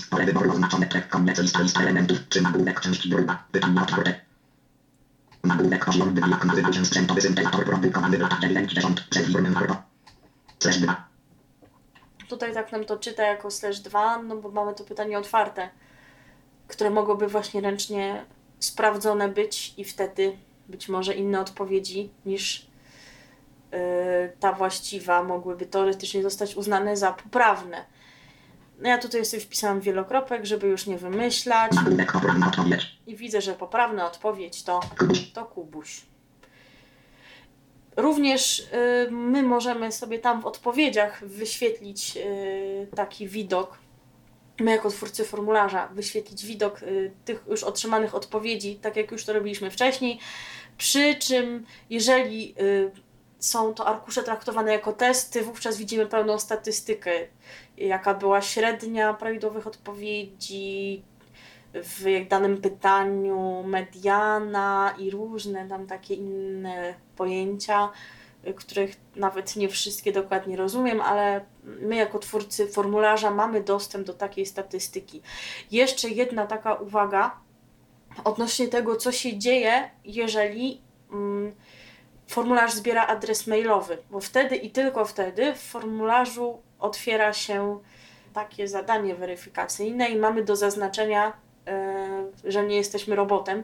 pole 0.10 0.26
wyboru 0.26 0.52
oznaczone 0.52 0.86
koniec 1.10 1.40
lista, 1.40 1.62
lista 1.62 1.82
elementów, 1.82 2.18
czy 2.30 2.42
nagłówek 2.42 2.82
części 2.82 3.10
druga, 3.10 3.44
otwarte. 3.82 4.29
Nagłówek 5.44 5.86
poziom 5.86 6.14
2, 6.14 6.28
jak 6.28 6.46
nazywa 6.46 6.74
się 6.74 6.86
sprzętowy 6.86 7.22
syntezator 7.22 7.66
produkowany 7.66 8.18
w 8.18 8.22
latach 8.22 8.40
90 8.40 9.02
przez 9.10 9.28
firmę 9.28 9.50
Arbo. 9.56 9.76
Slash 10.60 10.78
2. 10.78 11.08
Tutaj 12.30 12.54
tak 12.54 12.72
nam 12.72 12.86
to 12.86 12.98
czyta 12.98 13.24
jako 13.24 13.52
slash 13.52 13.80
2, 13.80 14.22
no 14.24 14.36
bo 14.36 14.50
mamy 14.50 14.74
to 14.74 14.84
pytanie 14.84 15.20
otwarte, 15.20 15.70
które 16.68 16.90
mogłoby 16.90 17.28
właśnie 17.28 17.62
ręcznie 17.62 18.26
sprawdzone 18.60 19.30
być 19.30 19.74
i 19.78 19.84
wtedy 19.84 20.38
być 20.70 20.90
może 20.90 21.14
inne 21.14 21.40
odpowiedzi 21.40 22.10
niż 22.26 22.68
yy, 23.72 23.80
ta 24.40 24.54
właściwa 24.54 25.24
mogłyby 25.24 25.66
teoretycznie 25.66 26.24
zostać 26.24 26.56
uznane 26.56 26.98
za 26.98 27.14
poprawne. 27.14 27.86
No 28.82 28.90
ja 28.90 28.98
tutaj 28.98 29.26
sobie 29.26 29.42
wpisałam 29.42 29.82
wielokropek, 29.82 30.46
żeby 30.46 30.68
już 30.68 30.86
nie 30.86 30.98
wymyślać 30.98 31.72
i 33.08 33.16
widzę, 33.16 33.42
że 33.42 33.54
poprawna 33.54 34.08
odpowiedź 34.08 34.64
to 34.64 34.80
Kubuś. 35.00 35.32
to 35.32 35.46
Kubuś. 35.46 36.02
Również 37.98 38.60
y, 38.60 39.12
my 39.12 39.44
możemy 39.44 39.92
sobie 39.92 40.20
tam 40.20 40.42
w 40.42 40.46
odpowiedziach 40.46 41.28
wyświetlić 41.28 42.18
y, 42.18 42.88
taki 42.96 43.28
widok, 43.28 43.78
my 44.60 44.72
jako 44.72 44.90
twórcy 44.90 45.26
formularza, 45.26 45.88
wyświetlić 45.88 46.46
widok 46.46 46.84
y, 46.84 47.12
tych 47.26 47.44
już 47.50 47.64
otrzymanych 47.64 48.16
odpowiedzi, 48.16 48.76
tak 48.76 48.96
jak 48.96 49.12
już 49.12 49.26
to 49.26 49.34
robiliśmy 49.34 49.72
wcześniej. 49.72 50.20
Przy 50.78 51.16
czym, 51.16 51.66
jeżeli 51.90 52.56
y, 52.62 52.92
są 53.40 53.74
to 53.74 53.88
arkusze 53.88 54.24
traktowane 54.24 54.72
jako 54.72 54.94
testy, 54.94 55.42
wówczas 55.42 55.78
widzimy 55.78 56.06
pełną 56.06 56.40
statystykę, 56.40 57.12
jaka 57.80 58.14
była 58.14 58.42
średnia 58.42 59.14
prawidłowych 59.14 59.68
odpowiedzi, 59.68 61.04
w 61.74 62.28
danym 62.30 62.62
pytaniu 62.62 63.64
mediana 63.64 64.96
i 64.98 65.10
różne 65.12 65.68
tam 65.68 65.88
takie 65.88 66.14
inne 66.16 66.94
pojęcia, 67.16 67.90
których 68.56 68.96
nawet 69.16 69.56
nie 69.56 69.70
wszystkie 69.70 70.12
dokładnie 70.12 70.58
rozumiem, 70.58 71.02
ale 71.02 71.46
my 71.64 71.96
jako 71.96 72.20
twórcy 72.20 72.68
formularza 72.68 73.32
mamy 73.32 73.64
dostęp 73.64 74.08
do 74.08 74.14
takiej 74.14 74.46
statystyki. 74.46 75.22
Jeszcze 75.72 76.10
jedna 76.10 76.48
taka 76.48 76.74
uwaga 76.74 77.36
odnośnie 78.24 78.68
tego, 78.68 78.96
co 78.96 79.12
się 79.12 79.38
dzieje, 79.38 79.90
jeżeli 80.06 80.82
mm, 81.12 81.56
formularz 82.28 82.74
zbiera 82.74 83.08
adres 83.08 83.48
mailowy, 83.48 83.98
bo 84.12 84.20
wtedy 84.20 84.56
i 84.56 84.70
tylko 84.70 85.06
wtedy 85.06 85.54
w 85.54 85.60
formularzu 85.60 86.62
otwiera 86.80 87.34
się 87.34 87.80
takie 88.34 88.68
zadanie 88.68 89.16
weryfikacyjne 89.16 90.10
i 90.10 90.18
mamy 90.18 90.44
do 90.44 90.56
zaznaczenia 90.56 91.34
y, 92.46 92.52
że 92.52 92.64
nie 92.64 92.76
jesteśmy 92.76 93.16
robotem. 93.16 93.64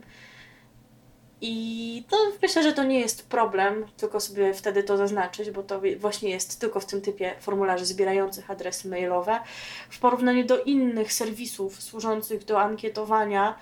I 1.41 2.03
to 2.09 2.17
myślę, 2.41 2.63
że 2.63 2.73
to 2.73 2.83
nie 2.83 2.99
jest 2.99 3.29
problem, 3.29 3.85
tylko 3.97 4.19
sobie 4.19 4.53
wtedy 4.53 4.83
to 4.83 4.97
zaznaczyć, 4.97 5.51
bo 5.51 5.63
to 5.63 5.81
właśnie 5.99 6.29
jest 6.29 6.59
tylko 6.59 6.79
w 6.79 6.85
tym 6.85 7.01
typie 7.01 7.35
formularzy 7.39 7.85
zbierających 7.85 8.51
adresy 8.51 8.89
mailowe. 8.89 9.39
W 9.89 9.99
porównaniu 9.99 10.45
do 10.45 10.63
innych 10.63 11.13
serwisów 11.13 11.81
służących 11.81 12.45
do 12.45 12.61
ankietowania, 12.61 13.55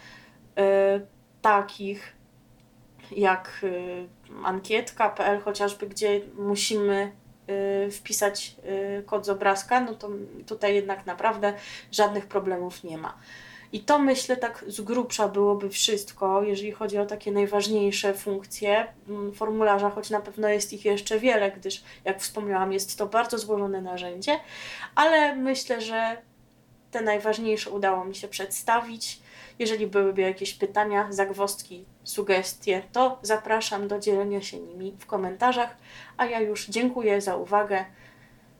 y, 0.98 1.06
takich 1.42 2.14
jak 3.12 3.60
y, 3.64 4.08
ankietka.pl 4.44 5.42
chociażby, 5.42 5.88
gdzie 5.88 6.22
musimy 6.38 7.12
wpisać 7.92 8.56
y, 9.00 9.04
kod 9.04 9.26
z 9.26 9.30
obrazka, 9.30 9.80
no 9.80 9.94
to 9.94 10.10
tutaj 10.48 10.76
jednak 10.76 11.06
naprawdę 11.06 11.54
żadnych 11.92 12.26
problemów 12.26 12.84
nie 12.84 12.98
ma. 12.98 13.18
I 13.74 13.80
to 13.80 14.00
myślę 14.00 14.38
tak 14.38 14.66
z 14.68 14.82
grubsza 14.82 15.28
byłoby 15.28 15.70
wszystko, 15.70 16.44
jeżeli 16.44 16.72
chodzi 16.72 16.98
o 16.98 17.06
takie 17.06 17.32
najważniejsze 17.32 18.14
funkcje 18.14 18.88
formularza, 19.36 19.90
choć 19.90 20.10
na 20.10 20.20
pewno 20.20 20.50
jest 20.50 20.74
ich 20.74 20.86
jeszcze 20.86 21.20
wiele, 21.20 21.52
gdyż 21.52 21.84
jak 22.06 22.22
wspomniałam, 22.22 22.74
jest 22.74 22.98
to 22.98 23.06
bardzo 23.06 23.38
złożone 23.38 23.82
narzędzie, 23.82 24.40
ale 24.96 25.36
myślę, 25.36 25.82
że 25.82 26.18
te 26.92 27.02
najważniejsze 27.02 27.70
udało 27.72 28.06
mi 28.06 28.16
się 28.16 28.28
przedstawić. 28.28 29.20
Jeżeli 29.60 29.88
byłyby 29.88 30.22
jakieś 30.22 30.54
pytania, 30.54 31.08
zagwozdki, 31.10 31.86
sugestie, 32.04 32.84
to 32.92 33.20
zapraszam 33.22 33.88
do 33.88 34.00
dzielenia 34.00 34.42
się 34.42 34.60
nimi 34.60 34.96
w 35.00 35.06
komentarzach, 35.06 35.78
a 36.18 36.26
ja 36.26 36.40
już 36.40 36.68
dziękuję 36.68 37.22
za 37.22 37.36
uwagę. 37.36 37.86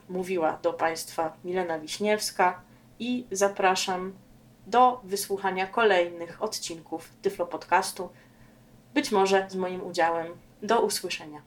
Mówiła 0.10 0.60
do 0.62 0.74
Państwa 0.74 1.34
Milena 1.44 1.80
Wiśniewska 1.80 2.62
i 3.00 3.26
zapraszam 3.32 4.14
do 4.68 5.02
wysłuchania 5.04 5.68
kolejnych 5.68 6.44
odcinków 6.44 7.10
Tyflo 7.22 7.46
Podcastu. 7.46 8.10
być 8.94 9.12
może 9.12 9.48
z 9.50 9.56
moim 9.56 9.84
udziałem. 9.84 10.28
Do 10.62 10.82
usłyszenia. 10.82 11.42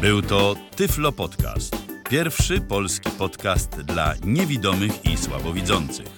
Był 0.00 0.22
to 0.22 0.54
Tyflo 0.76 1.12
Podcast. 1.12 1.76
Pierwszy 2.10 2.60
polski 2.60 3.10
podcast 3.10 3.70
dla 3.70 4.14
niewidomych 4.24 5.04
i 5.04 5.16
słabowidzących. 5.16 6.17